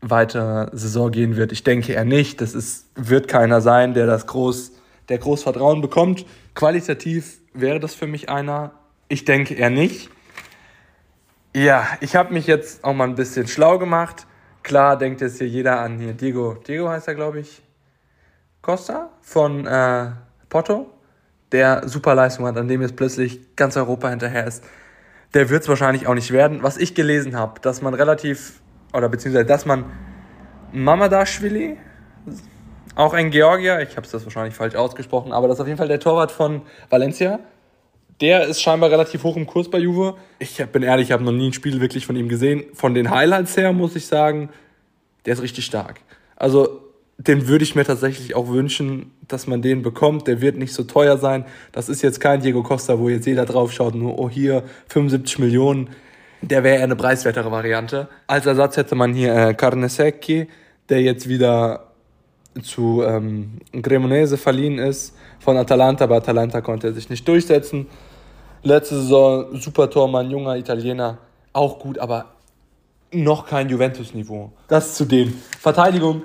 [0.00, 1.52] weitere Saison gehen wird.
[1.52, 2.40] Ich denke eher nicht.
[2.40, 4.72] Das ist, wird keiner sein, der das groß,
[5.08, 6.24] der groß Vertrauen bekommt.
[6.54, 8.72] Qualitativ wäre das für mich einer.
[9.08, 10.10] Ich denke eher nicht.
[11.54, 14.26] Ja, ich habe mich jetzt auch mal ein bisschen schlau gemacht.
[14.62, 16.54] Klar denkt jetzt hier jeder an hier Diego.
[16.66, 17.62] Diego heißt er, glaube ich.
[18.60, 20.10] Costa von äh,
[20.48, 20.90] Porto,
[21.52, 24.62] der super Leistung hat, an dem jetzt plötzlich ganz Europa hinterher ist.
[25.34, 26.62] Der wird es wahrscheinlich auch nicht werden.
[26.62, 28.60] Was ich gelesen habe, dass man relativ,
[28.92, 29.84] oder beziehungsweise, dass man
[30.72, 31.76] Mamadashvili,
[32.94, 35.78] auch ein Georgier, ich habe es das wahrscheinlich falsch ausgesprochen, aber das ist auf jeden
[35.78, 37.38] Fall der Torwart von Valencia.
[38.20, 40.16] Der ist scheinbar relativ hoch im Kurs bei Juve.
[40.40, 42.64] Ich bin ehrlich, ich habe noch nie ein Spiel wirklich von ihm gesehen.
[42.74, 44.48] Von den Highlights her muss ich sagen,
[45.24, 46.00] der ist richtig stark.
[46.34, 46.80] Also
[47.18, 50.26] den würde ich mir tatsächlich auch wünschen, dass man den bekommt.
[50.26, 51.44] Der wird nicht so teuer sein.
[51.70, 55.38] Das ist jetzt kein Diego Costa, wo jetzt jeder drauf schaut, nur oh hier 75
[55.38, 55.90] Millionen.
[56.42, 58.08] Der wäre eine preiswertere Variante.
[58.26, 60.48] Als Ersatz hätte man hier äh, Carnesecchi,
[60.88, 61.88] der jetzt wieder
[62.62, 67.86] zu ähm, Cremonese verliehen ist von Atalanta, aber Atalanta konnte er sich nicht durchsetzen.
[68.62, 71.18] Letzte Saison super Tormann, junger Italiener,
[71.52, 72.26] auch gut, aber
[73.12, 74.52] noch kein Juventus-Niveau.
[74.66, 75.40] Das zu denen.
[75.60, 76.22] Verteidigung,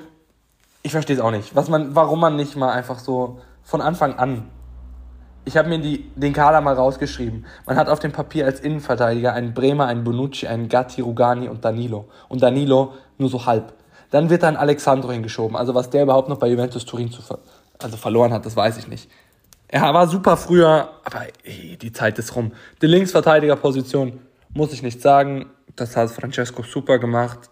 [0.82, 1.56] ich verstehe es auch nicht.
[1.56, 4.50] Was man, warum man nicht mal einfach so von Anfang an.
[5.46, 7.46] Ich habe mir die, den Kader mal rausgeschrieben.
[7.66, 11.66] Man hat auf dem Papier als Innenverteidiger einen Bremer, einen Bonucci, einen Gatti, Rugani und
[11.66, 12.06] Danilo.
[12.30, 13.74] Und Danilo nur so halb.
[14.12, 15.58] Dann wird dann Alexandro hingeschoben.
[15.58, 17.40] Also was der überhaupt noch bei Juventus Turin zu ver
[17.80, 19.10] also verloren hat, das weiß ich nicht.
[19.68, 22.52] Er war super früher, aber ey, die Zeit ist rum.
[22.82, 24.20] Die Linksverteidigerposition
[24.54, 25.48] muss ich nicht sagen.
[25.76, 27.50] Das hat Francesco super gemacht.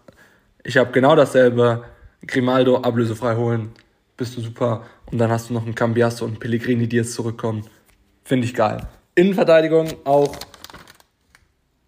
[0.62, 1.84] Ich habe genau dasselbe.
[2.24, 3.72] Grimaldo ablösefrei holen.
[4.16, 4.82] Bist du super.
[5.10, 7.64] Und dann hast du noch einen Cambiasso und Pellegrini, die jetzt zurückkommen.
[8.24, 8.86] Finde ich geil.
[9.14, 10.36] Innenverteidigung auch.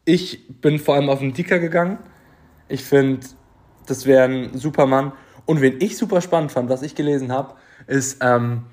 [0.05, 1.98] Ich bin vor allem auf den Dicker gegangen.
[2.69, 3.27] Ich finde,
[3.86, 5.12] das wäre ein Supermann.
[5.47, 7.55] Und wen ich super spannend fand, was ich gelesen habe,
[7.86, 8.65] ist ähm,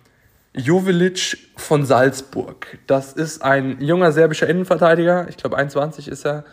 [0.53, 2.79] Jovilic von Salzburg.
[2.87, 5.27] Das ist ein junger serbischer Innenverteidiger.
[5.29, 6.43] Ich glaube, 21 ist er.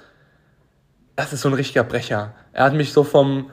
[1.17, 2.35] Das ist so ein richtiger Brecher.
[2.53, 3.51] Er hat mich so vom,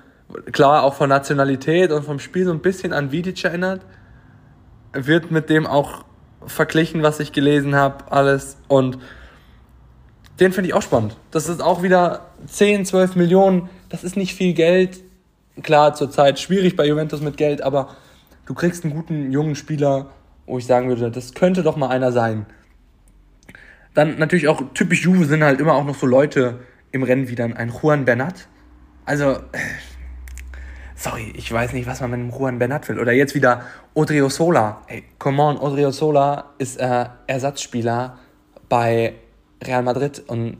[0.51, 3.81] klar, auch von Nationalität und vom Spiel so ein bisschen an Vidic erinnert.
[4.93, 6.05] Wird mit dem auch
[6.47, 8.57] verglichen, was ich gelesen habe, alles.
[8.67, 8.97] Und
[10.39, 11.17] den finde ich auch spannend.
[11.31, 13.69] Das ist auch wieder 10, 12 Millionen.
[13.89, 15.01] Das ist nicht viel Geld.
[15.61, 17.95] Klar, zurzeit schwierig bei Juventus mit Geld, aber
[18.45, 20.09] du kriegst einen guten jungen Spieler,
[20.45, 22.45] wo ich sagen würde, das könnte doch mal einer sein.
[23.93, 26.59] Dann natürlich auch typisch Juve sind halt immer auch noch so Leute
[26.91, 28.47] im Rennen wie dann ein Juan Bernat.
[29.05, 29.37] Also,
[30.95, 32.99] sorry, ich weiß nicht, was man mit einem Juan Bernat will.
[32.99, 33.61] Oder jetzt wieder
[33.93, 34.81] Odriozola.
[34.87, 38.17] Hey, come on, Odriozola ist äh, Ersatzspieler
[38.69, 39.13] bei
[39.63, 40.57] Real Madrid und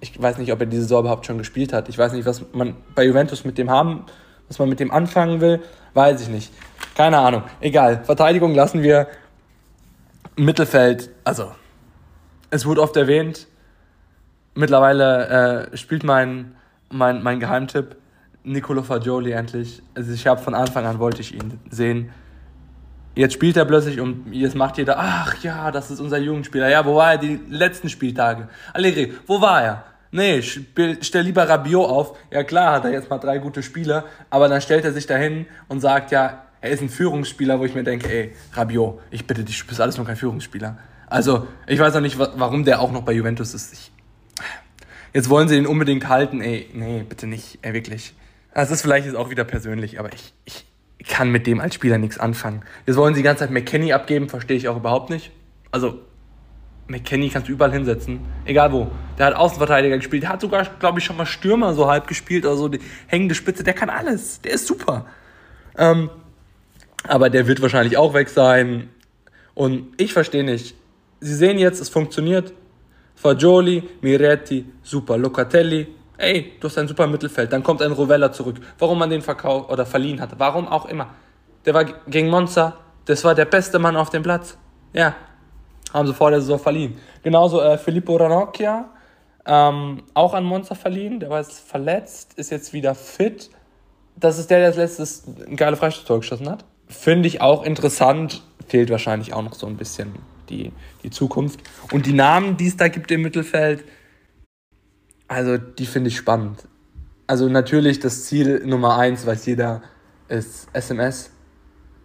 [0.00, 1.88] ich weiß nicht, ob er diese Saison überhaupt schon gespielt hat.
[1.88, 4.04] Ich weiß nicht, was man bei Juventus mit dem haben,
[4.48, 5.62] was man mit dem anfangen will,
[5.94, 6.52] weiß ich nicht.
[6.94, 7.42] Keine Ahnung.
[7.60, 8.04] Egal.
[8.04, 9.08] Verteidigung lassen wir.
[10.36, 11.52] Mittelfeld, also
[12.50, 13.46] es wurde oft erwähnt.
[14.54, 16.54] Mittlerweile äh, spielt mein,
[16.90, 17.96] mein, mein Geheimtipp
[18.46, 19.82] Nicolo Fagioli endlich.
[19.94, 22.10] Also ich habe von Anfang an wollte ich ihn sehen.
[23.16, 26.68] Jetzt spielt er plötzlich und jetzt macht jeder, ach ja, das ist unser Jugendspieler.
[26.68, 28.48] Ja, wo war er die letzten Spieltage?
[28.72, 29.84] Allegri, wo war er?
[30.12, 32.16] Nee, stell lieber Rabiot auf.
[32.30, 35.46] Ja klar, hat er jetzt mal drei gute Spieler, aber dann stellt er sich dahin
[35.68, 39.42] und sagt, ja, er ist ein Führungsspieler, wo ich mir denke, ey, Rabiot, ich bitte
[39.42, 40.78] dich, du bist alles nur kein Führungsspieler.
[41.08, 43.72] Also, ich weiß auch nicht, warum der auch noch bei Juventus ist.
[43.72, 43.90] Ich,
[45.12, 48.14] jetzt wollen sie ihn unbedingt halten, ey, nee, bitte nicht, ey, wirklich.
[48.56, 50.64] Das ist vielleicht jetzt auch wieder persönlich, aber ich, ich,
[51.06, 52.62] kann mit dem als Spieler nichts anfangen.
[52.86, 55.30] Jetzt wollen sie die ganze Zeit McKenny abgeben, verstehe ich auch überhaupt nicht.
[55.70, 56.00] Also,
[56.88, 58.90] McKenny kannst du überall hinsetzen, egal wo.
[59.18, 62.46] Der hat Außenverteidiger gespielt, der hat sogar, glaube ich, schon mal Stürmer so halb gespielt,
[62.46, 65.04] also die hängende Spitze, der kann alles, der ist super.
[65.76, 66.08] Ähm,
[67.06, 68.88] aber der wird wahrscheinlich auch weg sein.
[69.54, 70.74] Und ich verstehe nicht.
[71.20, 72.54] Sie sehen jetzt, es funktioniert.
[73.16, 75.18] Fagioli, Miretti, super.
[75.18, 77.52] Locatelli, ey, du hast ein super Mittelfeld.
[77.52, 78.56] Dann kommt ein Rovella zurück.
[78.78, 81.08] Warum man den verkauft oder verliehen hat, warum auch immer.
[81.64, 82.76] Der war gegen Monza,
[83.06, 84.56] das war der beste Mann auf dem Platz.
[84.92, 85.14] Ja,
[85.92, 86.98] haben sie vor der Saison verliehen.
[87.22, 88.88] Genauso äh, Filippo Ranocchia,
[89.46, 91.20] ähm, auch an Monza verliehen.
[91.20, 93.50] Der war jetzt verletzt, ist jetzt wieder fit.
[94.16, 96.64] Das ist der, der als letztes ein geile Freistoßtor geschossen hat.
[96.88, 98.42] Finde ich auch interessant.
[98.68, 100.14] Fehlt wahrscheinlich auch noch so ein bisschen
[100.48, 100.72] die,
[101.02, 101.60] die Zukunft.
[101.92, 103.84] Und die Namen, die es da gibt im Mittelfeld,
[105.28, 106.68] also die finde ich spannend.
[107.26, 109.82] Also natürlich das Ziel Nummer eins, weiß jeder,
[110.28, 111.30] ist SMS.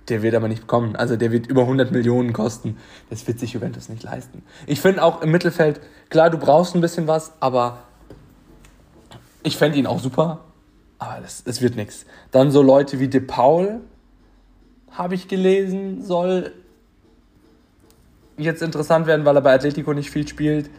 [0.10, 0.95] Der wird aber nicht kommen.
[0.95, 2.77] Also der wird über 100 Millionen kosten.
[3.10, 4.43] Das wird sich Juventus nicht leisten.
[4.65, 5.80] Ich finde auch im Mittelfeld,
[6.10, 7.84] klar, du brauchst ein bisschen was, aber
[9.43, 10.45] ich fände ihn auch super.
[10.98, 12.06] Aber das, das wird nichts.
[12.31, 13.81] Dann so Leute wie De Paul,
[14.91, 16.52] habe ich gelesen, soll
[18.38, 20.69] jetzt interessant werden, weil er bei Atletico nicht viel spielt.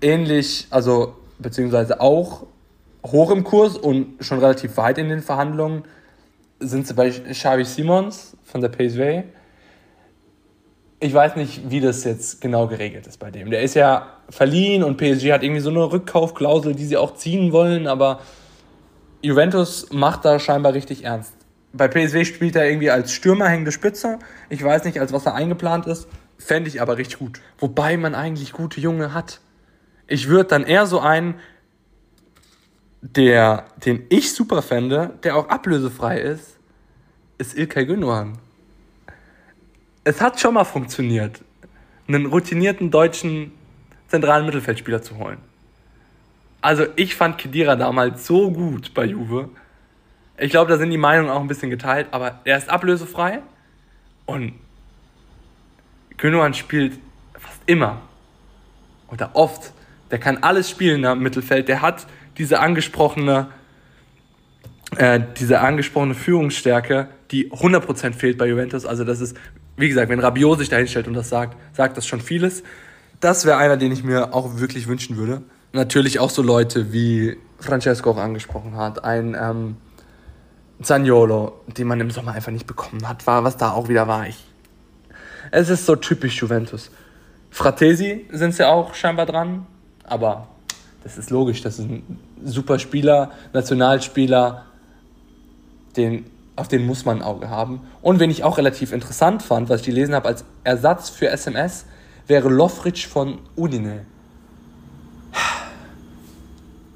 [0.00, 2.46] Ähnlich, also beziehungsweise auch
[3.06, 5.84] hoch im Kurs und schon relativ weit in den Verhandlungen
[6.60, 9.24] sind sie bei Xavi Simons von der PSV.
[11.00, 13.50] Ich weiß nicht, wie das jetzt genau geregelt ist bei dem.
[13.50, 17.52] Der ist ja verliehen und PSG hat irgendwie so eine Rückkaufklausel, die sie auch ziehen
[17.52, 18.20] wollen, aber
[19.22, 21.32] Juventus macht da scheinbar richtig ernst.
[21.72, 24.18] Bei PSV spielt er irgendwie als Stürmer hängende Spitze.
[24.48, 26.08] Ich weiß nicht, als was er eingeplant ist.
[26.38, 27.40] Fände ich aber richtig gut.
[27.58, 29.40] Wobei man eigentlich gute Junge hat.
[30.08, 31.34] Ich würde dann eher so einen,
[33.02, 36.58] der, den ich super fände, der auch ablösefrei ist,
[37.36, 38.38] ist Ilkay Gündogan.
[40.04, 41.44] Es hat schon mal funktioniert,
[42.08, 43.52] einen routinierten deutschen
[44.08, 45.38] zentralen Mittelfeldspieler zu holen.
[46.62, 49.50] Also ich fand Kedira damals so gut bei Juve.
[50.38, 53.42] Ich glaube, da sind die Meinungen auch ein bisschen geteilt, aber er ist ablösefrei
[54.24, 54.54] und
[56.16, 56.98] Gündogan spielt
[57.34, 58.00] fast immer
[59.08, 59.72] oder oft.
[60.10, 61.68] Der kann alles spielen im Mittelfeld.
[61.68, 62.06] Der hat
[62.38, 63.48] diese angesprochene,
[64.96, 68.86] äh, diese angesprochene Führungsstärke, die 100% fehlt bei Juventus.
[68.86, 69.36] Also das ist,
[69.76, 72.62] wie gesagt, wenn Rabiot sich da hinstellt und das sagt, sagt das schon vieles.
[73.20, 75.42] Das wäre einer, den ich mir auch wirklich wünschen würde.
[75.72, 79.76] Natürlich auch so Leute wie Francesco auch angesprochen hat, ein ähm,
[80.80, 84.28] Zaniolo, den man im Sommer einfach nicht bekommen hat, war, was da auch wieder war.
[84.28, 84.38] Ich,
[85.50, 86.90] es ist so typisch Juventus.
[87.50, 89.66] Fratesi sind sie auch scheinbar dran,
[90.10, 90.48] aber
[91.02, 94.64] das ist logisch, das ist ein super Spieler, Nationalspieler,
[95.96, 96.26] den,
[96.56, 97.80] auf den muss man ein Auge haben.
[98.02, 101.86] Und wen ich auch relativ interessant fand, was ich gelesen habe, als Ersatz für SMS,
[102.26, 104.04] wäre Lofric von Udine.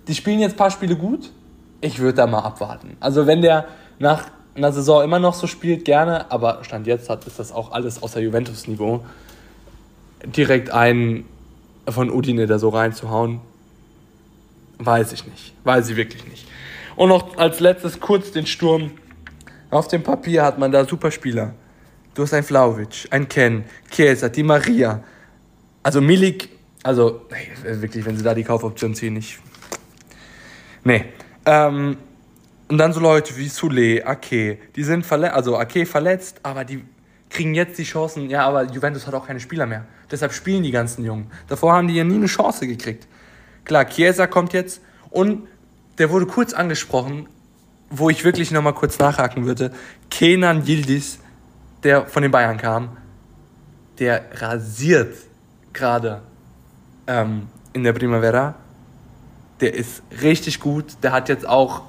[0.09, 1.31] Die spielen jetzt ein paar Spiele gut.
[1.81, 2.97] Ich würde da mal abwarten.
[3.01, 3.67] Also wenn der
[3.99, 7.73] nach einer Saison immer noch so spielt, gerne, aber Stand jetzt hat, ist das auch
[7.73, 9.05] alles außer Juventus-Niveau.
[10.27, 11.25] Direkt einen
[11.89, 13.41] von Udine da so reinzuhauen,
[14.79, 15.55] weiß ich nicht.
[15.65, 16.47] Weiß ich wirklich nicht.
[16.97, 18.93] Und noch als letztes kurz den Sturm.
[19.71, 21.55] Auf dem Papier hat man da super Spieler.
[22.15, 25.03] Du hast einen Flauwitsch, einen Ken, Chiesa, Di Maria.
[25.83, 26.51] Also Milik,
[26.83, 29.39] also nee, wirklich, wenn sie da die Kaufoption ziehen, nicht.
[30.85, 31.07] Nee.
[31.47, 31.97] Ähm,
[32.69, 36.85] und dann so Leute wie Sule, Ake, die sind verletzt, also Ake verletzt, aber die
[37.33, 38.29] kriegen jetzt die Chancen.
[38.31, 39.87] Ja, aber Juventus hat auch keine Spieler mehr.
[40.11, 41.31] Deshalb spielen die ganzen Jungen.
[41.49, 43.09] Davor haben die ja nie eine Chance gekriegt.
[43.65, 44.81] Klar, Chiesa kommt jetzt
[45.11, 45.49] und
[45.99, 47.29] der wurde kurz angesprochen,
[47.91, 49.73] wo ich wirklich nochmal kurz nachhaken würde.
[50.11, 51.19] Kenan Yildiz,
[51.83, 52.97] der von den Bayern kam,
[53.99, 55.15] der rasiert
[55.73, 56.23] gerade
[57.07, 58.55] ähm, in der Primavera.
[59.61, 60.97] Der ist richtig gut.
[61.03, 61.83] Der hat jetzt auch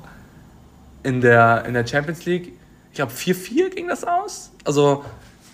[1.02, 2.54] in der, in der Champions League,
[2.92, 4.52] ich glaube 4-4 ging das aus.
[4.64, 5.04] Also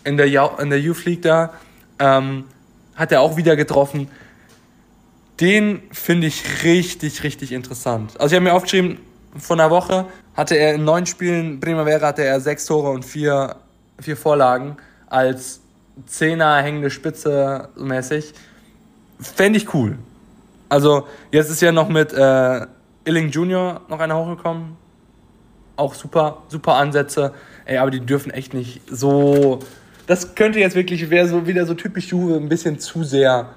[0.04, 0.28] in der,
[0.60, 1.54] in der Youth League da
[2.00, 2.46] ähm,
[2.96, 4.10] hat er auch wieder getroffen.
[5.40, 8.20] Den finde ich richtig, richtig interessant.
[8.20, 9.00] Also ich habe mir aufgeschrieben,
[9.38, 10.06] von einer Woche
[10.36, 13.56] hatte er in neun Spielen Primavera hatte er sechs Tore und vier,
[14.00, 14.78] vier Vorlagen
[15.08, 15.62] als
[16.06, 18.34] Zehner hängende Spitze mäßig.
[19.20, 19.98] Fände ich cool.
[20.70, 22.66] Also jetzt ist ja noch mit äh,
[23.06, 24.78] Illing Junior noch einer hochgekommen.
[25.76, 27.34] Auch super, super Ansätze.
[27.66, 29.60] Ey, aber die dürfen echt nicht so.
[30.10, 33.52] Das könnte jetzt wirklich, wäre so wieder so typisch Juve, ein bisschen zu sehr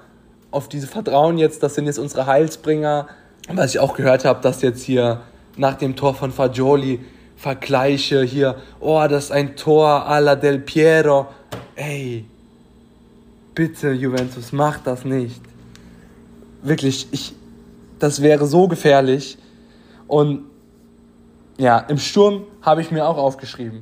[0.51, 3.07] auf diese Vertrauen jetzt, das sind jetzt unsere Heilsbringer.
[3.51, 5.21] Was ich auch gehört habe, dass jetzt hier
[5.57, 6.99] nach dem Tor von Fagioli
[7.37, 11.25] Vergleiche hier, oh, das ist ein Tor alla Del Piero.
[11.75, 12.23] Ey,
[13.55, 15.41] bitte Juventus, macht das nicht.
[16.61, 17.33] Wirklich, ich,
[17.97, 19.39] das wäre so gefährlich.
[20.05, 20.43] Und
[21.57, 23.81] ja, im Sturm habe ich mir auch aufgeschrieben,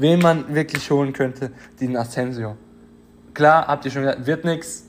[0.00, 2.56] wen man wirklich holen könnte, den Asensio.
[3.34, 4.86] Klar, habt ihr schon gesagt, wird nichts,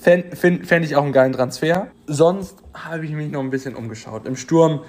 [0.00, 1.88] Fände fänd ich auch einen geilen Transfer.
[2.06, 4.26] Sonst habe ich mich noch ein bisschen umgeschaut.
[4.26, 4.80] Im Sturm,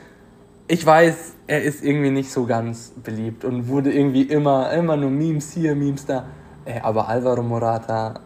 [0.67, 5.09] ich weiß, er ist irgendwie nicht so ganz beliebt und wurde irgendwie immer, immer nur
[5.09, 6.27] Memes hier, Memes da.
[6.65, 8.19] Ey, aber Alvaro Morata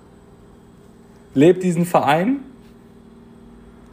[1.33, 2.39] lebt diesen Verein,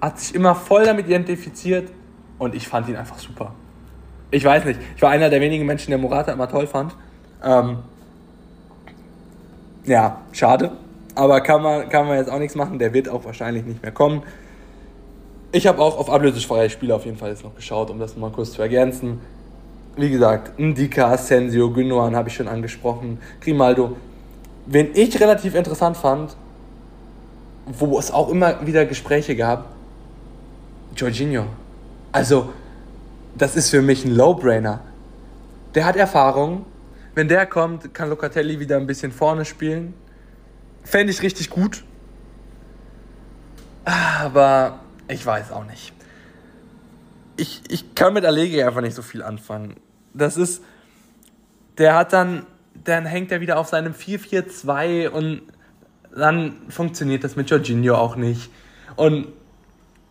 [0.01, 1.91] hat sich immer voll damit identifiziert
[2.39, 3.55] und ich fand ihn einfach super.
[4.31, 6.95] Ich weiß nicht, ich war einer der wenigen Menschen, der Morata immer toll fand.
[7.43, 7.79] Ähm,
[9.85, 10.73] ja, schade.
[11.15, 12.79] Aber kann man, kann man jetzt auch nichts machen.
[12.79, 14.23] Der wird auch wahrscheinlich nicht mehr kommen.
[15.53, 18.31] Ich habe auch auf ablösefreie Spieler auf jeden Fall jetzt noch geschaut, um das mal
[18.31, 19.21] kurz zu ergänzen.
[19.97, 23.97] Wie gesagt, Ndika, Asensio, Gündogan habe ich schon angesprochen, Grimaldo.
[24.67, 26.37] Wen ich relativ interessant fand,
[27.67, 29.67] wo es auch immer wieder Gespräche gab,
[30.95, 31.47] Jorginho.
[32.13, 32.51] Also,
[33.35, 34.81] das ist für mich ein Low-Brainer.
[35.75, 36.67] Der hat Erfahrung.
[37.15, 39.95] Wenn der kommt, kann Locatelli wieder ein bisschen vorne spielen.
[40.85, 41.85] Fände ich richtig gut.
[43.85, 45.93] Aber ich weiß auch nicht.
[47.37, 49.77] Ich, ich kann mit Allegri einfach nicht so viel anfangen.
[50.13, 50.63] Das ist,
[51.79, 52.47] der hat dann,
[52.85, 55.43] dann hängt er wieder auf seinem 4-4-2 und
[56.15, 58.51] dann funktioniert das mit Jorginho auch nicht.
[58.97, 59.29] Und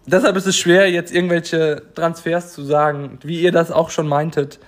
[0.05, 4.59] deshalb ist es schwer, jetzt irgendwelche Transfers zu sagen, wie ihr das auch schon meintet.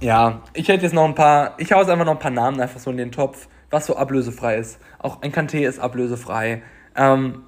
[0.00, 2.60] Ja, ich hätte jetzt noch ein paar, ich hau jetzt einfach noch ein paar Namen
[2.60, 4.78] einfach so in den Topf, was so ablösefrei ist.
[4.98, 6.62] Auch ein Kanté ist ablösefrei.
[6.96, 7.42] Ähm,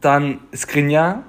[0.00, 1.22] dann Skriniar.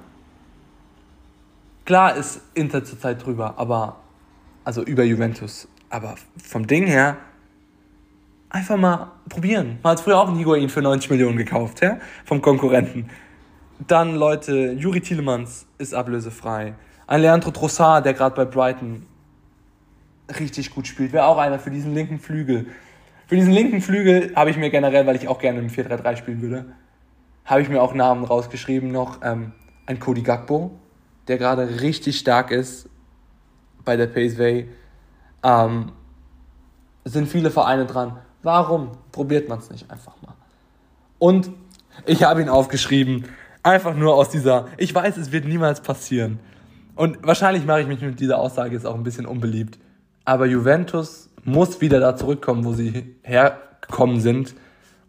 [1.84, 4.00] Klar ist Inter zurzeit drüber, aber,
[4.64, 5.68] also über Juventus.
[5.90, 7.18] Aber vom Ding her,
[8.54, 9.78] einfach mal probieren.
[9.82, 11.98] Man hat früher auch einen Higuain für 90 Millionen gekauft, ja?
[12.24, 13.10] vom Konkurrenten.
[13.86, 16.74] Dann, Leute, Juri Tielemans ist ablösefrei.
[17.08, 19.06] Ein Leandro Trossard, der gerade bei Brighton
[20.38, 22.66] richtig gut spielt, wäre auch einer für diesen linken Flügel.
[23.26, 26.40] Für diesen linken Flügel habe ich mir generell, weil ich auch gerne im 4-3-3 spielen
[26.40, 26.66] würde,
[27.44, 29.18] habe ich mir auch Namen rausgeschrieben noch.
[29.22, 29.52] Ähm,
[29.86, 30.70] ein Cody Gagbo,
[31.26, 32.88] der gerade richtig stark ist
[33.84, 34.68] bei der Paceway.
[35.42, 35.90] Ähm,
[37.04, 38.18] sind viele Vereine dran.
[38.44, 40.34] Warum probiert man es nicht einfach mal?
[41.18, 41.50] Und
[42.04, 43.24] ich habe ihn aufgeschrieben,
[43.62, 46.38] einfach nur aus dieser, ich weiß, es wird niemals passieren.
[46.94, 49.78] Und wahrscheinlich mache ich mich mit dieser Aussage jetzt auch ein bisschen unbeliebt.
[50.26, 54.54] Aber Juventus muss wieder da zurückkommen, wo sie hergekommen sind.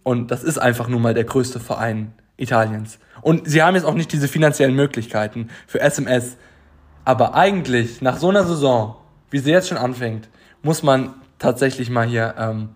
[0.03, 2.99] Und das ist einfach nur mal der größte Verein Italiens.
[3.21, 6.37] Und sie haben jetzt auch nicht diese finanziellen Möglichkeiten für SMS.
[7.03, 8.95] Aber eigentlich, nach so einer Saison,
[9.29, 10.29] wie sie jetzt schon anfängt,
[10.63, 12.69] muss man tatsächlich mal hier ähm,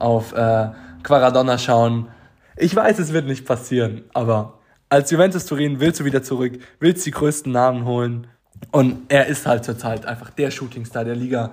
[0.00, 0.68] auf äh,
[1.02, 2.08] Quaradonna schauen.
[2.56, 4.58] Ich weiß, es wird nicht passieren, aber
[4.88, 8.26] als Juventus Turin willst du wieder zurück, willst die größten Namen holen.
[8.72, 11.52] Und er ist halt zurzeit einfach der Shootingstar der Liga.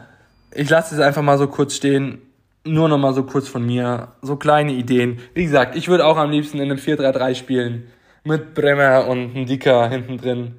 [0.51, 2.21] Ich lasse es einfach mal so kurz stehen.
[2.65, 4.09] Nur noch mal so kurz von mir.
[4.21, 5.19] So kleine Ideen.
[5.33, 7.87] Wie gesagt, ich würde auch am liebsten in einem 4-3-3 spielen.
[8.23, 10.57] Mit Bremer und Ndika hinten drin.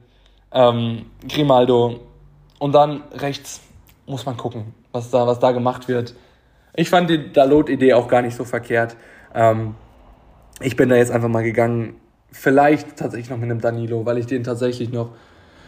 [0.52, 2.00] Ähm, Grimaldo.
[2.58, 3.60] Und dann rechts
[4.06, 6.14] muss man gucken, was da, was da gemacht wird.
[6.78, 8.94] Ich fand die Dalot-Idee auch gar nicht so verkehrt.
[9.34, 9.74] Ähm,
[10.60, 11.96] ich bin da jetzt einfach mal gegangen.
[12.30, 15.10] Vielleicht tatsächlich noch mit einem Danilo, weil ich den tatsächlich noch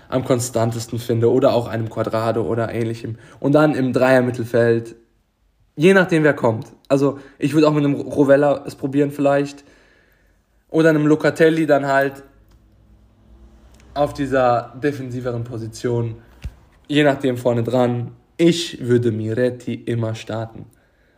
[0.09, 3.19] am konstantesten finde oder auch einem Quadrado oder ähnlichem.
[3.41, 4.95] Und dann im Dreier-Mittelfeld,
[5.75, 6.67] je nachdem wer kommt.
[6.87, 9.65] Also ich würde auch mit einem Rovella es probieren vielleicht
[10.69, 12.23] oder einem Locatelli dann halt
[13.95, 16.19] auf dieser defensiveren Position,
[16.87, 18.13] je nachdem vorne dran.
[18.37, 20.67] Ich würde Miretti immer starten.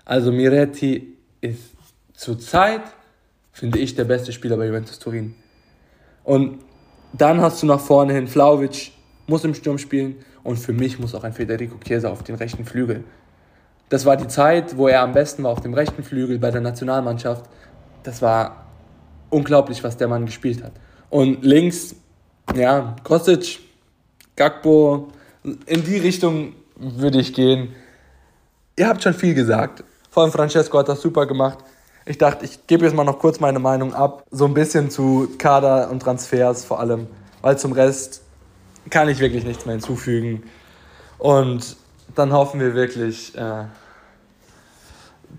[0.04, 1.72] Also Miretti ist
[2.14, 2.82] zurzeit,
[3.52, 5.34] finde ich, der beste Spieler bei Juventus Turin.
[6.24, 6.60] Und
[7.12, 8.90] dann hast du nach vorne hin Flauwitsch,
[9.26, 10.16] muss im Sturm spielen.
[10.42, 13.04] Und für mich muss auch ein Federico Chiesa auf den rechten Flügel.
[13.88, 16.60] Das war die Zeit, wo er am besten war auf dem rechten Flügel bei der
[16.60, 17.44] Nationalmannschaft.
[18.02, 18.66] Das war
[19.30, 20.72] unglaublich, was der Mann gespielt hat.
[21.10, 21.94] Und links,
[22.56, 23.60] ja, Kostic,
[24.34, 25.08] Gakpo,
[25.66, 27.74] in die Richtung würde ich gehen.
[28.76, 29.84] Ihr habt schon viel gesagt.
[30.12, 31.58] Vor allem Francesco hat das super gemacht.
[32.04, 34.26] Ich dachte, ich gebe jetzt mal noch kurz meine Meinung ab.
[34.30, 37.06] So ein bisschen zu Kader und Transfers vor allem.
[37.40, 38.20] Weil zum Rest
[38.90, 40.42] kann ich wirklich nichts mehr hinzufügen.
[41.16, 41.76] Und
[42.14, 43.64] dann hoffen wir wirklich, äh,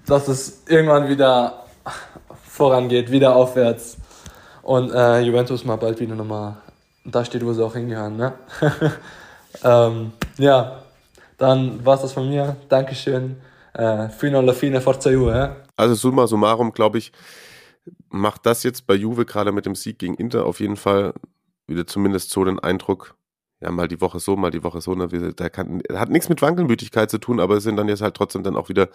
[0.08, 1.66] dass es irgendwann wieder
[2.50, 3.98] vorangeht, wieder aufwärts.
[4.64, 6.58] Und äh, Juventus mal bald wieder nochmal
[7.06, 8.18] da steht, wo sie auch hingehören.
[8.18, 8.34] Ne?
[9.64, 10.80] ähm, ja,
[11.38, 12.56] dann war es das von mir.
[12.70, 13.40] Dankeschön.
[13.74, 15.56] Äh, fino alla fine, forza Juve.
[15.76, 17.12] Also summa summarum, glaube ich,
[18.10, 21.14] macht das jetzt bei Juve gerade mit dem Sieg gegen Inter auf jeden Fall
[21.68, 23.16] wieder zumindest so den Eindruck,
[23.62, 24.94] ja, mal die Woche so, mal die Woche so.
[24.94, 25.08] Ne?
[25.08, 28.44] Der kann, hat nichts mit Wankelmütigkeit zu tun, aber es sind dann jetzt halt trotzdem
[28.44, 28.90] dann auch wieder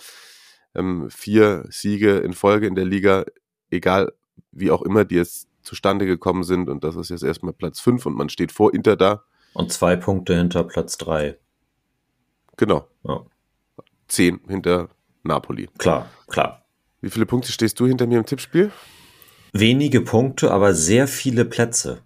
[0.74, 3.24] ähm, vier Siege in Folge in der Liga,
[3.70, 4.12] egal
[4.52, 6.68] wie auch immer die jetzt zustande gekommen sind.
[6.68, 9.24] Und das ist jetzt erstmal Platz fünf und man steht vor Inter da.
[9.54, 11.38] Und zwei Punkte hinter Platz drei.
[12.56, 12.86] Genau.
[13.04, 13.24] Ja.
[14.08, 14.88] Zehn hinter
[15.22, 15.68] Napoli.
[15.78, 16.64] Klar, klar.
[17.00, 18.72] Wie viele Punkte stehst du hinter mir im Tippspiel?
[19.52, 22.02] Wenige Punkte, aber sehr viele Plätze.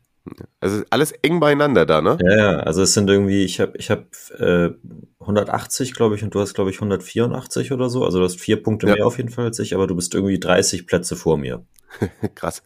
[0.61, 2.17] Also alles eng beieinander da, ne?
[2.23, 2.59] Ja, ja.
[2.61, 4.07] Also es sind irgendwie, ich habe ich hab,
[4.39, 4.71] äh,
[5.19, 8.05] 180, glaube ich, und du hast, glaube ich, 184 oder so.
[8.05, 8.95] Also du hast vier Punkte ja.
[8.95, 11.65] mehr auf jeden Fall als ich, aber du bist irgendwie 30 Plätze vor mir.
[12.35, 12.63] Krass.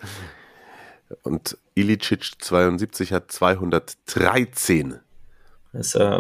[1.22, 4.96] Und Ilicic 72 hat 213.
[5.72, 6.18] Ist äh,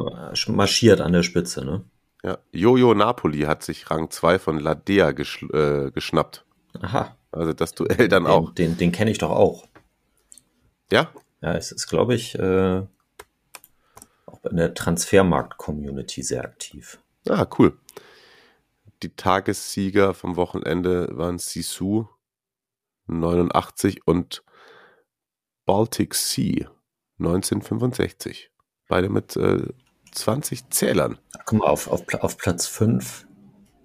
[0.48, 1.84] marschiert an der Spitze, ne?
[2.26, 6.44] Ja, Jojo Napoli hat sich Rang 2 von Ladea gesch äh, geschnappt.
[6.82, 7.16] Aha.
[7.30, 8.52] Also das Duell dann den, auch.
[8.52, 9.68] Den, den kenne ich doch auch.
[10.90, 11.12] Ja?
[11.40, 12.82] Ja, es ist, glaube ich, äh,
[14.26, 16.98] auch in der Transfermarkt-Community sehr aktiv.
[17.28, 17.78] Ah, cool.
[19.04, 22.08] Die Tagessieger vom Wochenende waren Sisu
[23.06, 24.42] 89 und
[25.64, 26.72] Baltic Sea
[27.20, 28.50] 1965.
[28.88, 29.68] Beide mit äh,
[30.16, 31.18] 20 Zählern.
[31.44, 33.26] Guck mal, auf, auf, auf Platz 5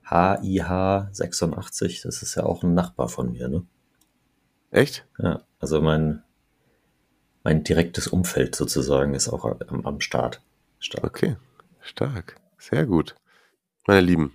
[0.04, 3.66] HIH 86, das ist ja auch ein Nachbar von mir, ne?
[4.72, 5.06] Echt?
[5.20, 6.24] Ja, also mein,
[7.44, 10.42] mein direktes Umfeld sozusagen ist auch am, am Start.
[10.80, 11.06] Stark.
[11.06, 11.36] Okay,
[11.82, 12.36] stark.
[12.58, 13.16] Sehr gut.
[13.88, 14.34] Meine Lieben,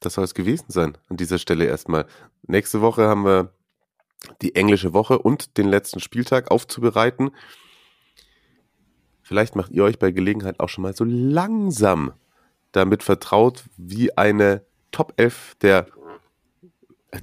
[0.00, 2.06] das soll es gewesen sein an dieser Stelle erstmal.
[2.42, 3.52] Nächste Woche haben wir
[4.42, 7.30] die englische Woche und den letzten Spieltag aufzubereiten.
[9.28, 12.14] Vielleicht macht ihr euch bei Gelegenheit auch schon mal so langsam
[12.72, 15.86] damit vertraut, wie eine Top 11 der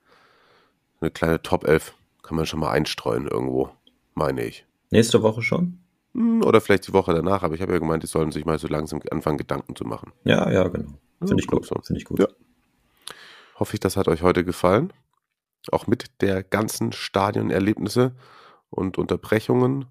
[0.99, 3.69] eine kleine Top 11 kann man schon mal einstreuen irgendwo,
[4.13, 4.65] meine ich.
[4.89, 5.79] Nächste Woche schon?
[6.15, 8.67] Oder vielleicht die Woche danach, aber ich habe ja gemeint, die sollen sich mal so
[8.67, 10.11] langsam anfangen, Gedanken zu machen.
[10.23, 10.93] Ja, ja, genau.
[11.19, 11.65] Finde ich gut.
[11.65, 11.75] So.
[11.81, 12.19] Finde ich gut.
[12.19, 12.27] Ja.
[13.55, 14.93] Hoffe ich, das hat euch heute gefallen.
[15.71, 18.15] Auch mit der ganzen Stadionerlebnisse
[18.69, 19.85] und Unterbrechungen.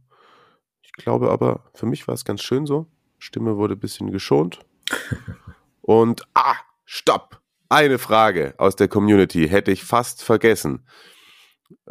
[0.82, 2.86] Ich glaube aber, für mich war es ganz schön so.
[3.18, 4.60] Stimme wurde ein bisschen geschont.
[5.80, 7.40] Und, ah, stopp!
[7.68, 10.86] Eine Frage aus der Community hätte ich fast vergessen.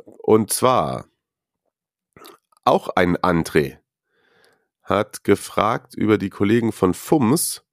[0.03, 1.05] Und zwar,
[2.63, 3.80] auch ein André
[4.91, 7.63] hat gefragt über die Kollegen von FUMS,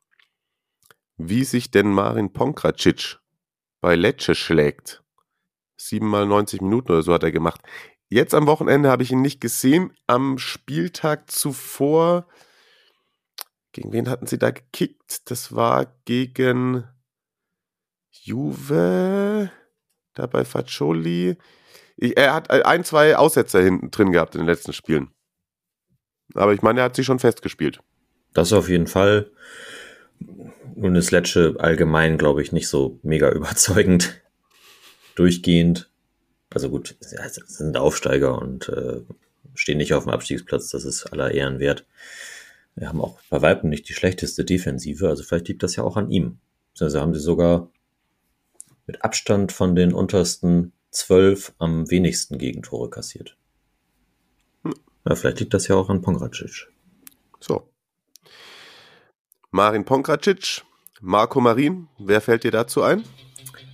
[1.16, 3.19] wie sich denn Marin Ponkracic
[3.81, 5.03] bei Lecce schlägt.
[5.77, 7.61] Siebenmal 90 Minuten oder so hat er gemacht.
[8.09, 9.95] Jetzt am Wochenende habe ich ihn nicht gesehen.
[10.07, 12.27] Am Spieltag zuvor,
[13.73, 15.31] gegen wen hatten sie da gekickt?
[15.31, 16.89] Das war gegen
[18.11, 19.51] Juve,
[20.15, 21.36] da bei Faccioli.
[21.97, 25.12] er hat ein, zwei Aussetzer hinten drin gehabt in den letzten Spielen.
[26.35, 27.81] Aber ich meine, er hat sich schon festgespielt.
[28.35, 29.31] Das auf jeden Fall.
[30.75, 34.21] Nun ist Lecce allgemein, glaube ich, nicht so mega überzeugend.
[35.15, 35.91] Durchgehend.
[36.55, 39.01] Also gut, sie sind Aufsteiger und äh,
[39.55, 40.71] stehen nicht auf dem Abstiegsplatz.
[40.71, 41.85] Das ist aller Ehren wert.
[42.75, 45.09] Wir haben auch bei Weitem nicht die schlechteste Defensive.
[45.09, 46.39] Also vielleicht liegt das ja auch an ihm.
[46.79, 47.71] Also haben sie sogar
[48.87, 53.37] mit Abstand von den untersten zwölf am wenigsten Gegentore kassiert.
[55.05, 56.69] Ja, vielleicht liegt das ja auch an Pongracic.
[57.41, 57.69] So.
[59.51, 60.62] Marin Pongracic,
[61.01, 63.05] Marco Marin, wer fällt dir dazu ein?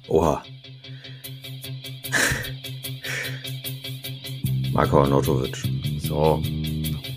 [0.08, 0.44] Oha.
[4.72, 5.56] Marco Arnautovic.
[6.00, 6.42] So,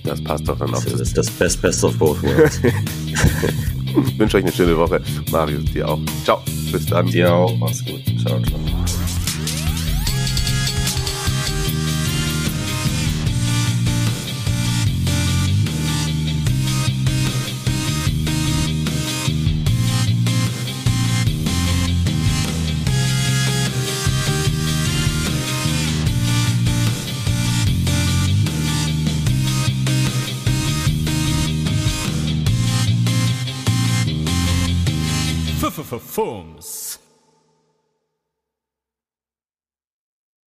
[0.03, 0.83] das passt doch dann auch.
[0.83, 2.61] Das ist das Best Best of both worlds.
[2.63, 5.01] ich wünsche euch eine schöne Woche.
[5.31, 5.99] Marius, dir auch.
[6.23, 7.07] Ciao, bis dann.
[7.07, 8.01] Dir auch, mach's gut.
[8.21, 9.06] Ciao, ciao.